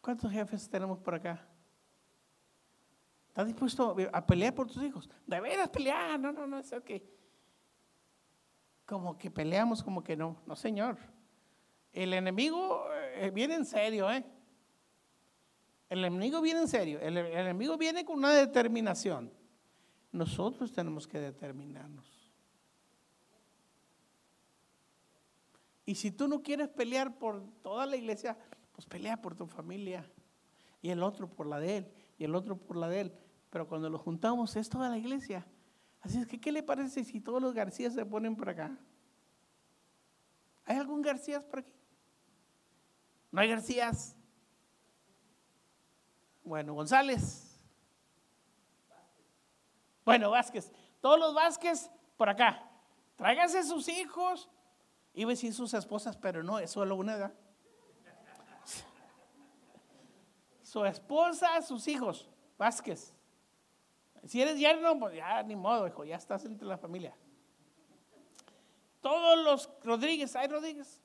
¿Cuántos 0.00 0.30
jefes 0.30 0.68
tenemos 0.68 0.98
por 0.98 1.14
acá? 1.14 1.46
¿Estás 3.28 3.46
dispuesto 3.46 3.96
a 4.12 4.26
pelear 4.26 4.54
por 4.54 4.66
tus 4.66 4.82
hijos? 4.82 5.08
¿De 5.26 5.40
veras 5.40 5.68
pelear? 5.68 6.18
No, 6.18 6.32
no, 6.32 6.46
no, 6.46 6.58
es 6.58 6.70
que 6.84 7.19
como 8.90 9.16
que 9.16 9.30
peleamos, 9.30 9.84
como 9.84 10.02
que 10.02 10.16
no. 10.16 10.36
No, 10.46 10.56
señor. 10.56 10.98
El 11.92 12.12
enemigo 12.12 12.86
eh, 13.14 13.30
viene 13.32 13.54
en 13.54 13.64
serio, 13.64 14.10
¿eh? 14.10 14.24
El 15.88 16.04
enemigo 16.04 16.40
viene 16.40 16.62
en 16.62 16.68
serio. 16.68 16.98
El, 17.00 17.16
el 17.16 17.32
enemigo 17.32 17.78
viene 17.78 18.04
con 18.04 18.18
una 18.18 18.34
determinación. 18.34 19.32
Nosotros 20.10 20.72
tenemos 20.72 21.06
que 21.06 21.20
determinarnos. 21.20 22.04
Y 25.86 25.94
si 25.94 26.10
tú 26.10 26.26
no 26.26 26.42
quieres 26.42 26.68
pelear 26.68 27.16
por 27.16 27.44
toda 27.62 27.86
la 27.86 27.96
iglesia, 27.96 28.36
pues 28.72 28.86
pelea 28.86 29.22
por 29.22 29.36
tu 29.36 29.46
familia. 29.46 30.04
Y 30.82 30.90
el 30.90 31.04
otro 31.04 31.28
por 31.28 31.46
la 31.46 31.60
de 31.60 31.76
él. 31.76 31.92
Y 32.18 32.24
el 32.24 32.34
otro 32.34 32.56
por 32.56 32.76
la 32.76 32.88
de 32.88 33.02
él. 33.02 33.12
Pero 33.50 33.68
cuando 33.68 33.88
lo 33.88 33.98
juntamos 34.00 34.56
es 34.56 34.68
toda 34.68 34.88
la 34.88 34.98
iglesia. 34.98 35.46
Así 36.00 36.18
es 36.18 36.26
que, 36.26 36.40
¿qué 36.40 36.50
le 36.50 36.62
parece 36.62 37.04
si 37.04 37.20
todos 37.20 37.42
los 37.42 37.54
García 37.54 37.90
se 37.90 38.04
ponen 38.06 38.36
por 38.36 38.48
acá? 38.48 38.76
¿Hay 40.64 40.76
algún 40.76 41.02
García 41.02 41.40
por 41.46 41.60
aquí? 41.60 41.72
¿No 43.30 43.40
hay 43.40 43.48
Garcías? 43.48 44.16
Bueno, 46.42 46.74
González. 46.74 47.60
Bueno, 50.04 50.30
Vázquez. 50.30 50.72
Todos 51.00 51.18
los 51.18 51.34
Vázquez 51.34 51.90
por 52.16 52.28
acá. 52.28 52.68
Tráiganse 53.16 53.62
sus 53.62 53.88
hijos. 53.88 54.48
Iba 55.12 55.30
a 55.30 55.34
decir 55.34 55.52
sus 55.52 55.74
esposas, 55.74 56.16
pero 56.16 56.42
no, 56.42 56.58
es 56.58 56.70
solo 56.70 56.96
una 56.96 57.14
edad. 57.14 57.34
Su 60.62 60.84
esposa, 60.84 61.60
sus 61.62 61.86
hijos. 61.88 62.28
Vázquez. 62.56 63.14
Si 64.24 64.40
eres 64.40 64.58
yerno, 64.58 64.98
pues 64.98 65.16
ya 65.16 65.42
ni 65.42 65.56
modo, 65.56 65.86
hijo, 65.86 66.04
ya 66.04 66.16
estás 66.16 66.44
entre 66.44 66.66
la 66.66 66.76
familia. 66.76 67.16
Todos 69.00 69.42
los 69.42 69.70
Rodríguez, 69.82 70.36
hay 70.36 70.48
Rodríguez. 70.48 71.00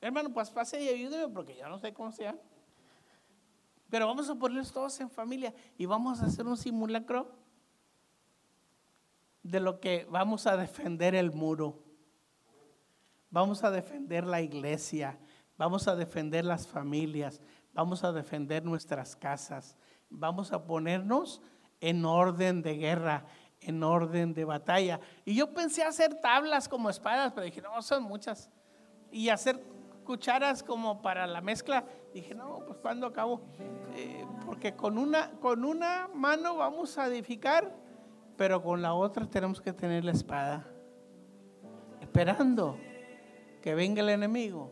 Hermano, 0.00 0.32
pues 0.32 0.50
pase 0.50 0.82
y 0.82 0.88
ayúdeme 0.88 1.32
porque 1.32 1.56
ya 1.56 1.68
no 1.68 1.78
sé 1.78 1.92
cómo 1.92 2.12
sea. 2.12 2.36
Pero 3.88 4.06
vamos 4.06 4.28
a 4.28 4.34
ponerlos 4.34 4.72
todos 4.72 4.98
en 5.00 5.10
familia 5.10 5.54
y 5.78 5.86
vamos 5.86 6.20
a 6.20 6.26
hacer 6.26 6.46
un 6.46 6.56
simulacro 6.56 7.30
de 9.42 9.60
lo 9.60 9.80
que 9.80 10.06
vamos 10.10 10.46
a 10.46 10.56
defender 10.56 11.14
el 11.14 11.30
muro. 11.32 11.82
Vamos 13.30 13.62
a 13.62 13.70
defender 13.70 14.24
la 14.24 14.40
iglesia, 14.40 15.18
vamos 15.56 15.86
a 15.88 15.94
defender 15.94 16.44
las 16.44 16.66
familias, 16.66 17.40
vamos 17.72 18.02
a 18.02 18.12
defender 18.12 18.64
nuestras 18.64 19.14
casas, 19.14 19.76
vamos 20.10 20.52
a 20.52 20.64
ponernos 20.64 21.42
en 21.80 22.04
orden 22.04 22.62
de 22.62 22.76
guerra, 22.76 23.24
en 23.60 23.82
orden 23.82 24.34
de 24.34 24.44
batalla. 24.44 25.00
Y 25.24 25.34
yo 25.34 25.52
pensé 25.52 25.82
hacer 25.82 26.14
tablas 26.20 26.68
como 26.68 26.90
espadas, 26.90 27.32
pero 27.32 27.44
dije, 27.44 27.62
no, 27.62 27.80
son 27.82 28.02
muchas. 28.02 28.50
Y 29.10 29.28
hacer 29.28 29.60
cucharas 30.04 30.62
como 30.62 31.02
para 31.02 31.26
la 31.26 31.40
mezcla. 31.40 31.84
Dije, 32.14 32.34
no, 32.34 32.60
pues 32.66 32.78
cuando 32.78 33.06
acabo. 33.06 33.42
Eh, 33.94 34.24
porque 34.46 34.74
con 34.74 34.96
una, 34.96 35.32
con 35.32 35.64
una 35.64 36.08
mano 36.14 36.56
vamos 36.56 36.96
a 36.96 37.06
edificar, 37.06 37.74
pero 38.36 38.62
con 38.62 38.80
la 38.80 38.94
otra 38.94 39.26
tenemos 39.26 39.60
que 39.60 39.72
tener 39.72 40.04
la 40.04 40.12
espada. 40.12 40.66
Esperando 42.00 42.78
que 43.60 43.74
venga 43.74 44.00
el 44.00 44.10
enemigo 44.10 44.70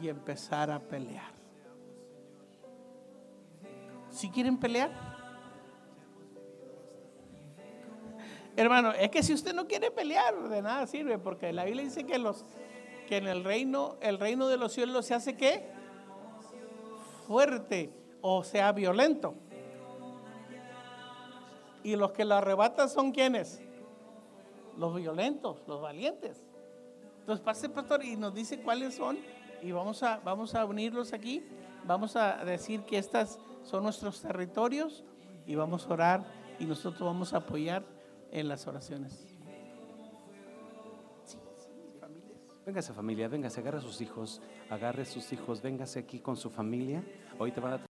y 0.00 0.08
empezar 0.08 0.70
a 0.70 0.78
pelear. 0.78 1.32
Si 4.10 4.30
quieren 4.30 4.58
pelear, 4.58 5.13
Hermano, 8.56 8.92
es 8.92 9.10
que 9.10 9.22
si 9.22 9.32
usted 9.32 9.52
no 9.52 9.66
quiere 9.66 9.90
pelear, 9.90 10.48
de 10.48 10.62
nada 10.62 10.86
sirve, 10.86 11.18
porque 11.18 11.52
la 11.52 11.64
Biblia 11.64 11.82
dice 11.82 12.04
que 12.04 12.18
los 12.18 12.44
que 13.08 13.16
en 13.16 13.26
el 13.26 13.44
reino, 13.44 13.96
el 14.00 14.18
reino 14.18 14.48
de 14.48 14.56
los 14.56 14.72
cielos 14.72 15.06
se 15.06 15.14
hace 15.14 15.36
qué? 15.36 15.68
Fuerte 17.26 17.92
o 18.20 18.44
sea 18.44 18.72
violento. 18.72 19.34
Y 21.82 21.96
los 21.96 22.12
que 22.12 22.24
lo 22.24 22.36
arrebatan 22.36 22.88
son 22.88 23.12
quienes? 23.12 23.60
Los 24.78 24.94
violentos, 24.94 25.58
los 25.66 25.82
valientes. 25.82 26.42
Entonces 27.20 27.44
pase 27.44 27.68
pastor 27.68 28.04
y 28.04 28.16
nos 28.16 28.34
dice 28.34 28.60
cuáles 28.62 28.94
son 28.94 29.18
y 29.62 29.72
vamos 29.72 30.02
a, 30.02 30.18
vamos 30.18 30.54
a 30.54 30.64
unirlos 30.64 31.12
aquí. 31.12 31.44
Vamos 31.84 32.16
a 32.16 32.44
decir 32.44 32.82
que 32.84 32.98
estas 32.98 33.38
son 33.62 33.82
nuestros 33.82 34.22
territorios 34.22 35.04
y 35.46 35.54
vamos 35.54 35.86
a 35.86 35.92
orar 35.92 36.24
y 36.58 36.64
nosotros 36.64 37.00
vamos 37.00 37.34
a 37.34 37.38
apoyar 37.38 37.93
en 38.34 38.48
las 38.48 38.66
oraciones. 38.66 39.26
Véngase 42.66 42.92
familia, 42.92 43.28
véngase, 43.28 43.60
agarre 43.60 43.78
a 43.78 43.82
sus 43.82 44.00
hijos, 44.00 44.40
agarre 44.70 45.02
a 45.02 45.06
sus 45.06 45.32
hijos, 45.32 45.62
véngase 45.62 46.00
aquí 46.00 46.18
con 46.18 46.36
su 46.36 46.50
familia. 46.50 47.02
Hoy 47.38 47.52
te 47.52 47.60
van 47.60 47.74
a 47.74 47.93